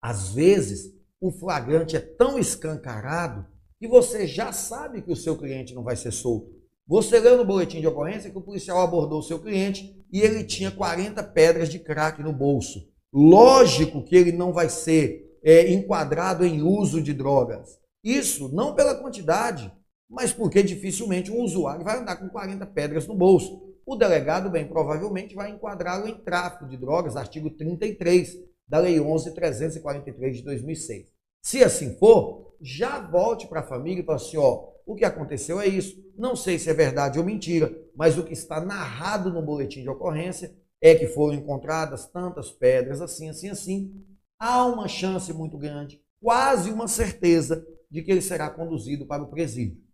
Às 0.01 0.33
vezes, 0.33 0.93
o 1.19 1.31
flagrante 1.31 1.95
é 1.95 1.99
tão 1.99 2.39
escancarado 2.39 3.45
que 3.79 3.87
você 3.87 4.25
já 4.25 4.51
sabe 4.51 5.01
que 5.01 5.11
o 5.11 5.15
seu 5.15 5.37
cliente 5.37 5.73
não 5.73 5.83
vai 5.83 5.95
ser 5.95 6.11
solto. 6.11 6.61
Você 6.87 7.19
leu 7.19 7.37
no 7.37 7.45
boletim 7.45 7.79
de 7.79 7.87
ocorrência 7.87 8.29
que 8.29 8.37
o 8.37 8.41
policial 8.41 8.81
abordou 8.81 9.19
o 9.19 9.23
seu 9.23 9.39
cliente 9.39 10.05
e 10.11 10.19
ele 10.19 10.43
tinha 10.43 10.71
40 10.71 11.23
pedras 11.23 11.69
de 11.69 11.79
crack 11.79 12.21
no 12.21 12.33
bolso. 12.33 12.89
Lógico 13.13 14.03
que 14.03 14.15
ele 14.15 14.31
não 14.31 14.51
vai 14.51 14.69
ser 14.69 15.37
é, 15.43 15.71
enquadrado 15.71 16.45
em 16.45 16.61
uso 16.61 17.01
de 17.01 17.13
drogas. 17.13 17.79
Isso 18.03 18.49
não 18.53 18.73
pela 18.73 18.95
quantidade, 18.95 19.71
mas 20.11 20.33
porque 20.33 20.61
dificilmente 20.61 21.31
um 21.31 21.41
usuário 21.41 21.85
vai 21.85 21.97
andar 21.97 22.17
com 22.17 22.27
40 22.27 22.65
pedras 22.67 23.07
no 23.07 23.15
bolso. 23.15 23.63
O 23.85 23.95
delegado, 23.95 24.49
bem 24.49 24.67
provavelmente, 24.67 25.33
vai 25.33 25.49
enquadrá-lo 25.49 26.07
em 26.07 26.15
tráfico 26.15 26.67
de 26.67 26.75
drogas, 26.75 27.15
artigo 27.15 27.49
33 27.49 28.37
da 28.67 28.77
Lei 28.77 28.97
11.343 28.97 30.31
de 30.33 30.43
2006. 30.43 31.07
Se 31.41 31.63
assim 31.63 31.95
for, 31.95 32.55
já 32.61 32.99
volte 32.99 33.47
para 33.47 33.61
a 33.61 33.67
família 33.67 34.01
e 34.01 34.05
fale 34.05 34.17
assim, 34.17 34.37
ó, 34.37 34.69
o 34.85 34.95
que 34.95 35.05
aconteceu 35.05 35.61
é 35.61 35.67
isso. 35.67 35.97
Não 36.17 36.35
sei 36.35 36.59
se 36.59 36.69
é 36.69 36.73
verdade 36.73 37.17
ou 37.17 37.25
mentira, 37.25 37.73
mas 37.95 38.17
o 38.17 38.23
que 38.23 38.33
está 38.33 38.59
narrado 38.59 39.31
no 39.31 39.41
boletim 39.41 39.81
de 39.81 39.89
ocorrência 39.89 40.53
é 40.81 40.93
que 40.93 41.07
foram 41.07 41.35
encontradas 41.35 42.05
tantas 42.07 42.51
pedras, 42.51 43.01
assim, 43.01 43.29
assim, 43.29 43.49
assim. 43.49 44.05
Há 44.37 44.65
uma 44.65 44.87
chance 44.87 45.31
muito 45.31 45.57
grande, 45.57 46.01
quase 46.21 46.69
uma 46.69 46.87
certeza, 46.87 47.65
de 47.89 48.01
que 48.01 48.11
ele 48.11 48.21
será 48.21 48.49
conduzido 48.49 49.05
para 49.05 49.23
o 49.23 49.29
presídio. 49.29 49.90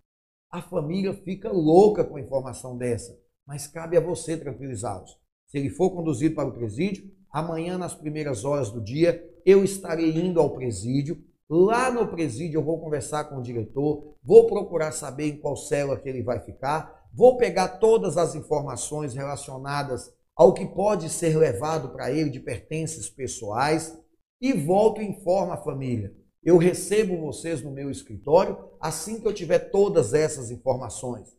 A 0.58 0.62
família 0.64 1.14
fica 1.14 1.52
louca 1.52 2.04
com 2.04 2.16
a 2.16 2.20
informação 2.20 2.76
dessa, 2.76 3.16
mas 3.46 3.68
cabe 3.68 3.96
a 3.96 4.02
você 4.02 4.36
tranquilizá-los. 4.36 5.16
Se 5.46 5.60
ele 5.60 5.70
for 5.70 5.92
conduzido 5.92 6.34
para 6.34 6.50
o 6.50 6.52
presídio, 6.52 7.12
amanhã, 7.32 7.78
nas 7.78 7.94
primeiras 7.94 8.44
horas 8.44 8.72
do 8.72 8.82
dia, 8.82 9.24
eu 9.46 9.64
estarei 9.64 10.10
indo 10.18 10.40
ao 10.40 10.56
presídio 10.56 11.24
Lá 11.48 11.92
no 11.92 12.08
presídio 12.08 12.58
eu 12.58 12.64
vou 12.64 12.82
conversar 12.82 13.26
com 13.26 13.38
o 13.38 13.42
diretor, 13.42 14.16
vou 14.22 14.48
procurar 14.48 14.92
saber 14.92 15.28
em 15.30 15.38
qual 15.38 15.56
célula 15.56 15.98
que 15.98 16.10
ele 16.10 16.22
vai 16.22 16.42
ficar, 16.42 17.08
vou 17.14 17.38
pegar 17.38 17.78
todas 17.78 18.18
as 18.18 18.36
informações 18.36 19.14
relacionadas 19.14 20.12
ao 20.36 20.54
que 20.54 20.66
pode 20.66 21.08
ser 21.08 21.38
levado 21.38 21.90
para 21.90 22.12
ele 22.12 22.30
de 22.30 22.42
pertences 22.42 23.10
pessoais 23.10 23.98
e 24.42 24.52
volto 24.52 25.02
e 25.02 25.08
informo 25.08 25.54
a 25.54 25.58
família. 25.58 26.14
Eu 26.48 26.56
recebo 26.56 27.18
vocês 27.18 27.62
no 27.62 27.70
meu 27.70 27.92
escritório 27.92 28.58
assim 28.80 29.20
que 29.20 29.28
eu 29.28 29.34
tiver 29.34 29.60
todas 29.70 30.14
essas 30.14 30.50
informações. 30.50 31.36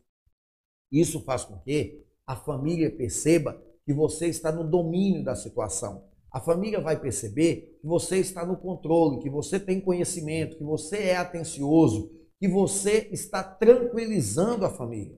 Isso 0.91 1.21
faz 1.21 1.43
com 1.43 1.57
que 1.61 2.05
a 2.27 2.35
família 2.35 2.95
perceba 2.95 3.59
que 3.83 3.91
você 3.91 4.27
está 4.27 4.51
no 4.51 4.69
domínio 4.69 5.23
da 5.23 5.35
situação. 5.35 6.07
A 6.31 6.39
família 6.39 6.79
vai 6.79 7.01
perceber 7.01 7.79
que 7.81 7.87
você 7.87 8.17
está 8.17 8.45
no 8.45 8.55
controle, 8.55 9.19
que 9.19 9.31
você 9.31 9.59
tem 9.59 9.81
conhecimento, 9.81 10.59
que 10.59 10.63
você 10.63 10.97
é 10.97 11.17
atencioso, 11.17 12.11
que 12.39 12.47
você 12.47 13.09
está 13.11 13.41
tranquilizando 13.41 14.63
a 14.63 14.69
família. 14.69 15.17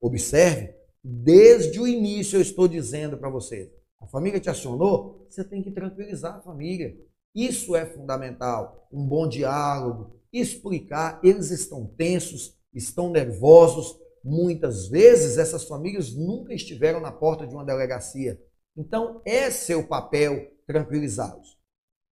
Observe, 0.00 0.74
desde 1.00 1.78
o 1.78 1.86
início 1.86 2.38
eu 2.38 2.42
estou 2.42 2.66
dizendo 2.66 3.16
para 3.16 3.30
você, 3.30 3.72
a 4.00 4.06
família 4.08 4.40
te 4.40 4.50
acionou, 4.50 5.28
você 5.30 5.44
tem 5.44 5.62
que 5.62 5.70
tranquilizar 5.70 6.34
a 6.34 6.42
família. 6.42 6.98
Isso 7.34 7.76
é 7.76 7.86
fundamental. 7.86 8.88
Um 8.92 9.06
bom 9.06 9.28
diálogo, 9.28 10.20
explicar, 10.32 11.20
eles 11.22 11.50
estão 11.50 11.86
tensos, 11.86 12.58
estão 12.72 13.10
nervosos. 13.10 13.98
Muitas 14.24 14.88
vezes 14.88 15.38
essas 15.38 15.64
famílias 15.64 16.14
nunca 16.14 16.52
estiveram 16.52 17.00
na 17.00 17.12
porta 17.12 17.46
de 17.46 17.54
uma 17.54 17.64
delegacia 17.64 18.38
então, 18.78 19.20
é 19.24 19.50
seu 19.50 19.88
papel 19.88 20.52
tranquilizá-los. 20.64 21.58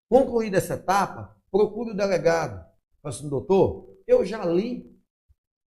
Concluída 0.08 0.56
essa 0.56 0.74
etapa, 0.74 1.36
procure 1.50 1.90
o 1.90 1.96
delegado. 1.96 2.54
Fala 3.02 3.14
assim, 3.14 3.28
doutor, 3.28 3.94
eu 4.06 4.24
já 4.24 4.42
li 4.46 4.90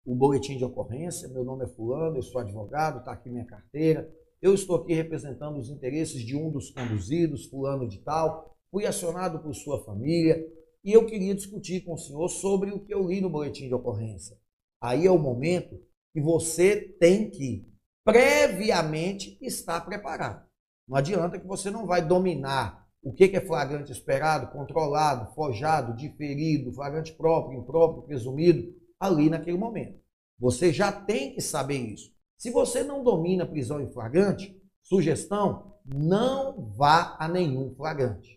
o 0.07 0.15
boletim 0.15 0.57
de 0.57 0.65
ocorrência, 0.65 1.29
meu 1.29 1.43
nome 1.43 1.65
é 1.65 1.67
fulano, 1.67 2.17
eu 2.17 2.23
sou 2.23 2.41
advogado, 2.41 3.01
está 3.01 3.11
aqui 3.11 3.29
minha 3.29 3.45
carteira, 3.45 4.09
eu 4.41 4.55
estou 4.55 4.77
aqui 4.77 4.95
representando 4.95 5.59
os 5.59 5.69
interesses 5.69 6.23
de 6.23 6.37
um 6.37 6.49
dos 6.49 6.71
conduzidos, 6.71 7.47
fulano 7.47 7.89
de 7.89 7.99
tal, 7.99 8.54
fui 8.75 8.87
acionado 8.87 9.39
por 9.39 9.55
sua 9.55 9.85
família 9.85 10.45
e 10.83 10.93
eu 10.93 11.07
queria 11.07 11.33
discutir 11.33 11.83
com 11.85 11.95
o 11.95 11.97
senhor 11.97 12.29
sobre 12.29 12.73
o 12.73 12.81
que 12.81 12.93
eu 12.93 13.07
li 13.07 13.21
no 13.21 13.31
boletim 13.31 13.69
de 13.69 13.75
ocorrência. 13.75 14.37
Aí 14.83 15.07
é 15.07 15.11
o 15.13 15.17
momento 15.17 15.81
que 16.13 16.21
você 16.21 16.81
tem 16.99 17.31
que 17.31 17.73
previamente 18.05 19.39
estar 19.41 19.81
preparado. 19.83 20.45
Não 20.89 20.97
adianta 20.97 21.39
que 21.39 21.47
você 21.47 21.71
não 21.71 21.87
vai 21.87 22.05
dominar 22.05 22.85
o 23.01 23.13
que 23.13 23.37
é 23.37 23.41
flagrante 23.41 23.93
esperado, 23.93 24.51
controlado, 24.51 25.33
forjado, 25.35 25.95
diferido, 25.95 26.73
flagrante 26.73 27.13
próprio, 27.13 27.61
impróprio, 27.61 28.03
presumido, 28.03 28.75
ali 28.99 29.31
naquele 29.31 29.57
momento. 29.57 30.01
Você 30.37 30.73
já 30.73 30.91
tem 30.91 31.33
que 31.33 31.41
saber 31.41 31.79
isso. 31.79 32.13
Se 32.37 32.51
você 32.51 32.83
não 32.83 33.05
domina 33.05 33.47
prisão 33.47 33.81
em 33.81 33.93
flagrante, 33.93 34.61
sugestão, 34.83 35.77
não 35.87 36.73
vá 36.77 37.17
a 37.21 37.29
nenhum 37.29 37.73
flagrante. 37.77 38.34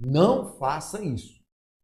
Não 0.00 0.56
faça 0.58 1.04
isso. 1.04 1.40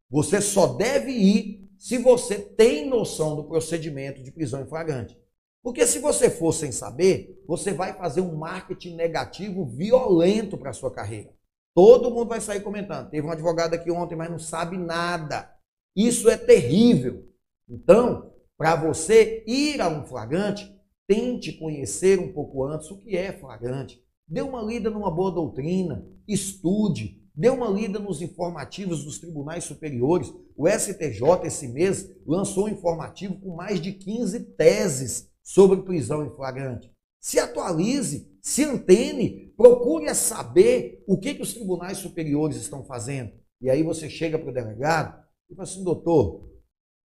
Você 0.09 0.41
só 0.41 0.73
deve 0.73 1.11
ir 1.11 1.69
se 1.77 1.97
você 1.99 2.39
tem 2.39 2.89
noção 2.89 3.35
do 3.35 3.43
procedimento 3.43 4.23
de 4.23 4.31
prisão 4.31 4.61
em 4.61 4.67
flagrante. 4.67 5.17
Porque 5.61 5.85
se 5.85 5.99
você 5.99 6.29
for 6.29 6.53
sem 6.53 6.71
saber, 6.71 7.43
você 7.47 7.71
vai 7.71 7.93
fazer 7.93 8.21
um 8.21 8.35
marketing 8.35 8.95
negativo 8.95 9.65
violento 9.65 10.57
para 10.57 10.73
sua 10.73 10.91
carreira. 10.91 11.35
Todo 11.75 12.09
mundo 12.09 12.29
vai 12.29 12.41
sair 12.41 12.61
comentando. 12.61 13.09
Teve 13.09 13.27
um 13.27 13.31
advogado 13.31 13.73
aqui 13.73 13.91
ontem, 13.91 14.15
mas 14.15 14.31
não 14.31 14.39
sabe 14.39 14.77
nada. 14.77 15.53
Isso 15.95 16.29
é 16.29 16.37
terrível. 16.37 17.27
Então, 17.69 18.33
para 18.57 18.75
você 18.75 19.43
ir 19.45 19.79
a 19.81 19.87
um 19.87 20.03
flagrante, 20.05 20.73
tente 21.07 21.53
conhecer 21.53 22.19
um 22.19 22.33
pouco 22.33 22.63
antes 22.63 22.89
o 22.89 22.97
que 22.97 23.15
é 23.15 23.31
flagrante. 23.31 24.01
Dê 24.27 24.41
uma 24.41 24.61
lida 24.61 24.89
numa 24.89 25.11
boa 25.11 25.31
doutrina, 25.31 26.05
estude, 26.27 27.16
dê 27.37 27.49
uma 27.49 27.69
lida 27.69 27.99
nos 27.99 28.19
informativos 28.19 29.03
dos 29.03 29.19
tribunais 29.19 29.63
superiores. 29.63 30.33
O 30.55 30.67
STJ, 30.67 31.45
esse 31.45 31.67
mês, 31.67 32.11
lançou 32.25 32.65
um 32.65 32.69
informativo 32.69 33.39
com 33.39 33.55
mais 33.55 33.79
de 33.79 33.93
15 33.93 34.39
teses 34.55 35.31
sobre 35.43 35.83
prisão 35.83 36.25
em 36.25 36.31
flagrante. 36.31 36.91
Se 37.21 37.39
atualize, 37.39 38.35
se 38.41 38.63
antene, 38.63 39.53
procure 39.55 40.13
saber 40.15 41.03
o 41.07 41.15
que, 41.17 41.35
que 41.35 41.41
os 41.43 41.53
tribunais 41.53 41.99
superiores 41.99 42.57
estão 42.57 42.83
fazendo. 42.83 43.31
E 43.61 43.69
aí 43.69 43.83
você 43.83 44.09
chega 44.09 44.39
para 44.39 44.49
o 44.49 44.53
delegado 44.53 45.23
e 45.49 45.53
fala 45.53 45.67
assim, 45.67 45.83
doutor, 45.83 46.49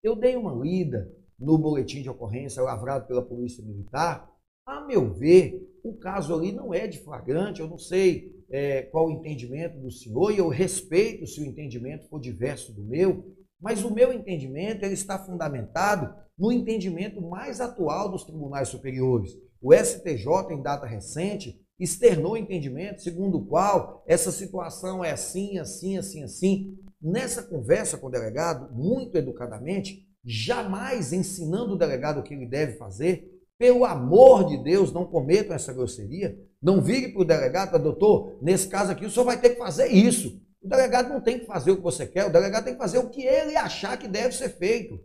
eu 0.01 0.15
dei 0.15 0.37
uma 0.37 0.53
lida 0.53 1.11
no 1.37 1.57
boletim 1.57 2.01
de 2.01 2.09
ocorrência 2.09 2.63
lavrado 2.63 3.07
pela 3.07 3.21
Polícia 3.21 3.63
Militar. 3.63 4.31
A 4.65 4.85
meu 4.85 5.13
ver, 5.13 5.69
o 5.83 5.93
caso 5.93 6.33
ali 6.33 6.53
não 6.53 6.73
é 6.73 6.87
de 6.87 6.99
flagrante, 6.99 7.59
eu 7.59 7.67
não 7.67 7.77
sei 7.77 8.42
é, 8.53 8.83
qual 8.83 9.07
o 9.07 9.11
entendimento 9.11 9.79
do 9.79 9.89
senhor, 9.89 10.31
e 10.31 10.37
eu 10.37 10.47
respeito 10.47 11.25
se 11.25 11.41
o 11.41 11.45
entendimento 11.45 12.07
for 12.07 12.21
diverso 12.21 12.71
do 12.71 12.83
meu, 12.83 13.35
mas 13.59 13.83
o 13.83 13.91
meu 13.91 14.13
entendimento 14.13 14.85
ele 14.85 14.93
está 14.93 15.17
fundamentado 15.17 16.13
no 16.37 16.51
entendimento 16.51 17.19
mais 17.19 17.59
atual 17.59 18.11
dos 18.11 18.23
tribunais 18.23 18.69
superiores. 18.69 19.31
O 19.59 19.73
STJ, 19.73 20.51
em 20.51 20.61
data 20.61 20.85
recente, 20.85 21.59
externou 21.79 22.33
o 22.33 22.37
entendimento 22.37 23.01
segundo 23.01 23.39
o 23.39 23.45
qual 23.47 24.03
essa 24.07 24.31
situação 24.31 25.03
é 25.03 25.11
assim, 25.11 25.57
assim, 25.57 25.97
assim, 25.97 26.23
assim. 26.23 26.77
Nessa 27.01 27.41
conversa 27.41 27.97
com 27.97 28.05
o 28.05 28.11
delegado, 28.11 28.71
muito 28.71 29.17
educadamente, 29.17 30.05
jamais 30.23 31.11
ensinando 31.11 31.73
o 31.73 31.77
delegado 31.77 32.19
o 32.19 32.23
que 32.23 32.35
ele 32.35 32.45
deve 32.45 32.77
fazer, 32.77 33.33
pelo 33.57 33.83
amor 33.83 34.45
de 34.45 34.61
Deus, 34.63 34.91
não 34.91 35.05
cometam 35.05 35.55
essa 35.55 35.73
grosseria. 35.73 36.37
Não 36.63 36.81
vire 36.81 37.09
para 37.09 37.21
o 37.21 37.25
delegado, 37.25 37.71
para 37.71 37.77
doutor, 37.77 38.37
nesse 38.41 38.69
caso 38.69 38.89
aqui, 38.89 39.05
o 39.05 39.11
senhor 39.11 39.25
vai 39.25 39.39
ter 39.39 39.49
que 39.49 39.57
fazer 39.57 39.89
isso. 39.89 40.41
O 40.61 40.67
delegado 40.69 41.09
não 41.09 41.19
tem 41.19 41.37
que 41.37 41.45
fazer 41.45 41.71
o 41.71 41.75
que 41.75 41.83
você 41.83 42.07
quer, 42.07 42.25
o 42.25 42.31
delegado 42.31 42.63
tem 42.63 42.73
que 42.73 42.79
fazer 42.79 42.99
o 42.99 43.09
que 43.09 43.21
ele 43.21 43.57
achar 43.57 43.97
que 43.97 44.07
deve 44.07 44.33
ser 44.33 44.47
feito. 44.47 44.97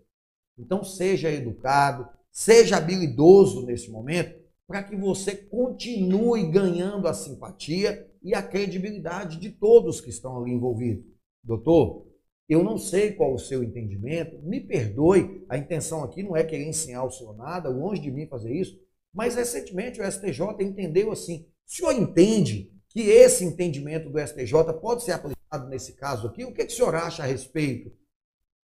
Então, 0.57 0.85
seja 0.85 1.29
educado, 1.29 2.09
seja 2.31 2.77
habilidoso 2.77 3.67
nesse 3.67 3.91
momento, 3.91 4.39
para 4.69 4.85
que 4.85 4.95
você 4.95 5.35
continue 5.35 6.47
ganhando 6.47 7.09
a 7.09 7.15
simpatia 7.15 8.09
e 8.23 8.35
a 8.35 8.43
credibilidade 8.43 9.39
de 9.39 9.51
todos 9.51 10.01
que 10.01 10.11
estão 10.11 10.41
ali 10.41 10.53
envolvidos. 10.53 11.05
Doutor, 11.43 12.07
eu 12.49 12.63
não 12.63 12.79
sei 12.79 13.13
qual 13.13 13.35
o 13.35 13.39
seu 13.39 13.65
entendimento, 13.65 14.39
me 14.43 14.61
perdoe, 14.61 15.45
a 15.49 15.59
intenção 15.59 16.05
aqui 16.05 16.23
não 16.23 16.37
é 16.37 16.45
querer 16.45 16.69
ensinar 16.69 17.05
o 17.05 17.11
senhor 17.11 17.37
nada, 17.37 17.69
longe 17.69 18.01
de 18.01 18.13
mim 18.13 18.27
fazer 18.27 18.55
isso, 18.55 18.79
mas 19.19 19.35
recentemente 19.35 20.01
o 20.01 20.09
STJ 20.09 20.41
entendeu 20.61 21.11
assim. 21.11 21.45
O 21.67 21.73
senhor 21.73 21.91
entende 21.91 22.73
que 22.89 23.01
esse 23.01 23.45
entendimento 23.45 24.09
do 24.09 24.25
STJ 24.25 24.73
pode 24.81 25.03
ser 25.03 25.11
aplicado 25.11 25.69
nesse 25.69 25.95
caso 25.95 26.29
aqui? 26.29 26.45
O 26.45 26.55
que, 26.55 26.65
que 26.65 26.73
o 26.73 26.77
senhor 26.77 26.95
acha 26.95 27.25
a 27.25 27.27
respeito? 27.27 27.91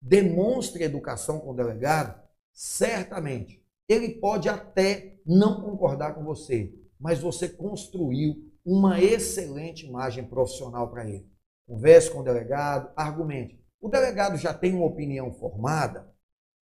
Demonstre 0.01 0.85
educação 0.85 1.41
com 1.41 1.51
o 1.51 1.53
delegado? 1.53 2.17
Certamente. 2.53 3.61
Ele 3.85 4.11
pode 4.11 4.47
até 4.47 5.19
não 5.25 5.61
concordar 5.61 6.15
com 6.15 6.23
você, 6.23 6.73
mas 6.97 7.19
você 7.19 7.49
construiu 7.49 8.49
uma 8.63 9.03
excelente 9.03 9.85
imagem 9.85 10.23
profissional 10.23 10.89
para 10.89 11.05
ele. 11.05 11.29
Converse 11.67 12.09
com 12.09 12.19
o 12.19 12.23
delegado, 12.23 12.93
argumente. 12.95 13.61
O 13.81 13.89
delegado 13.89 14.37
já 14.37 14.53
tem 14.53 14.73
uma 14.73 14.85
opinião 14.85 15.33
formada, 15.33 16.09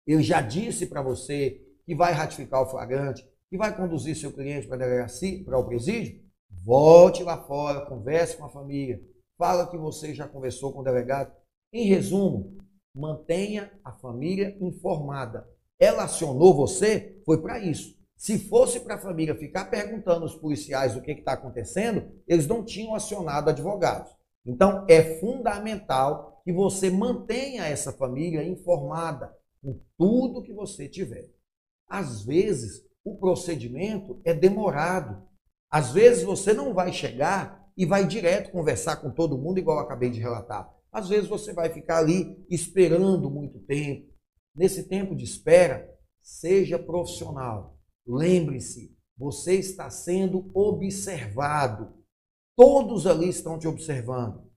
ele 0.08 0.24
já 0.24 0.42
disse 0.42 0.88
para 0.88 1.04
você 1.04 1.62
que 1.86 1.94
vai 1.94 2.12
ratificar 2.12 2.64
o 2.64 2.70
flagrante, 2.72 3.24
que 3.50 3.58
vai 3.58 3.76
conduzir 3.76 4.16
seu 4.16 4.32
cliente 4.32 4.68
para 4.68 4.76
a 4.76 4.80
delegacia, 4.80 5.44
para 5.44 5.58
o 5.58 5.66
presídio, 5.66 6.22
volte 6.64 7.24
lá 7.24 7.42
fora, 7.44 7.86
converse 7.86 8.38
com 8.38 8.46
a 8.46 8.50
família, 8.50 9.02
fala 9.38 9.68
que 9.68 9.78
você 9.78 10.14
já 10.14 10.28
conversou 10.28 10.74
com 10.74 10.80
o 10.80 10.84
delegado. 10.84 11.34
Em 11.72 11.86
resumo, 11.88 12.58
mantenha 12.94 13.72
a 13.84 13.92
família 13.92 14.58
informada. 14.60 15.48
Ela 15.80 16.04
acionou 16.04 16.56
você, 16.56 17.22
foi 17.26 17.42
para 17.42 17.60
isso. 17.60 17.96
Se 18.18 18.40
fosse 18.40 18.80
para 18.80 18.96
a 18.96 19.00
família 19.00 19.36
ficar 19.36 19.66
perguntando 19.66 20.24
aos 20.24 20.36
policiais 20.36 20.96
o 20.96 21.02
que 21.02 21.12
está 21.12 21.34
acontecendo, 21.34 22.12
eles 22.28 22.48
não 22.48 22.66
tinham 22.66 22.96
acionado 22.96 23.50
advogados. 23.50 24.12
Então, 24.44 24.86
é 24.90 25.20
fundamental 25.20 26.42
que 26.44 26.52
você 26.52 26.90
mantenha 26.90 27.66
essa 27.66 27.92
família 27.92 28.44
informada 28.44 29.36
com 29.62 29.80
tudo 29.98 30.42
que 30.42 30.54
você 30.54 30.88
tiver. 30.88 31.30
Às 31.88 32.24
vezes, 32.24 32.87
o 33.12 33.18
procedimento 33.18 34.22
é 34.26 34.34
demorado. 34.34 35.26
Às 35.70 35.92
vezes, 35.92 36.24
você 36.24 36.54
não 36.54 36.74
vai 36.74 36.92
chegar 36.92 37.66
e 37.78 37.86
vai 37.86 38.06
direto 38.06 38.52
conversar 38.52 38.98
com 38.98 39.12
todo 39.12 39.38
mundo, 39.38 39.60
igual 39.60 39.78
eu 39.78 39.84
acabei 39.84 40.10
de 40.10 40.20
relatar. 40.20 40.70
Às 40.92 41.08
vezes, 41.08 41.30
você 41.30 41.54
vai 41.54 41.70
ficar 41.70 42.00
ali 42.00 42.46
esperando 42.50 43.30
muito 43.30 43.60
tempo. 43.60 44.12
Nesse 44.56 44.84
tempo 44.84 45.16
de 45.16 45.24
espera, 45.24 45.90
seja 46.22 46.78
profissional. 46.80 47.78
Lembre-se, 48.06 48.98
você 49.18 49.56
está 49.56 49.90
sendo 49.90 50.50
observado. 50.54 51.94
Todos 52.56 53.06
ali 53.08 53.30
estão 53.30 53.58
te 53.58 53.68
observando. 53.68 54.50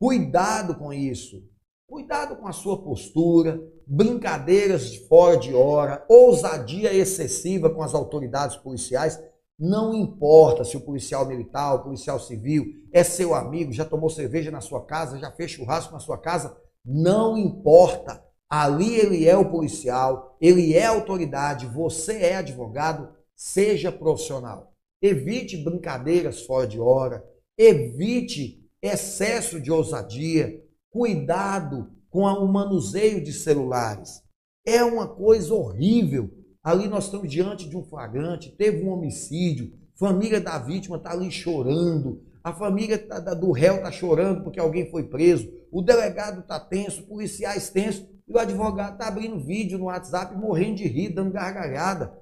Cuidado 0.00 0.76
com 0.76 0.92
isso. 0.92 1.48
Cuidado 1.86 2.36
com 2.36 2.48
a 2.48 2.52
sua 2.52 2.82
postura, 2.82 3.60
brincadeiras 3.86 4.90
de 4.90 5.06
fora 5.06 5.36
de 5.36 5.54
hora, 5.54 6.04
ousadia 6.08 6.92
excessiva 6.92 7.70
com 7.70 7.82
as 7.82 7.94
autoridades 7.94 8.56
policiais. 8.56 9.20
Não 9.58 9.94
importa 9.94 10.64
se 10.64 10.76
o 10.76 10.80
policial 10.80 11.26
militar, 11.26 11.74
o 11.74 11.84
policial 11.84 12.18
civil 12.18 12.66
é 12.92 13.04
seu 13.04 13.34
amigo, 13.34 13.72
já 13.72 13.84
tomou 13.84 14.10
cerveja 14.10 14.50
na 14.50 14.60
sua 14.60 14.84
casa, 14.84 15.18
já 15.18 15.30
fez 15.30 15.50
churrasco 15.50 15.92
na 15.92 16.00
sua 16.00 16.18
casa. 16.18 16.56
Não 16.84 17.36
importa. 17.36 18.22
Ali 18.48 18.94
ele 18.94 19.26
é 19.28 19.36
o 19.36 19.50
policial, 19.50 20.36
ele 20.40 20.74
é 20.74 20.86
autoridade, 20.86 21.66
você 21.66 22.18
é 22.18 22.36
advogado, 22.36 23.08
seja 23.34 23.90
profissional. 23.90 24.72
Evite 25.02 25.56
brincadeiras 25.56 26.42
fora 26.42 26.66
de 26.66 26.78
hora, 26.78 27.24
evite 27.58 28.64
excesso 28.80 29.60
de 29.60 29.72
ousadia, 29.72 30.62
cuidado 30.90 31.93
com 32.14 32.22
o 32.22 32.46
manuseio 32.46 33.20
de 33.20 33.32
celulares. 33.32 34.22
É 34.64 34.84
uma 34.84 35.08
coisa 35.08 35.52
horrível. 35.52 36.30
Ali 36.62 36.86
nós 36.86 37.06
estamos 37.06 37.28
diante 37.28 37.68
de 37.68 37.76
um 37.76 37.82
flagrante, 37.82 38.54
teve 38.56 38.84
um 38.84 38.92
homicídio, 38.92 39.72
família 39.98 40.40
da 40.40 40.56
vítima 40.56 40.96
está 40.96 41.10
ali 41.10 41.28
chorando, 41.28 42.22
a 42.44 42.52
família 42.52 43.04
do 43.36 43.50
réu 43.50 43.78
está 43.78 43.90
chorando 43.90 44.44
porque 44.44 44.60
alguém 44.60 44.88
foi 44.92 45.08
preso, 45.08 45.50
o 45.72 45.82
delegado 45.82 46.42
está 46.42 46.60
tenso, 46.60 47.02
policiais 47.02 47.68
tensos, 47.70 48.06
e 48.28 48.32
o 48.32 48.38
advogado 48.38 48.92
está 48.92 49.08
abrindo 49.08 49.44
vídeo 49.44 49.76
no 49.76 49.86
WhatsApp 49.86 50.36
morrendo 50.36 50.76
de 50.76 50.86
rir, 50.86 51.08
dando 51.08 51.32
gargalhada. 51.32 52.16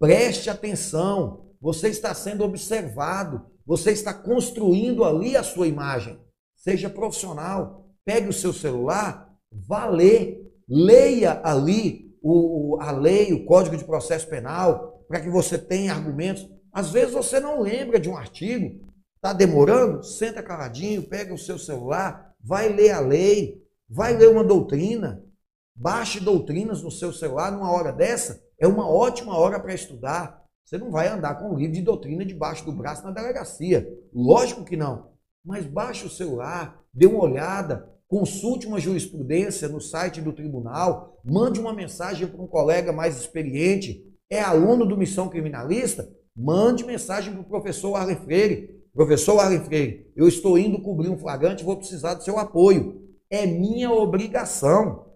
Preste 0.00 0.50
atenção, 0.50 1.52
você 1.60 1.88
está 1.88 2.12
sendo 2.12 2.42
observado. 2.42 3.46
Você 3.64 3.92
está 3.92 4.12
construindo 4.12 5.04
ali 5.04 5.36
a 5.36 5.42
sua 5.44 5.68
imagem. 5.68 6.18
Seja 6.56 6.90
profissional. 6.90 7.86
Pegue 8.04 8.28
o 8.28 8.32
seu 8.32 8.52
celular, 8.52 9.25
vá 9.66 9.86
ler. 9.86 10.42
Leia 10.68 11.40
ali 11.44 12.06
o, 12.22 12.78
a 12.80 12.90
lei, 12.90 13.32
o 13.32 13.44
Código 13.44 13.76
de 13.76 13.84
Processo 13.84 14.28
Penal, 14.28 15.04
para 15.08 15.20
que 15.20 15.30
você 15.30 15.56
tenha 15.56 15.92
argumentos. 15.92 16.48
Às 16.72 16.90
vezes 16.90 17.14
você 17.14 17.38
não 17.38 17.60
lembra 17.60 18.00
de 18.00 18.08
um 18.08 18.16
artigo, 18.16 18.84
está 19.14 19.32
demorando? 19.32 20.02
Senta 20.02 20.42
caladinho, 20.42 21.08
pega 21.08 21.32
o 21.32 21.38
seu 21.38 21.58
celular, 21.58 22.34
vai 22.42 22.68
ler 22.68 22.90
a 22.90 23.00
lei, 23.00 23.62
vai 23.88 24.16
ler 24.16 24.28
uma 24.28 24.44
doutrina, 24.44 25.24
baixe 25.74 26.20
doutrinas 26.20 26.82
no 26.82 26.90
seu 26.90 27.12
celular 27.12 27.52
numa 27.52 27.70
hora 27.70 27.92
dessa, 27.92 28.42
é 28.58 28.66
uma 28.66 28.88
ótima 28.88 29.36
hora 29.36 29.60
para 29.60 29.74
estudar. 29.74 30.44
Você 30.64 30.76
não 30.76 30.90
vai 30.90 31.06
andar 31.06 31.36
com 31.36 31.50
um 31.50 31.56
livro 31.56 31.74
de 31.74 31.82
doutrina 31.82 32.24
debaixo 32.24 32.64
do 32.64 32.72
braço 32.72 33.04
na 33.04 33.12
delegacia. 33.12 33.88
Lógico 34.12 34.64
que 34.64 34.76
não. 34.76 35.12
Mas 35.44 35.64
baixe 35.64 36.04
o 36.04 36.10
celular, 36.10 36.82
dê 36.92 37.06
uma 37.06 37.22
olhada, 37.22 37.88
consulte 38.08 38.66
uma 38.66 38.80
jurisprudência 38.80 39.68
no 39.68 39.80
site 39.80 40.20
do 40.20 40.32
tribunal, 40.32 41.20
mande 41.24 41.58
uma 41.58 41.72
mensagem 41.72 42.26
para 42.26 42.40
um 42.40 42.46
colega 42.46 42.92
mais 42.92 43.18
experiente. 43.18 44.04
É 44.30 44.40
aluno 44.40 44.86
do 44.86 44.96
Missão 44.96 45.28
Criminalista? 45.28 46.08
Mande 46.36 46.84
mensagem 46.84 47.32
para 47.32 47.42
o 47.42 47.44
professor 47.44 47.94
Arlen 47.94 48.16
Freire. 48.16 48.76
Professor 48.92 49.38
Arlen 49.38 49.60
Freire, 49.60 50.10
eu 50.16 50.26
estou 50.26 50.56
indo 50.56 50.80
cobrir 50.80 51.08
um 51.10 51.18
flagrante 51.18 51.64
vou 51.64 51.76
precisar 51.76 52.14
do 52.14 52.24
seu 52.24 52.38
apoio. 52.38 53.02
É 53.30 53.44
minha 53.44 53.90
obrigação. 53.90 55.06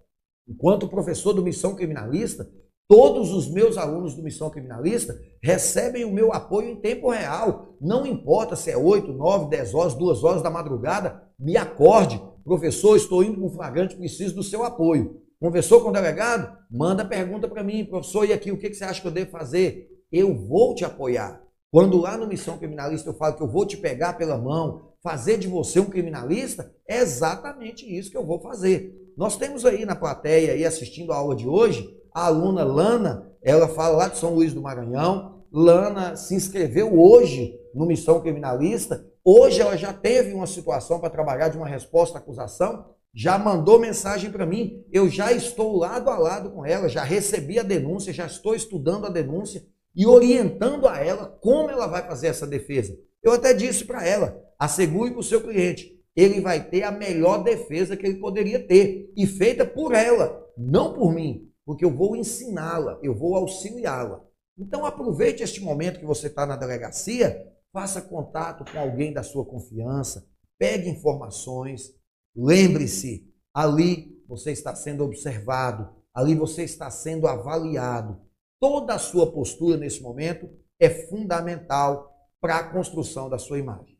Enquanto 0.49 0.89
professor 0.89 1.33
do 1.33 1.43
Missão 1.43 1.75
Criminalista, 1.75 2.51
Todos 2.91 3.33
os 3.33 3.49
meus 3.49 3.79
alunos 3.79 4.17
do 4.17 4.23
Missão 4.25 4.51
Criminalista 4.51 5.17
recebem 5.41 6.05
o 6.05 6.11
meu 6.13 6.33
apoio 6.33 6.71
em 6.71 6.75
tempo 6.75 7.09
real. 7.09 7.77
Não 7.81 8.05
importa 8.05 8.57
se 8.57 8.69
é 8.69 8.77
8, 8.77 9.13
9, 9.13 9.49
10 9.49 9.75
horas, 9.75 9.95
2 9.95 10.25
horas 10.25 10.43
da 10.43 10.51
madrugada, 10.51 11.23
me 11.39 11.57
acorde. 11.57 12.21
Professor, 12.51 12.97
estou 12.97 13.23
indo 13.23 13.41
com 13.41 13.49
flagrante, 13.49 13.95
preciso 13.95 14.35
do 14.35 14.43
seu 14.43 14.65
apoio. 14.65 15.23
Conversou 15.39 15.83
com 15.83 15.91
o 15.91 15.93
delegado? 15.93 16.53
Manda 16.69 17.05
pergunta 17.05 17.47
para 17.47 17.63
mim, 17.63 17.85
professor, 17.85 18.25
e 18.25 18.33
aqui 18.33 18.51
o 18.51 18.59
que 18.59 18.75
você 18.75 18.83
acha 18.83 19.01
que 19.01 19.07
eu 19.07 19.13
devo 19.13 19.31
fazer? 19.31 19.89
Eu 20.11 20.35
vou 20.35 20.75
te 20.75 20.85
apoiar. 20.85 21.41
Quando 21.71 21.97
lá 22.01 22.17
no 22.17 22.27
Missão 22.27 22.59
Criminalista 22.59 23.09
eu 23.09 23.15
falo 23.15 23.37
que 23.37 23.41
eu 23.41 23.47
vou 23.47 23.65
te 23.65 23.77
pegar 23.77 24.15
pela 24.15 24.37
mão, 24.37 24.95
fazer 25.01 25.39
de 25.39 25.47
você 25.47 25.79
um 25.79 25.85
criminalista, 25.85 26.75
é 26.89 26.99
exatamente 26.99 27.87
isso 27.87 28.11
que 28.11 28.17
eu 28.17 28.27
vou 28.27 28.41
fazer. 28.41 28.97
Nós 29.17 29.37
temos 29.37 29.65
aí 29.65 29.85
na 29.85 29.95
plateia, 29.95 30.55
aí 30.55 30.65
assistindo 30.65 31.13
a 31.13 31.17
aula 31.19 31.37
de 31.37 31.47
hoje, 31.47 31.89
a 32.13 32.27
aluna 32.27 32.65
Lana, 32.65 33.31
ela 33.45 33.69
fala 33.69 33.97
lá 33.97 34.09
de 34.09 34.19
São 34.19 34.35
Luís 34.35 34.53
do 34.53 34.61
Maranhão, 34.61 35.45
Lana 35.53 36.17
se 36.17 36.35
inscreveu 36.35 36.99
hoje 36.99 37.57
no 37.73 37.87
Missão 37.87 38.21
Criminalista. 38.21 39.07
Hoje 39.25 39.61
ela 39.61 39.77
já 39.77 39.93
teve 39.93 40.33
uma 40.33 40.47
situação 40.47 40.99
para 40.99 41.11
trabalhar 41.11 41.49
de 41.49 41.57
uma 41.57 41.69
resposta 41.69 42.19
à 42.19 42.21
acusação, 42.21 42.95
já 43.15 43.39
mandou 43.39 43.79
mensagem 43.79 44.31
para 44.31 44.47
mim. 44.47 44.85
Eu 44.91 45.09
já 45.09 45.33
estou 45.33 45.77
lado 45.77 46.09
a 46.09 46.19
lado 46.19 46.51
com 46.51 46.65
ela, 46.65 46.89
já 46.89 47.03
recebi 47.03 47.59
a 47.59 47.63
denúncia, 47.63 48.13
já 48.13 48.27
estou 48.27 48.55
estudando 48.55 49.07
a 49.07 49.11
denúncia 49.11 49.63
e 49.95 50.07
orientando 50.07 50.89
a 50.89 50.99
ela 50.99 51.27
como 51.41 51.71
ela 51.71 51.87
vai 51.87 52.07
fazer 52.07 52.29
essa 52.29 52.47
defesa. 52.47 52.97
Eu 53.23 53.33
até 53.33 53.53
disse 53.53 53.85
para 53.85 54.07
ela: 54.07 54.43
assegure 54.59 55.11
para 55.11 55.21
o 55.21 55.25
seu 55.25 55.41
cliente, 55.43 56.01
ele 56.17 56.41
vai 56.41 56.65
ter 56.69 56.85
a 56.85 56.91
melhor 56.91 57.43
defesa 57.43 57.97
que 57.97 58.07
ele 58.07 58.21
poderia 58.21 58.67
ter 58.67 59.13
e 59.17 59.27
feita 59.27 59.67
por 59.67 59.93
ela, 59.93 60.47
não 60.57 60.95
por 60.95 61.13
mim, 61.13 61.51
porque 61.67 61.85
eu 61.85 61.91
vou 61.91 62.17
ensiná-la, 62.17 62.99
eu 63.03 63.15
vou 63.15 63.35
auxiliá-la. 63.35 64.25
Então 64.59 64.85
aproveite 64.85 65.43
este 65.43 65.61
momento 65.61 65.99
que 65.99 66.07
você 66.07 66.27
está 66.27 66.47
na 66.47 66.57
delegacia, 66.57 67.47
faça 67.73 68.03
contato 68.03 68.65
com 68.71 68.79
alguém 68.79 69.13
da 69.13 69.23
sua 69.23 69.45
confiança, 69.45 70.29
pegue 70.59 70.89
informações, 70.89 71.95
lembre-se, 72.35 73.33
ali 73.55 74.23
você 74.29 74.53
está 74.53 74.75
sendo 74.75 75.05
observado, 75.05 75.95
ali 76.15 76.35
você 76.35 76.65
está 76.65 76.91
sendo 76.91 77.27
avaliado. 77.27 78.21
Toda 78.61 78.95
a 78.95 78.99
sua 78.99 79.33
postura 79.33 79.77
nesse 79.77 80.03
momento 80.03 80.49
é 80.79 80.91
fundamental 81.09 82.11
para 82.41 82.59
a 82.59 82.73
construção 82.73 83.29
da 83.29 83.39
sua 83.39 83.59
imagem. 83.59 83.99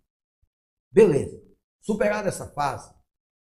Beleza. 0.93 1.41
Superada 1.81 2.29
essa 2.29 2.47
fase, 2.49 2.93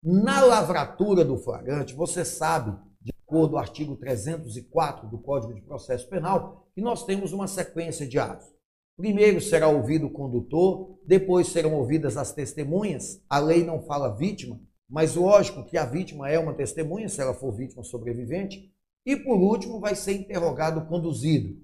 na 0.02 0.40
lavratura 0.44 1.24
do 1.24 1.36
flagrante, 1.36 1.94
você 1.94 2.24
sabe 2.24 2.76
de 3.00 3.12
acordo 3.22 3.50
com 3.50 3.56
o 3.56 3.60
artigo 3.60 3.96
304 3.96 5.08
do 5.08 5.18
Código 5.18 5.54
de 5.54 5.60
Processo 5.62 6.08
Penal, 6.08 6.68
que 6.74 6.80
nós 6.80 7.04
temos 7.04 7.32
uma 7.32 7.46
sequência 7.46 8.06
de 8.06 8.18
atos. 8.18 8.51
Primeiro 8.96 9.40
será 9.40 9.68
ouvido 9.68 10.06
o 10.06 10.12
condutor, 10.12 10.98
depois 11.04 11.48
serão 11.48 11.74
ouvidas 11.74 12.16
as 12.16 12.32
testemunhas. 12.32 13.22
A 13.28 13.38
lei 13.38 13.64
não 13.64 13.82
fala 13.82 14.14
vítima, 14.14 14.60
mas 14.88 15.14
lógico 15.14 15.64
que 15.64 15.78
a 15.78 15.86
vítima 15.86 16.28
é 16.28 16.38
uma 16.38 16.54
testemunha, 16.54 17.08
se 17.08 17.20
ela 17.20 17.34
for 17.34 17.56
vítima 17.56 17.82
sobrevivente. 17.82 18.70
E 19.04 19.16
por 19.16 19.38
último, 19.38 19.80
vai 19.80 19.96
ser 19.96 20.12
interrogado 20.12 20.80
o 20.80 20.86
conduzido. 20.86 21.54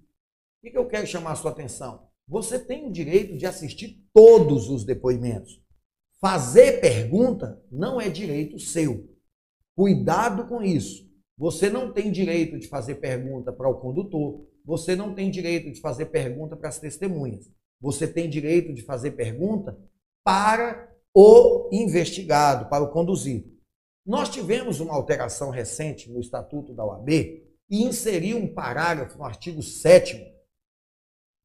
O 0.64 0.70
que 0.70 0.76
eu 0.76 0.88
quero 0.88 1.06
chamar 1.06 1.32
a 1.32 1.36
sua 1.36 1.50
atenção? 1.50 2.08
Você 2.26 2.58
tem 2.58 2.86
o 2.86 2.92
direito 2.92 3.36
de 3.36 3.46
assistir 3.46 4.04
todos 4.12 4.68
os 4.68 4.84
depoimentos. 4.84 5.62
Fazer 6.20 6.80
pergunta 6.80 7.62
não 7.70 8.00
é 8.00 8.08
direito 8.08 8.58
seu. 8.58 9.08
Cuidado 9.76 10.48
com 10.48 10.62
isso. 10.62 11.08
Você 11.36 11.70
não 11.70 11.92
tem 11.92 12.10
direito 12.10 12.58
de 12.58 12.66
fazer 12.66 12.96
pergunta 12.96 13.52
para 13.52 13.68
o 13.68 13.78
condutor, 13.78 14.44
você 14.68 14.94
não 14.94 15.14
tem 15.14 15.30
direito 15.30 15.72
de 15.72 15.80
fazer 15.80 16.06
pergunta 16.06 16.54
para 16.54 16.68
as 16.68 16.78
testemunhas. 16.78 17.50
Você 17.80 18.06
tem 18.06 18.28
direito 18.28 18.70
de 18.74 18.82
fazer 18.82 19.12
pergunta 19.12 19.74
para 20.22 20.94
o 21.14 21.70
investigado, 21.72 22.68
para 22.68 22.84
o 22.84 22.90
conduzido. 22.92 23.50
Nós 24.04 24.28
tivemos 24.28 24.78
uma 24.78 24.92
alteração 24.92 25.48
recente 25.48 26.10
no 26.10 26.20
Estatuto 26.20 26.74
da 26.74 26.84
OAB 26.84 27.08
e 27.08 27.82
inseriu 27.82 28.36
um 28.36 28.52
parágrafo 28.52 29.16
no 29.16 29.24
artigo 29.24 29.62
7 29.62 30.22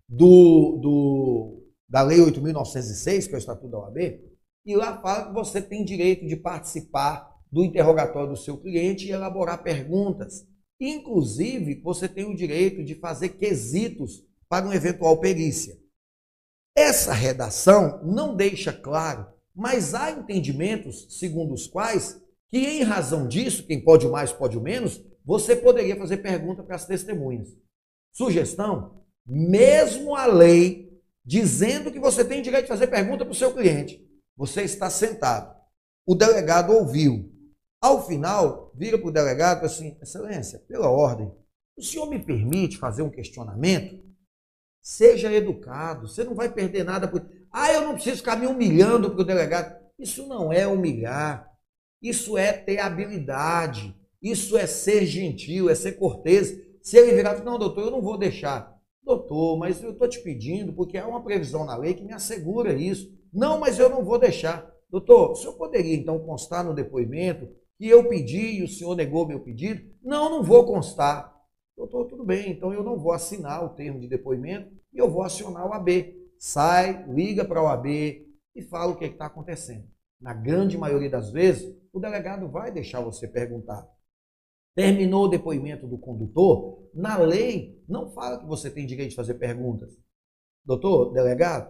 do, 0.09 0.78
do, 0.82 1.63
da 1.88 2.01
Lei 2.01 2.19
8.906, 2.19 3.28
que 3.28 3.36
é 3.36 3.38
o 3.38 3.39
Estatuto 3.39 3.69
da 3.69 3.80
OAB, 3.80 4.19
e 4.65 4.76
lá 4.76 5.01
fala 5.01 5.28
que 5.28 5.34
você 5.34 5.61
tem 5.61 5.86
direito 5.86 6.28
de 6.28 6.36
participar 6.36 7.34
do 7.49 7.63
interrogatório 7.63 8.32
do 8.32 8.38
seu 8.38 8.57
cliente 8.57 9.07
e 9.07 9.11
elaborar 9.11 9.63
perguntas. 9.63 10.45
Inclusive, 10.80 11.82
você 11.82 12.07
tem 12.07 12.26
o 12.26 12.36
direito 12.36 12.84
de 12.84 12.95
fazer 12.95 13.30
quesitos 13.30 14.24
para 14.49 14.65
uma 14.65 14.76
eventual 14.76 15.19
perícia. 15.19 15.78
Essa 16.76 17.13
redação 17.13 18.03
não 18.03 18.36
deixa 18.36 18.74
claro, 18.74 19.28
mas 19.55 19.93
há 19.93 20.11
entendimentos 20.11 21.19
segundo 21.19 21.53
os 21.53 21.67
quais 21.67 22.21
que, 22.49 22.57
em 22.57 22.84
razão 22.84 23.28
disso, 23.28 23.65
quem 23.65 23.84
pode 23.84 24.05
o 24.05 24.11
mais, 24.11 24.32
pode 24.32 24.57
o 24.57 24.61
menos, 24.61 25.03
você 25.26 25.55
poderia 25.55 25.95
fazer 25.95 26.17
pergunta 26.17 26.63
para 26.63 26.76
as 26.76 26.86
testemunhas. 26.86 27.55
Sugestão: 28.11 29.03
mesmo 29.26 30.15
a 30.15 30.26
lei 30.26 31.01
dizendo 31.26 31.91
que 31.91 31.99
você 31.99 32.24
tem 32.26 32.41
direito 32.41 32.65
de 32.65 32.69
fazer 32.69 32.88
pergunta 32.88 33.24
para 33.24 33.32
o 33.32 33.36
seu 33.36 33.53
cliente, 33.53 34.05
você 34.36 34.63
está 34.63 34.89
sentado. 34.89 35.55
O 36.05 36.13
delegado 36.13 36.74
ouviu, 36.74 37.32
ao 37.84 38.01
final, 38.07 38.71
vira 38.73 38.97
para 38.97 39.09
o 39.09 39.11
delegado 39.11 39.65
assim: 39.65 39.97
Excelência, 40.01 40.57
pela 40.69 40.89
ordem, 40.89 41.29
o 41.77 41.84
senhor 41.84 42.09
me 42.09 42.17
permite 42.17 42.77
fazer 42.77 43.01
um 43.01 43.09
questionamento? 43.09 44.01
Seja 44.81 45.34
educado, 45.34 46.07
você 46.07 46.23
não 46.23 46.34
vai 46.34 46.49
perder 46.49 46.86
nada 46.86 47.09
por. 47.09 47.29
Ah, 47.51 47.73
eu 47.73 47.81
não 47.81 47.95
preciso 47.95 48.17
ficar 48.17 48.38
me 48.38 48.47
humilhando 48.47 49.11
para 49.11 49.21
o 49.21 49.25
delegado. 49.25 49.84
Isso 49.99 50.25
não 50.27 50.51
é 50.51 50.65
humilhar, 50.65 51.51
isso 52.01 52.38
é 52.38 52.53
ter 52.53 52.79
habilidade, 52.79 53.93
isso 54.21 54.57
é 54.57 54.65
ser 54.65 55.05
gentil, 55.05 55.69
é 55.69 55.75
ser 55.75 55.93
cortês. 55.93 56.57
Se 56.81 56.97
ele 56.97 57.13
virar 57.13 57.43
não, 57.43 57.59
doutor, 57.59 57.81
eu 57.81 57.91
não 57.91 58.01
vou 58.01 58.17
deixar. 58.17 58.73
Doutor, 59.03 59.57
mas 59.57 59.84
eu 59.84 59.91
estou 59.91 60.07
te 60.07 60.21
pedindo 60.21 60.71
porque 60.71 60.97
há 60.97 61.05
uma 61.05 61.21
previsão 61.21 61.65
na 61.65 61.75
lei 61.75 61.93
que 61.93 62.05
me 62.05 62.13
assegura 62.13 62.71
isso. 62.73 63.11
Não, 63.34 63.59
mas 63.59 63.77
eu 63.77 63.89
não 63.89 64.05
vou 64.05 64.17
deixar. 64.17 64.71
Doutor, 64.89 65.31
o 65.31 65.36
senhor 65.36 65.53
poderia 65.55 65.95
então 65.95 66.17
constar 66.19 66.63
no 66.63 66.73
depoimento 66.73 67.49
que 67.84 67.89
eu 67.89 68.07
pedi 68.07 68.59
e 68.59 68.63
o 68.63 68.67
senhor 68.67 68.95
negou 68.95 69.27
meu 69.27 69.41
pedido? 69.41 69.93
Não, 70.01 70.29
não 70.29 70.41
vou 70.41 70.65
constar. 70.65 71.38
Doutor, 71.75 72.05
tudo 72.05 72.23
bem, 72.23 72.49
então 72.49 72.73
eu 72.73 72.81
não 72.81 72.97
vou 72.97 73.11
assinar 73.11 73.61
o 73.61 73.75
termo 73.75 73.99
de 73.99 74.07
depoimento 74.07 74.73
e 74.93 74.97
eu 74.97 75.11
vou 75.11 75.21
acionar 75.21 75.67
o 75.67 75.73
AB. 75.73 76.15
Sai, 76.39 77.05
liga 77.09 77.43
para 77.43 77.61
o 77.61 77.67
AB 77.67 78.25
e 78.55 78.61
fala 78.61 78.93
o 78.93 78.95
que 78.95 79.03
é 79.03 79.09
está 79.09 79.25
acontecendo. 79.25 79.86
Na 80.17 80.34
grande 80.34 80.77
maioria 80.77 81.09
das 81.09 81.29
vezes, 81.34 81.77
o 81.91 81.99
delegado 81.99 82.47
vai 82.47 82.71
deixar 82.71 83.01
você 83.01 83.27
perguntar. 83.27 83.86
Terminou 84.73 85.25
o 85.25 85.29
depoimento 85.29 85.86
do 85.86 85.97
condutor, 85.97 86.89
na 86.93 87.17
lei 87.17 87.84
não 87.86 88.09
fala 88.11 88.39
que 88.39 88.45
você 88.45 88.71
tem 88.71 88.86
direito 88.86 89.09
de 89.09 89.17
fazer 89.17 89.34
perguntas. 89.34 89.93
Doutor, 90.63 91.11
delegado, 91.11 91.69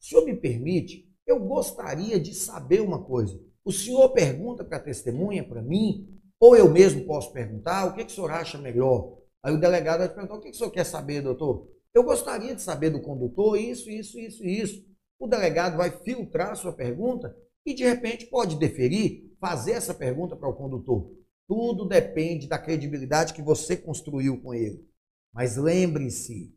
o 0.00 0.04
senhor 0.04 0.24
me 0.24 0.36
permite? 0.36 1.12
Eu 1.26 1.40
gostaria 1.40 2.20
de 2.20 2.32
saber 2.32 2.80
uma 2.80 3.02
coisa. 3.02 3.36
O 3.64 3.72
senhor 3.72 4.10
pergunta 4.10 4.62
para 4.62 4.76
a 4.76 4.82
testemunha, 4.82 5.42
para 5.42 5.62
mim, 5.62 6.06
ou 6.38 6.54
eu 6.54 6.70
mesmo 6.70 7.06
posso 7.06 7.32
perguntar, 7.32 7.86
o 7.86 7.94
que, 7.94 8.04
que 8.04 8.12
o 8.12 8.14
senhor 8.14 8.30
acha 8.30 8.58
melhor? 8.58 9.16
Aí 9.42 9.54
o 9.54 9.60
delegado 9.60 10.00
vai 10.00 10.08
te 10.08 10.14
perguntar, 10.14 10.34
o 10.34 10.40
que, 10.40 10.50
que 10.50 10.54
o 10.54 10.58
senhor 10.58 10.70
quer 10.70 10.84
saber, 10.84 11.22
doutor? 11.22 11.68
Eu 11.94 12.02
gostaria 12.02 12.54
de 12.54 12.60
saber 12.60 12.90
do 12.90 13.00
condutor 13.00 13.58
isso, 13.58 13.90
isso, 13.90 14.18
isso 14.18 14.44
isso. 14.44 14.84
O 15.18 15.26
delegado 15.26 15.76
vai 15.78 15.90
filtrar 15.90 16.50
a 16.50 16.54
sua 16.54 16.72
pergunta 16.72 17.34
e, 17.64 17.72
de 17.72 17.84
repente, 17.84 18.26
pode 18.26 18.56
deferir, 18.56 19.32
fazer 19.40 19.72
essa 19.72 19.94
pergunta 19.94 20.36
para 20.36 20.48
o 20.48 20.54
condutor. 20.54 21.10
Tudo 21.48 21.86
depende 21.86 22.46
da 22.46 22.58
credibilidade 22.58 23.32
que 23.32 23.42
você 23.42 23.76
construiu 23.76 24.42
com 24.42 24.52
ele. 24.52 24.86
Mas 25.32 25.56
lembre-se, 25.56 26.54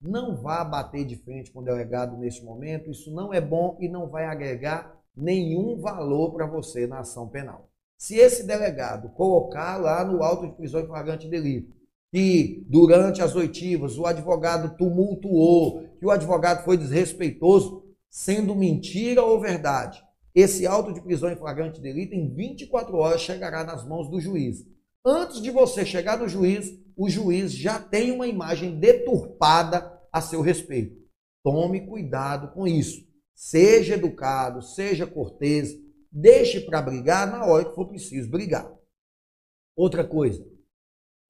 não 0.00 0.36
vá 0.36 0.62
bater 0.64 1.06
de 1.06 1.16
frente 1.16 1.50
com 1.50 1.60
o 1.60 1.64
delegado 1.64 2.18
neste 2.18 2.44
momento, 2.44 2.90
isso 2.90 3.14
não 3.14 3.32
é 3.32 3.40
bom 3.40 3.78
e 3.80 3.88
não 3.88 4.08
vai 4.08 4.26
agregar 4.26 4.99
nenhum 5.16 5.78
valor 5.78 6.32
para 6.32 6.46
você 6.46 6.86
na 6.86 7.00
ação 7.00 7.28
penal. 7.28 7.70
Se 7.98 8.16
esse 8.16 8.44
delegado 8.44 9.10
colocar 9.10 9.76
lá 9.76 10.04
no 10.04 10.22
auto 10.22 10.46
de 10.46 10.54
prisão 10.54 10.80
em 10.80 10.86
flagrante 10.86 11.28
delito 11.28 11.80
que 12.12 12.64
durante 12.68 13.22
as 13.22 13.36
oitivas 13.36 13.96
o 13.96 14.04
advogado 14.04 14.76
tumultuou, 14.76 15.84
que 15.98 16.04
o 16.04 16.10
advogado 16.10 16.64
foi 16.64 16.76
desrespeitoso, 16.76 17.84
sendo 18.08 18.54
mentira 18.54 19.22
ou 19.22 19.40
verdade, 19.40 20.02
esse 20.34 20.66
auto 20.66 20.92
de 20.92 21.00
prisão 21.00 21.30
em 21.30 21.36
flagrante 21.36 21.80
delito 21.80 22.14
em 22.14 22.32
24 22.34 22.96
horas 22.96 23.20
chegará 23.20 23.64
nas 23.64 23.86
mãos 23.86 24.08
do 24.08 24.20
juiz. 24.20 24.66
Antes 25.04 25.40
de 25.40 25.50
você 25.50 25.84
chegar 25.86 26.18
no 26.18 26.28
juiz, 26.28 26.72
o 26.96 27.08
juiz 27.08 27.52
já 27.52 27.78
tem 27.78 28.10
uma 28.10 28.26
imagem 28.26 28.78
deturpada 28.78 29.98
a 30.12 30.20
seu 30.20 30.40
respeito. 30.40 30.96
Tome 31.42 31.86
cuidado 31.86 32.52
com 32.52 32.66
isso. 32.66 33.08
Seja 33.42 33.94
educado, 33.94 34.60
seja 34.60 35.06
cortês, 35.06 35.74
deixe 36.12 36.60
para 36.60 36.82
brigar 36.82 37.26
na 37.26 37.46
hora 37.46 37.64
que 37.64 37.74
for 37.74 37.88
preciso 37.88 38.30
brigar. 38.30 38.70
Outra 39.74 40.06
coisa, 40.06 40.46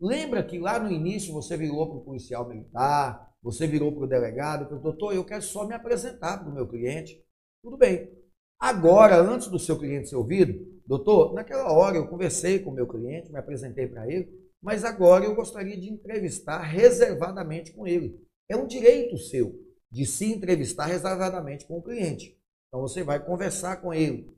lembra 0.00 0.42
que 0.42 0.58
lá 0.58 0.80
no 0.80 0.90
início 0.90 1.32
você 1.32 1.56
virou 1.56 1.88
para 1.88 1.98
o 1.98 2.04
policial 2.04 2.48
militar, 2.48 3.32
você 3.40 3.64
virou 3.64 3.92
para 3.92 4.02
o 4.02 4.08
delegado 4.08 4.64
e 4.64 4.66
falou, 4.66 4.82
doutor, 4.82 5.14
eu 5.14 5.24
quero 5.24 5.40
só 5.40 5.64
me 5.64 5.72
apresentar 5.72 6.38
para 6.38 6.50
o 6.50 6.52
meu 6.52 6.66
cliente. 6.66 7.24
Tudo 7.62 7.76
bem. 7.76 8.12
Agora, 8.58 9.16
antes 9.16 9.46
do 9.46 9.60
seu 9.60 9.78
cliente 9.78 10.08
ser 10.08 10.16
ouvido, 10.16 10.80
doutor, 10.84 11.32
naquela 11.32 11.70
hora 11.70 11.96
eu 11.96 12.08
conversei 12.08 12.58
com 12.58 12.70
o 12.70 12.74
meu 12.74 12.88
cliente, 12.88 13.30
me 13.30 13.38
apresentei 13.38 13.86
para 13.86 14.10
ele, 14.10 14.28
mas 14.60 14.84
agora 14.84 15.24
eu 15.24 15.36
gostaria 15.36 15.78
de 15.78 15.88
entrevistar 15.88 16.58
reservadamente 16.58 17.72
com 17.72 17.86
ele. 17.86 18.20
É 18.48 18.56
um 18.56 18.66
direito 18.66 19.16
seu 19.16 19.69
de 19.90 20.06
se 20.06 20.26
entrevistar 20.26 20.86
reservadamente 20.86 21.66
com 21.66 21.78
o 21.78 21.82
cliente. 21.82 22.38
Então 22.68 22.80
você 22.80 23.02
vai 23.02 23.24
conversar 23.24 23.76
com 23.78 23.92
ele. 23.92 24.32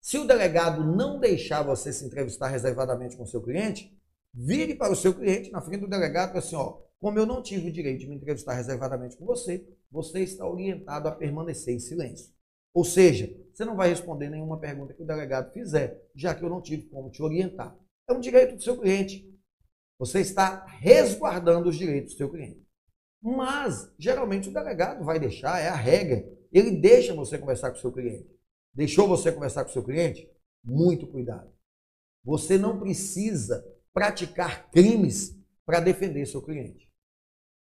Se 0.00 0.18
o 0.18 0.26
delegado 0.26 0.84
não 0.84 1.18
deixar 1.18 1.62
você 1.62 1.92
se 1.92 2.04
entrevistar 2.04 2.48
reservadamente 2.48 3.16
com 3.16 3.22
o 3.22 3.26
seu 3.26 3.40
cliente, 3.40 3.96
vire 4.34 4.74
para 4.74 4.92
o 4.92 4.96
seu 4.96 5.14
cliente 5.14 5.50
na 5.50 5.60
frente 5.60 5.80
do 5.80 5.88
delegado 5.88 6.34
e 6.34 6.38
assim, 6.38 6.56
ó, 6.56 6.80
como 7.00 7.18
eu 7.18 7.26
não 7.26 7.42
tive 7.42 7.68
o 7.68 7.72
direito 7.72 8.00
de 8.00 8.08
me 8.08 8.16
entrevistar 8.16 8.54
reservadamente 8.54 9.16
com 9.16 9.24
você, 9.24 9.66
você 9.90 10.20
está 10.20 10.46
orientado 10.46 11.08
a 11.08 11.12
permanecer 11.12 11.74
em 11.74 11.78
silêncio. 11.80 12.32
Ou 12.74 12.84
seja, 12.84 13.34
você 13.52 13.64
não 13.64 13.76
vai 13.76 13.88
responder 13.88 14.30
nenhuma 14.30 14.58
pergunta 14.58 14.94
que 14.94 15.02
o 15.02 15.06
delegado 15.06 15.52
fizer, 15.52 16.00
já 16.14 16.34
que 16.34 16.44
eu 16.44 16.48
não 16.48 16.62
tive 16.62 16.84
como 16.84 17.10
te 17.10 17.22
orientar. 17.22 17.76
É 18.08 18.12
um 18.12 18.20
direito 18.20 18.56
do 18.56 18.62
seu 18.62 18.78
cliente. 18.78 19.28
Você 19.98 20.20
está 20.20 20.64
resguardando 20.66 21.68
os 21.68 21.76
direitos 21.76 22.14
do 22.14 22.18
seu 22.18 22.30
cliente. 22.30 22.61
Mas, 23.22 23.88
geralmente, 23.96 24.48
o 24.48 24.52
delegado 24.52 25.04
vai 25.04 25.20
deixar, 25.20 25.60
é 25.60 25.68
a 25.68 25.76
regra. 25.76 26.28
Ele 26.52 26.72
deixa 26.72 27.14
você 27.14 27.38
conversar 27.38 27.70
com 27.70 27.78
o 27.78 27.80
seu 27.80 27.92
cliente. 27.92 28.28
Deixou 28.74 29.06
você 29.06 29.30
conversar 29.30 29.64
com 29.64 29.70
o 29.70 29.72
seu 29.72 29.84
cliente? 29.84 30.28
Muito 30.64 31.06
cuidado. 31.06 31.52
Você 32.24 32.58
não 32.58 32.80
precisa 32.80 33.64
praticar 33.94 34.70
crimes 34.70 35.38
para 35.64 35.80
defender 35.80 36.26
seu 36.26 36.42
cliente. 36.42 36.90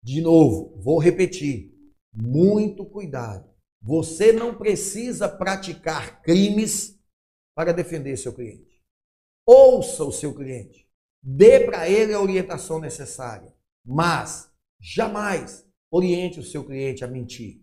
De 0.04 0.22
novo, 0.22 0.76
vou 0.82 0.98
repetir. 0.98 1.72
Muito 2.14 2.86
cuidado. 2.86 3.50
Você 3.82 4.32
não 4.32 4.58
precisa 4.58 5.30
praticar 5.30 6.22
crimes 6.22 7.00
para 7.56 7.72
defender 7.72 8.18
seu 8.18 8.34
cliente. 8.34 8.82
Ouça 9.46 10.04
o 10.04 10.12
seu 10.12 10.34
cliente. 10.34 10.88
Dê 11.22 11.66
para 11.66 11.88
ele 11.90 12.14
a 12.14 12.22
orientação 12.22 12.80
necessária. 12.80 13.54
Mas 13.86 14.51
jamais 14.82 15.66
oriente 15.92 16.40
o 16.40 16.44
seu 16.44 16.64
cliente 16.64 17.04
a 17.04 17.08
mentir. 17.08 17.62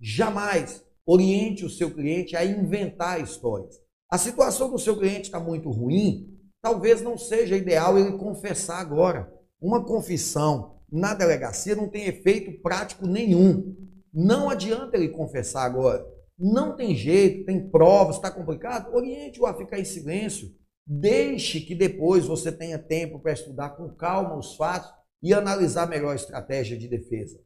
Jamais 0.00 0.84
oriente 1.06 1.64
o 1.64 1.70
seu 1.70 1.90
cliente 1.92 2.34
a 2.34 2.44
inventar 2.44 3.20
histórias. 3.20 3.78
A 4.10 4.16
situação 4.16 4.70
do 4.70 4.78
seu 4.78 4.96
cliente 4.96 5.22
está 5.22 5.38
muito 5.38 5.70
ruim, 5.70 6.38
talvez 6.62 7.02
não 7.02 7.18
seja 7.18 7.56
ideal 7.56 7.98
ele 7.98 8.16
confessar 8.16 8.80
agora. 8.80 9.30
Uma 9.60 9.84
confissão 9.84 10.80
na 10.90 11.14
delegacia 11.14 11.74
não 11.74 11.88
tem 11.88 12.06
efeito 12.06 12.60
prático 12.62 13.06
nenhum. 13.06 13.76
Não 14.12 14.48
adianta 14.48 14.96
ele 14.96 15.08
confessar 15.08 15.64
agora. 15.64 16.06
Não 16.38 16.76
tem 16.76 16.94
jeito, 16.94 17.44
tem 17.44 17.68
provas, 17.68 18.16
está 18.16 18.30
complicado. 18.30 18.94
Oriente-o 18.94 19.46
a 19.46 19.54
ficar 19.54 19.78
em 19.78 19.84
silêncio. 19.84 20.54
Deixe 20.86 21.60
que 21.60 21.74
depois 21.74 22.26
você 22.26 22.52
tenha 22.52 22.78
tempo 22.78 23.18
para 23.18 23.32
estudar 23.32 23.70
com 23.70 23.88
calma 23.88 24.36
os 24.36 24.54
fatos 24.54 24.92
e 25.24 25.32
analisar 25.32 25.88
melhor 25.88 26.12
a 26.12 26.16
estratégia 26.16 26.76
de 26.76 26.86
defesa. 26.86 27.42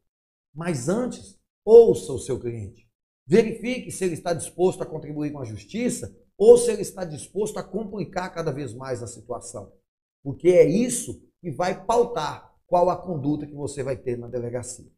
Mas 0.52 0.88
antes, 0.88 1.38
ouça 1.64 2.12
o 2.12 2.18
seu 2.18 2.40
cliente. 2.40 2.88
Verifique 3.24 3.92
se 3.92 4.04
ele 4.04 4.14
está 4.14 4.34
disposto 4.34 4.82
a 4.82 4.86
contribuir 4.86 5.30
com 5.30 5.38
a 5.38 5.44
justiça 5.44 6.12
ou 6.36 6.58
se 6.58 6.72
ele 6.72 6.82
está 6.82 7.04
disposto 7.04 7.56
a 7.56 7.62
complicar 7.62 8.34
cada 8.34 8.50
vez 8.50 8.74
mais 8.74 9.00
a 9.00 9.06
situação. 9.06 9.72
Porque 10.24 10.48
é 10.48 10.68
isso 10.68 11.22
que 11.40 11.52
vai 11.52 11.84
pautar 11.86 12.52
qual 12.66 12.90
a 12.90 12.96
conduta 12.96 13.46
que 13.46 13.54
você 13.54 13.84
vai 13.84 13.96
ter 13.96 14.18
na 14.18 14.26
delegacia. 14.26 14.90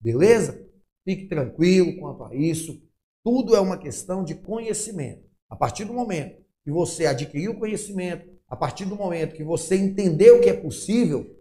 Beleza? 0.00 0.64
Fique 1.04 1.26
tranquilo 1.26 1.98
quanto 1.98 2.22
a 2.22 2.34
isso. 2.34 2.80
Tudo 3.24 3.56
é 3.56 3.60
uma 3.60 3.76
questão 3.76 4.22
de 4.22 4.36
conhecimento. 4.36 5.28
A 5.48 5.56
partir 5.56 5.84
do 5.84 5.92
momento 5.92 6.44
que 6.62 6.70
você 6.70 7.06
adquiriu 7.06 7.58
conhecimento, 7.58 8.30
a 8.46 8.54
partir 8.54 8.84
do 8.84 8.94
momento 8.94 9.34
que 9.34 9.42
você 9.42 9.76
entendeu 9.76 10.40
que 10.40 10.48
é 10.48 10.54
possível, 10.54 11.39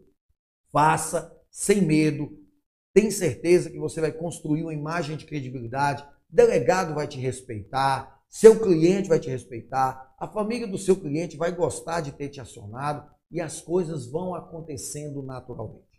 faça 0.72 1.36
sem 1.49 1.82
medo. 1.82 2.38
Tem 2.93 3.11
certeza 3.11 3.70
que 3.70 3.80
você 3.80 4.01
vai 4.01 4.11
construir 4.11 4.63
uma 4.63 4.74
imagem 4.74 5.17
de 5.17 5.26
credibilidade. 5.26 6.03
O 6.03 6.36
delegado 6.36 6.93
vai 6.93 7.07
te 7.07 7.20
respeitar, 7.20 8.22
seu 8.30 8.59
cliente 8.59 9.09
vai 9.09 9.20
te 9.20 9.30
respeitar, 9.30 10.13
a 10.20 10.28
família 10.28 10.67
do 10.67 10.78
seu 10.78 10.95
cliente 10.95 11.38
vai 11.38 11.51
gostar 11.51 12.01
de 12.01 12.11
ter 12.11 12.30
te 12.30 12.39
acionado 12.39 13.09
e 13.32 13.41
as 13.41 13.61
coisas 13.61 14.05
vão 14.09 14.36
acontecendo 14.36 15.24
naturalmente. 15.24 15.89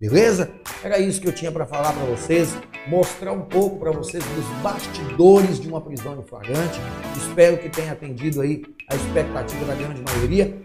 Beleza? 0.00 0.50
Era 0.82 0.98
isso 0.98 1.20
que 1.20 1.28
eu 1.28 1.34
tinha 1.34 1.52
para 1.52 1.66
falar 1.66 1.92
para 1.92 2.04
vocês, 2.06 2.48
mostrar 2.88 3.32
um 3.32 3.42
pouco 3.42 3.78
para 3.78 3.90
vocês 3.90 4.24
dos 4.24 4.62
bastidores 4.62 5.60
de 5.60 5.68
uma 5.68 5.80
prisão 5.80 6.18
em 6.18 6.26
flagrante. 6.26 6.78
Espero 7.16 7.58
que 7.58 7.68
tenha 7.68 7.92
atendido 7.92 8.40
aí 8.40 8.62
a 8.88 8.96
expectativa 8.96 9.66
da 9.66 9.74
grande 9.74 10.00
maioria. 10.00 10.62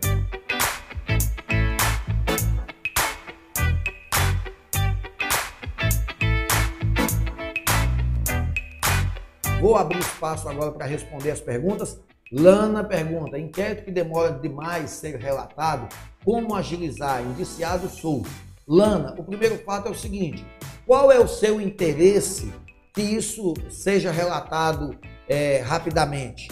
Vou 9.65 9.75
abrir 9.75 9.97
espaço 9.97 10.47
agora 10.47 10.71
para 10.71 10.85
responder 10.85 11.31
as 11.31 11.41
perguntas. 11.41 11.99
Lana 12.31 12.83
pergunta: 12.83 13.39
inquérito 13.39 13.85
que 13.85 13.89
demora 13.89 14.33
demais 14.33 14.91
ser 14.91 15.15
relatado, 15.15 15.89
como 16.23 16.53
agilizar? 16.53 17.23
Indiciado 17.23 17.89
solto. 17.89 18.29
Lana, 18.67 19.15
o 19.17 19.23
primeiro 19.23 19.57
fato 19.57 19.87
é 19.87 19.91
o 19.91 19.95
seguinte: 19.95 20.45
qual 20.85 21.11
é 21.11 21.19
o 21.19 21.27
seu 21.27 21.59
interesse 21.59 22.53
que 22.93 23.01
isso 23.01 23.55
seja 23.71 24.11
relatado 24.11 24.95
é, 25.27 25.61
rapidamente? 25.61 26.47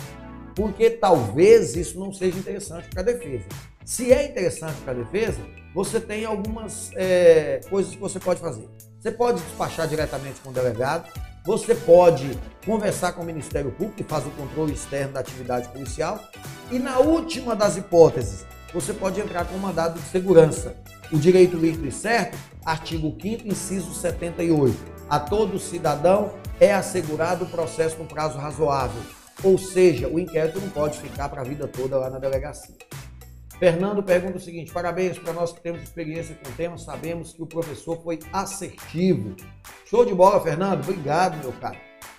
Porque 0.55 0.89
talvez 0.89 1.75
isso 1.75 1.99
não 1.99 2.11
seja 2.11 2.39
interessante 2.39 2.89
para 2.89 3.01
a 3.01 3.05
defesa. 3.05 3.45
Se 3.85 4.11
é 4.11 4.25
interessante 4.25 4.81
para 4.81 4.91
a 4.91 4.95
defesa, 4.95 5.39
você 5.75 5.99
tem 5.99 6.25
algumas 6.25 6.89
é, 6.95 7.61
coisas 7.69 7.93
que 7.93 8.01
você 8.01 8.19
pode 8.19 8.39
fazer. 8.39 8.67
Você 8.99 9.11
pode 9.11 9.39
despachar 9.39 9.87
diretamente 9.87 10.41
com 10.41 10.49
o 10.49 10.53
delegado, 10.53 11.11
você 11.43 11.75
pode 11.75 12.39
conversar 12.65 13.11
com 13.11 13.21
o 13.21 13.25
Ministério 13.25 13.71
Público, 13.71 13.97
que 13.97 14.03
faz 14.03 14.25
o 14.25 14.29
controle 14.31 14.73
externo 14.73 15.13
da 15.13 15.19
atividade 15.19 15.67
policial, 15.69 16.19
e 16.71 16.79
na 16.79 16.99
última 16.99 17.55
das 17.55 17.75
hipóteses, 17.75 18.45
você 18.73 18.93
pode 18.93 19.19
entrar 19.19 19.45
com 19.45 19.55
um 19.55 19.59
mandado 19.59 19.99
de 19.99 20.05
segurança. 20.07 20.75
O 21.11 21.17
direito 21.17 21.57
líquido 21.57 21.85
e 21.85 21.91
certo, 21.91 22.37
artigo 22.65 23.15
5 23.21 23.47
inciso 23.47 23.93
78. 23.93 24.75
A 25.09 25.19
todo 25.19 25.59
cidadão 25.59 26.31
é 26.59 26.73
assegurado 26.73 27.43
o 27.43 27.49
processo 27.49 27.97
no 27.99 28.05
prazo 28.05 28.37
razoável. 28.37 29.01
Ou 29.43 29.57
seja, 29.57 30.07
o 30.07 30.17
inquérito 30.17 30.61
não 30.61 30.69
pode 30.69 30.97
ficar 30.97 31.27
para 31.27 31.41
a 31.41 31.43
vida 31.43 31.67
toda 31.67 31.97
lá 31.97 32.09
na 32.09 32.17
delegacia. 32.17 32.75
Fernando 33.63 34.03
pergunta 34.03 34.35
o 34.35 34.41
seguinte: 34.41 34.73
parabéns 34.73 35.17
para 35.17 35.31
nós 35.31 35.53
que 35.53 35.61
temos 35.61 35.81
experiência 35.81 36.35
com 36.35 36.49
o 36.49 36.53
tema, 36.53 36.77
sabemos 36.77 37.31
que 37.31 37.41
o 37.41 37.45
professor 37.45 37.97
foi 38.03 38.19
assertivo. 38.33 39.37
Show 39.85 40.03
de 40.03 40.13
bola, 40.13 40.41
Fernando. 40.41 40.81
Obrigado, 40.83 41.37
meu 41.37 41.53
caro. 41.53 41.77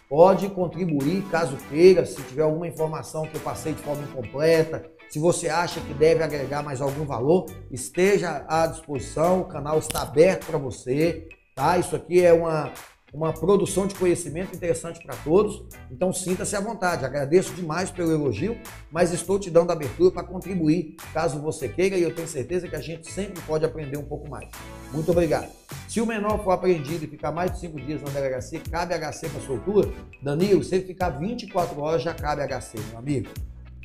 Pode 0.09 0.49
contribuir 0.49 1.23
caso 1.31 1.59
queira, 1.69 2.07
se 2.07 2.23
tiver 2.23 2.45
alguma 2.45 2.67
informação 2.67 3.27
que 3.27 3.35
eu 3.35 3.43
passei 3.43 3.75
de 3.75 3.83
forma 3.83 4.05
incompleta, 4.05 4.91
se 5.11 5.19
você 5.19 5.51
acha 5.51 5.83
que 5.83 5.93
deve 5.93 6.23
agregar 6.23 6.63
mais 6.63 6.81
algum 6.81 7.05
valor, 7.05 7.45
esteja 7.71 8.47
à 8.49 8.67
disposição, 8.67 9.43
o 9.43 9.45
canal 9.45 9.79
está 9.79 10.01
aberto 10.01 10.47
para 10.47 10.57
você, 10.57 11.29
tá? 11.55 11.77
Isso 11.77 11.95
aqui 11.95 12.25
é 12.25 12.33
uma, 12.33 12.73
uma 13.15 13.33
produção 13.33 13.87
de 13.87 13.95
conhecimento 13.95 14.55
interessante 14.55 15.01
para 15.03 15.15
todos, 15.17 15.63
então 15.91 16.13
sinta-se 16.13 16.57
à 16.57 16.61
vontade. 16.61 17.05
Agradeço 17.05 17.55
demais 17.55 17.91
pelo 17.91 18.11
elogio, 18.11 18.59
mas 18.91 19.13
estou 19.13 19.39
te 19.39 19.51
dando 19.51 19.71
abertura 19.71 20.11
para 20.11 20.25
contribuir, 20.25 20.97
caso 21.13 21.41
você 21.41 21.69
queira, 21.69 21.97
e 21.97 22.03
eu 22.03 22.15
tenho 22.15 22.27
certeza 22.27 22.69
que 22.69 22.75
a 22.75 22.81
gente 22.81 23.11
sempre 23.11 23.41
pode 23.43 23.65
aprender 23.65 23.97
um 23.97 24.05
pouco 24.05 24.29
mais. 24.29 24.49
Muito 24.93 25.11
obrigado. 25.13 25.49
Se 25.89 26.01
o 26.01 26.07
menor 26.07 26.43
for 26.43 26.51
apreendido 26.51 27.05
e 27.05 27.09
ficar 27.09 27.31
mais 27.31 27.53
de 27.53 27.61
5 27.61 27.81
dias 27.81 28.03
na 28.03 28.11
delegacia, 28.11 28.61
cabe 28.69 28.95
HC 28.95 29.29
para 29.29 29.41
soltura? 29.41 29.89
Danilo, 30.21 30.65
se 30.65 30.75
ele 30.75 30.85
ficar 30.85 31.11
24 31.11 31.81
horas, 31.81 32.03
já 32.03 32.13
cabe 32.13 32.43
HC, 32.43 32.81
meu 32.91 32.99
amigo 32.99 33.31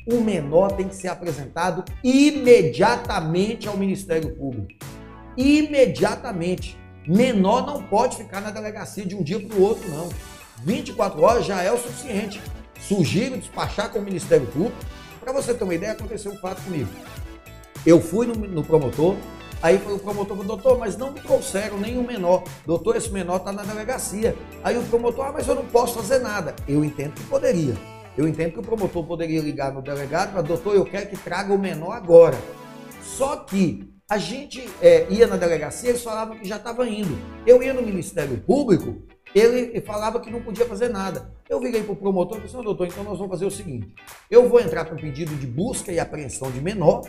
o 0.06 0.20
menor 0.20 0.72
tem 0.72 0.88
que 0.88 0.94
ser 0.96 1.08
apresentado 1.08 1.84
imediatamente 2.02 3.68
ao 3.68 3.76
Ministério 3.76 4.34
Público. 4.34 4.72
Imediatamente. 5.36 6.79
Menor 7.06 7.66
não 7.66 7.82
pode 7.82 8.16
ficar 8.16 8.40
na 8.40 8.50
delegacia 8.50 9.06
de 9.06 9.14
um 9.14 9.22
dia 9.22 9.40
para 9.40 9.56
o 9.56 9.62
outro, 9.62 9.88
não. 9.88 10.08
24 10.62 11.20
horas 11.22 11.46
já 11.46 11.62
é 11.62 11.72
o 11.72 11.78
suficiente. 11.78 12.40
Sugiro 12.78 13.38
despachar 13.38 13.90
com 13.90 13.98
o 13.98 14.02
Ministério 14.02 14.46
Público. 14.46 14.76
Para 15.18 15.32
você 15.32 15.54
ter 15.54 15.64
uma 15.64 15.74
ideia, 15.74 15.92
aconteceu 15.92 16.32
um 16.32 16.36
fato 16.36 16.62
comigo. 16.62 16.90
Eu 17.86 18.00
fui 18.00 18.26
no, 18.26 18.34
no 18.34 18.62
promotor, 18.62 19.16
aí 19.62 19.76
o 19.76 19.98
promotor 19.98 20.36
falou, 20.36 20.44
doutor, 20.44 20.78
mas 20.78 20.96
não 20.96 21.10
me 21.10 21.20
trouxeram 21.20 21.78
nenhum 21.78 22.06
menor. 22.06 22.44
Doutor, 22.66 22.96
esse 22.96 23.10
menor 23.10 23.36
está 23.36 23.52
na 23.52 23.62
delegacia. 23.62 24.36
Aí 24.62 24.76
o 24.76 24.82
promotor, 24.82 25.26
ah, 25.26 25.32
mas 25.32 25.48
eu 25.48 25.54
não 25.54 25.64
posso 25.66 25.94
fazer 25.94 26.18
nada. 26.18 26.54
Eu 26.68 26.84
entendo 26.84 27.14
que 27.14 27.24
poderia. 27.24 27.74
Eu 28.16 28.28
entendo 28.28 28.52
que 28.52 28.58
o 28.58 28.62
promotor 28.62 29.04
poderia 29.04 29.40
ligar 29.40 29.72
no 29.72 29.80
delegado 29.80 30.32
para, 30.32 30.42
doutor, 30.42 30.74
eu 30.74 30.84
quero 30.84 31.08
que 31.08 31.16
traga 31.16 31.54
o 31.54 31.58
menor 31.58 31.92
agora. 31.92 32.36
Só 33.02 33.36
que 33.36 33.89
a 34.10 34.18
gente 34.18 34.68
é, 34.82 35.06
ia 35.08 35.24
na 35.28 35.36
delegacia, 35.36 35.90
eles 35.90 36.02
falavam 36.02 36.36
que 36.36 36.46
já 36.46 36.56
estava 36.56 36.84
indo. 36.88 37.16
Eu 37.46 37.62
ia 37.62 37.72
no 37.72 37.80
Ministério 37.80 38.36
Público, 38.38 39.00
ele 39.32 39.80
falava 39.82 40.18
que 40.18 40.28
não 40.28 40.42
podia 40.42 40.66
fazer 40.66 40.88
nada. 40.88 41.30
Eu 41.48 41.60
virei 41.60 41.84
para 41.84 41.92
o 41.92 41.96
promotor 41.96 42.38
e 42.38 42.40
falei 42.40 42.56
assim, 42.56 42.64
doutor, 42.64 42.88
então 42.88 43.04
nós 43.04 43.16
vamos 43.16 43.30
fazer 43.30 43.46
o 43.46 43.50
seguinte, 43.52 43.94
eu 44.28 44.48
vou 44.48 44.58
entrar 44.58 44.84
com 44.86 44.96
pedido 44.96 45.32
de 45.36 45.46
busca 45.46 45.92
e 45.92 46.00
apreensão 46.00 46.50
de 46.50 46.60
menor, 46.60 47.02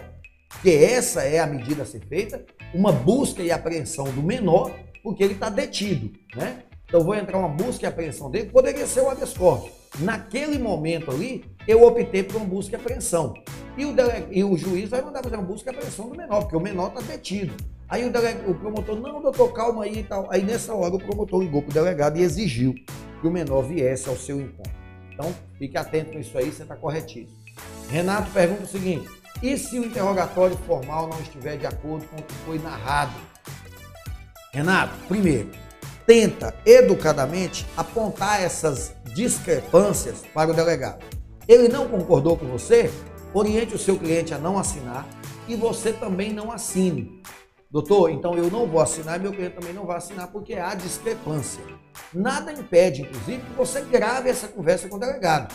que 0.62 0.70
essa 0.70 1.24
é 1.24 1.39
a 1.39 1.47
medida 1.47 1.82
a 1.82 1.86
ser 1.88 2.02
feita, 2.02 2.45
uma 2.72 2.91
busca 2.91 3.41
e 3.41 3.52
apreensão 3.52 4.06
do 4.06 4.22
menor, 4.22 4.72
porque 5.02 5.24
ele 5.24 5.34
está 5.34 5.49
detido, 5.49 6.12
né? 6.36 6.62
Então 6.86 7.04
vou 7.04 7.16
entrar 7.16 7.39
uma 7.39 7.49
busca 7.49 7.84
e 7.84 7.88
apreensão 7.88 8.30
dele, 8.30 8.52
poderia 8.52 8.86
ser 8.86 9.02
o 9.02 9.10
habeas 9.10 9.34
corpus. 9.34 9.72
Naquele 9.99 10.60
momento 10.60 11.10
ali, 11.10 11.45
eu 11.68 11.84
optei 11.84 12.24
por 12.24 12.38
uma 12.38 12.45
busca 12.45 12.76
e 12.76 12.80
apreensão. 12.80 13.34
E 13.78 13.86
o, 13.86 13.93
dele... 13.93 14.28
e 14.32 14.43
o 14.43 14.57
juiz 14.57 14.89
vai 14.89 15.01
mandar 15.01 15.24
fazer 15.24 15.36
uma 15.36 15.45
busca 15.45 15.72
e 15.72 15.74
apreensão 15.74 16.09
do 16.09 16.18
menor, 16.18 16.41
porque 16.41 16.55
o 16.55 16.59
menor 16.59 16.88
está 16.89 17.01
detido. 17.01 17.53
Aí 17.88 18.05
o, 18.05 18.12
deleg... 18.12 18.38
o 18.47 18.55
promotor, 18.55 18.99
não, 18.99 19.22
doutor, 19.22 19.53
calma 19.53 19.84
aí 19.84 19.99
e 19.99 20.03
tal. 20.03 20.28
Aí 20.32 20.43
nessa 20.43 20.74
hora 20.74 20.95
o 20.95 20.99
promotor 20.99 21.41
ligou 21.41 21.62
para 21.62 21.72
o 21.72 21.74
delegado 21.74 22.18
e 22.18 22.22
exigiu 22.22 22.74
que 22.74 23.28
o 23.28 23.32
menor 23.32 23.62
viesse 23.64 24.09
ao 24.09 24.16
seu 24.16 24.39
encontro. 24.39 24.72
Então, 25.12 25.34
fique 25.57 25.78
atento 25.78 26.18
nisso 26.18 26.38
aí, 26.38 26.51
você 26.51 26.64
está 26.64 26.76
corretíssimo. 26.76 27.38
Renato 27.89 28.32
pergunta 28.32 28.64
o 28.64 28.68
seguinte: 28.68 29.07
e 29.41 29.57
se 29.57 29.78
o 29.78 29.86
interrogatório 29.86 30.57
formal 30.66 31.07
não 31.07 31.20
estiver 31.20 31.57
de 31.57 31.66
acordo 31.66 32.05
com 32.07 32.18
o 32.18 32.24
que 32.24 32.34
foi 32.45 32.59
narrado? 32.59 33.14
Renato, 34.53 34.93
primeiro, 35.07 35.49
tenta 36.05 36.53
educadamente 36.66 37.66
apontar 37.76 38.41
essas 38.41 38.93
discrepâncias 39.14 40.24
para 40.34 40.51
o 40.51 40.53
delegado. 40.53 41.03
Ele 41.48 41.68
não 41.68 41.88
concordou 41.88 42.38
com 42.38 42.46
você? 42.48 42.92
Oriente 43.34 43.76
o 43.76 43.80
seu 43.80 43.98
cliente 43.98 44.34
a 44.34 44.38
não 44.38 44.58
assinar 44.58 45.08
e 45.48 45.56
você 45.56 45.94
também 45.94 46.34
não 46.34 46.52
assine. 46.52 47.22
Doutor, 47.70 48.10
então 48.10 48.36
eu 48.36 48.50
não 48.52 48.68
vou 48.68 48.82
assinar 48.82 49.18
e 49.18 49.24
meu 49.24 49.32
cliente 49.32 49.56
também 49.56 49.74
não 49.74 49.86
vai 49.86 49.98
assinar 49.98 50.28
porque 50.28 50.56
há 50.56 50.76
discrepância. 50.76 51.64
Nada 52.14 52.52
impede, 52.52 53.04
inclusive, 53.04 53.42
que 53.42 53.54
você 53.58 53.82
grave 53.82 54.30
essa 54.30 54.48
conversa 54.48 54.89
com 54.89 54.98
o 54.98 55.00
delegado. 55.00 55.54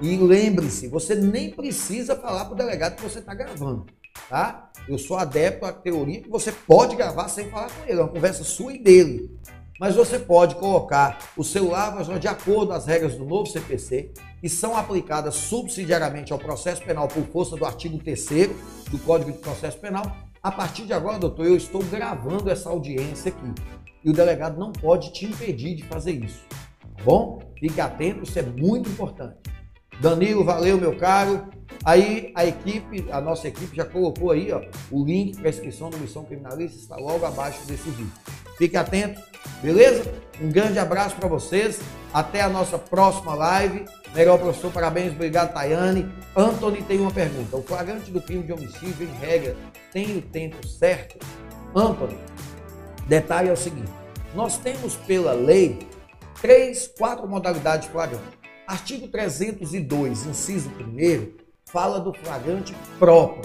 E 0.00 0.16
lembre-se, 0.16 0.88
você 0.88 1.14
nem 1.14 1.50
precisa 1.50 2.14
falar 2.14 2.44
para 2.44 2.54
o 2.54 2.56
delegado 2.56 2.96
que 2.96 3.02
você 3.02 3.18
está 3.18 3.34
gravando 3.34 3.86
tá? 4.28 4.70
Eu 4.88 4.98
sou 4.98 5.16
adepto 5.16 5.66
à 5.66 5.72
teoria 5.72 6.20
que 6.20 6.28
você 6.28 6.52
pode 6.52 6.96
gravar 6.96 7.28
sem 7.28 7.50
falar 7.50 7.70
com 7.70 7.82
ele, 7.84 8.00
é 8.00 8.02
uma 8.02 8.08
conversa 8.08 8.44
sua 8.44 8.72
e 8.72 8.78
dele. 8.78 9.30
Mas 9.78 9.94
você 9.94 10.18
pode 10.18 10.54
colocar 10.54 11.18
o 11.36 11.44
celular 11.44 12.02
de 12.18 12.28
acordo 12.28 12.72
as 12.72 12.86
regras 12.86 13.14
do 13.14 13.24
novo 13.24 13.46
CPC, 13.46 14.10
que 14.40 14.48
são 14.48 14.76
aplicadas 14.76 15.34
subsidiariamente 15.34 16.32
ao 16.32 16.38
processo 16.38 16.82
penal 16.82 17.08
por 17.08 17.24
força 17.26 17.56
do 17.56 17.64
artigo 17.64 17.98
3 17.98 18.26
do 18.90 18.98
Código 19.00 19.32
de 19.32 19.38
Processo 19.38 19.78
Penal. 19.78 20.16
A 20.42 20.50
partir 20.50 20.86
de 20.86 20.92
agora, 20.92 21.18
doutor, 21.18 21.46
eu 21.46 21.56
estou 21.56 21.82
gravando 21.84 22.48
essa 22.50 22.70
audiência 22.70 23.30
aqui. 23.30 23.62
E 24.02 24.08
o 24.08 24.12
delegado 24.12 24.58
não 24.58 24.72
pode 24.72 25.12
te 25.12 25.26
impedir 25.26 25.74
de 25.74 25.82
fazer 25.84 26.12
isso. 26.12 26.40
Tá 26.96 27.02
bom? 27.04 27.40
Fique 27.58 27.80
atento, 27.80 28.22
isso 28.22 28.38
é 28.38 28.42
muito 28.42 28.88
importante. 28.88 29.36
Danilo, 30.00 30.44
valeu, 30.44 30.78
meu 30.78 30.96
caro. 30.96 31.48
Aí 31.84 32.32
a 32.34 32.46
equipe, 32.46 33.06
a 33.10 33.20
nossa 33.20 33.48
equipe 33.48 33.76
já 33.76 33.84
colocou 33.84 34.30
aí 34.30 34.52
ó, 34.52 34.62
o 34.90 35.04
link 35.04 35.36
para 35.36 35.50
inscrição 35.50 35.90
do 35.90 35.98
Missão 35.98 36.24
Criminalista, 36.24 36.78
está 36.78 36.96
logo 36.96 37.24
abaixo 37.24 37.66
desse 37.66 37.90
vídeo. 37.90 38.12
Fique 38.56 38.76
atento, 38.76 39.20
beleza? 39.62 40.04
Um 40.40 40.50
grande 40.50 40.78
abraço 40.78 41.16
para 41.16 41.28
vocês. 41.28 41.80
Até 42.12 42.40
a 42.40 42.48
nossa 42.48 42.78
próxima 42.78 43.34
live. 43.34 43.84
Melhor 44.14 44.38
professor, 44.38 44.72
parabéns, 44.72 45.12
obrigado, 45.12 45.52
Tayane. 45.52 46.10
Anthony 46.34 46.82
tem 46.82 46.98
uma 46.98 47.10
pergunta. 47.10 47.56
O 47.56 47.62
flagrante 47.62 48.10
do 48.10 48.20
crime 48.20 48.42
de 48.44 48.52
homicídio, 48.52 49.06
em 49.06 49.26
regra, 49.26 49.54
tem 49.92 50.16
o 50.16 50.22
tempo 50.22 50.66
certo? 50.66 51.18
Anthony, 51.74 52.16
detalhe 53.06 53.50
é 53.50 53.52
o 53.52 53.56
seguinte: 53.56 53.92
nós 54.34 54.56
temos 54.56 54.96
pela 54.96 55.32
lei 55.32 55.78
três, 56.40 56.88
quatro 56.96 57.28
modalidades 57.28 57.86
de 57.86 57.92
flagrante. 57.92 58.24
Artigo 58.66 59.08
302, 59.08 60.26
inciso 60.26 60.70
1 60.70 61.46
fala 61.66 62.00
do 62.00 62.12
flagrante 62.12 62.74
próprio. 62.98 63.42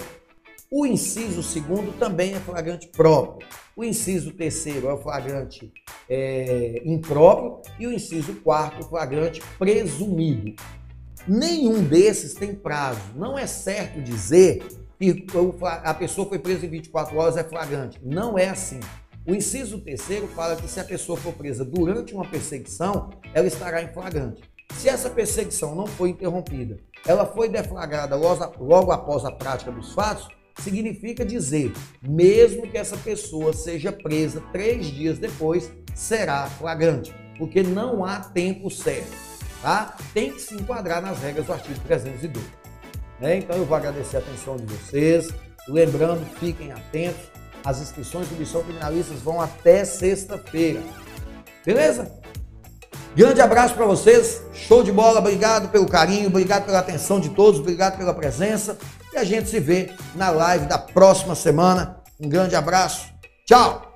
O 0.74 0.86
inciso 0.86 1.42
segundo 1.42 1.92
também 1.98 2.32
é 2.32 2.40
flagrante 2.40 2.88
próprio. 2.88 3.46
O 3.76 3.84
inciso 3.84 4.32
terceiro 4.32 4.88
é 4.88 4.94
o 4.94 4.96
flagrante 4.96 5.70
é, 6.08 6.80
impróprio 6.86 7.60
e 7.78 7.86
o 7.86 7.92
inciso 7.92 8.36
quarto, 8.36 8.88
flagrante 8.88 9.42
presumido. 9.58 10.54
Nenhum 11.28 11.84
desses 11.84 12.32
tem 12.32 12.54
prazo. 12.54 13.02
Não 13.14 13.38
é 13.38 13.46
certo 13.46 14.00
dizer 14.00 14.66
que 14.98 15.26
a 15.60 15.92
pessoa 15.92 16.26
foi 16.26 16.38
presa 16.38 16.64
em 16.64 16.70
24 16.70 17.18
horas 17.18 17.36
é 17.36 17.44
flagrante. 17.44 18.00
Não 18.02 18.38
é 18.38 18.48
assim. 18.48 18.80
O 19.28 19.34
inciso 19.34 19.78
terceiro 19.78 20.26
fala 20.28 20.56
que 20.56 20.66
se 20.66 20.80
a 20.80 20.84
pessoa 20.84 21.18
for 21.18 21.34
presa 21.34 21.66
durante 21.66 22.14
uma 22.14 22.24
perseguição, 22.24 23.10
ela 23.34 23.46
estará 23.46 23.82
em 23.82 23.92
flagrante. 23.92 24.40
Se 24.78 24.88
essa 24.88 25.10
perseguição 25.10 25.74
não 25.74 25.86
foi 25.86 26.08
interrompida, 26.08 26.78
ela 27.06 27.26
foi 27.26 27.50
deflagrada 27.50 28.16
logo 28.16 28.90
após 28.90 29.22
a 29.26 29.30
prática 29.30 29.70
dos 29.70 29.92
fatos, 29.92 30.28
significa 30.60 31.24
dizer, 31.24 31.72
mesmo 32.02 32.66
que 32.66 32.76
essa 32.76 32.96
pessoa 32.96 33.52
seja 33.52 33.92
presa 33.92 34.42
três 34.52 34.86
dias 34.86 35.18
depois, 35.18 35.70
será 35.94 36.46
flagrante, 36.46 37.14
porque 37.38 37.62
não 37.62 38.04
há 38.04 38.20
tempo 38.20 38.70
certo, 38.70 39.12
tá? 39.60 39.96
Tem 40.12 40.32
que 40.32 40.40
se 40.40 40.54
enquadrar 40.54 41.00
nas 41.00 41.18
regras 41.20 41.46
do 41.46 41.52
artigo 41.52 41.78
302. 41.80 42.44
Né? 43.20 43.38
Então 43.38 43.56
eu 43.56 43.64
vou 43.64 43.76
agradecer 43.76 44.16
a 44.16 44.20
atenção 44.20 44.56
de 44.56 44.64
vocês, 44.64 45.28
lembrando, 45.68 46.24
fiquem 46.38 46.72
atentos, 46.72 47.30
as 47.64 47.80
inscrições 47.80 48.28
do 48.28 48.36
Missão 48.36 48.62
Criminalistas 48.62 49.20
vão 49.20 49.40
até 49.40 49.84
sexta-feira, 49.84 50.80
beleza? 51.64 52.10
Grande 53.14 53.40
abraço 53.40 53.74
para 53.74 53.84
vocês, 53.84 54.42
show 54.54 54.82
de 54.82 54.90
bola, 54.90 55.18
obrigado 55.20 55.70
pelo 55.70 55.86
carinho, 55.86 56.28
obrigado 56.28 56.64
pela 56.64 56.78
atenção 56.78 57.20
de 57.20 57.28
todos, 57.28 57.60
obrigado 57.60 57.98
pela 57.98 58.14
presença 58.14 58.76
e 59.12 59.16
a 59.18 59.24
gente 59.24 59.48
se 59.48 59.60
vê 59.60 59.90
na 60.14 60.30
live 60.30 60.66
da 60.66 60.78
próxima 60.78 61.34
semana. 61.34 62.02
Um 62.20 62.28
grande 62.28 62.56
abraço, 62.56 63.06
tchau! 63.46 63.91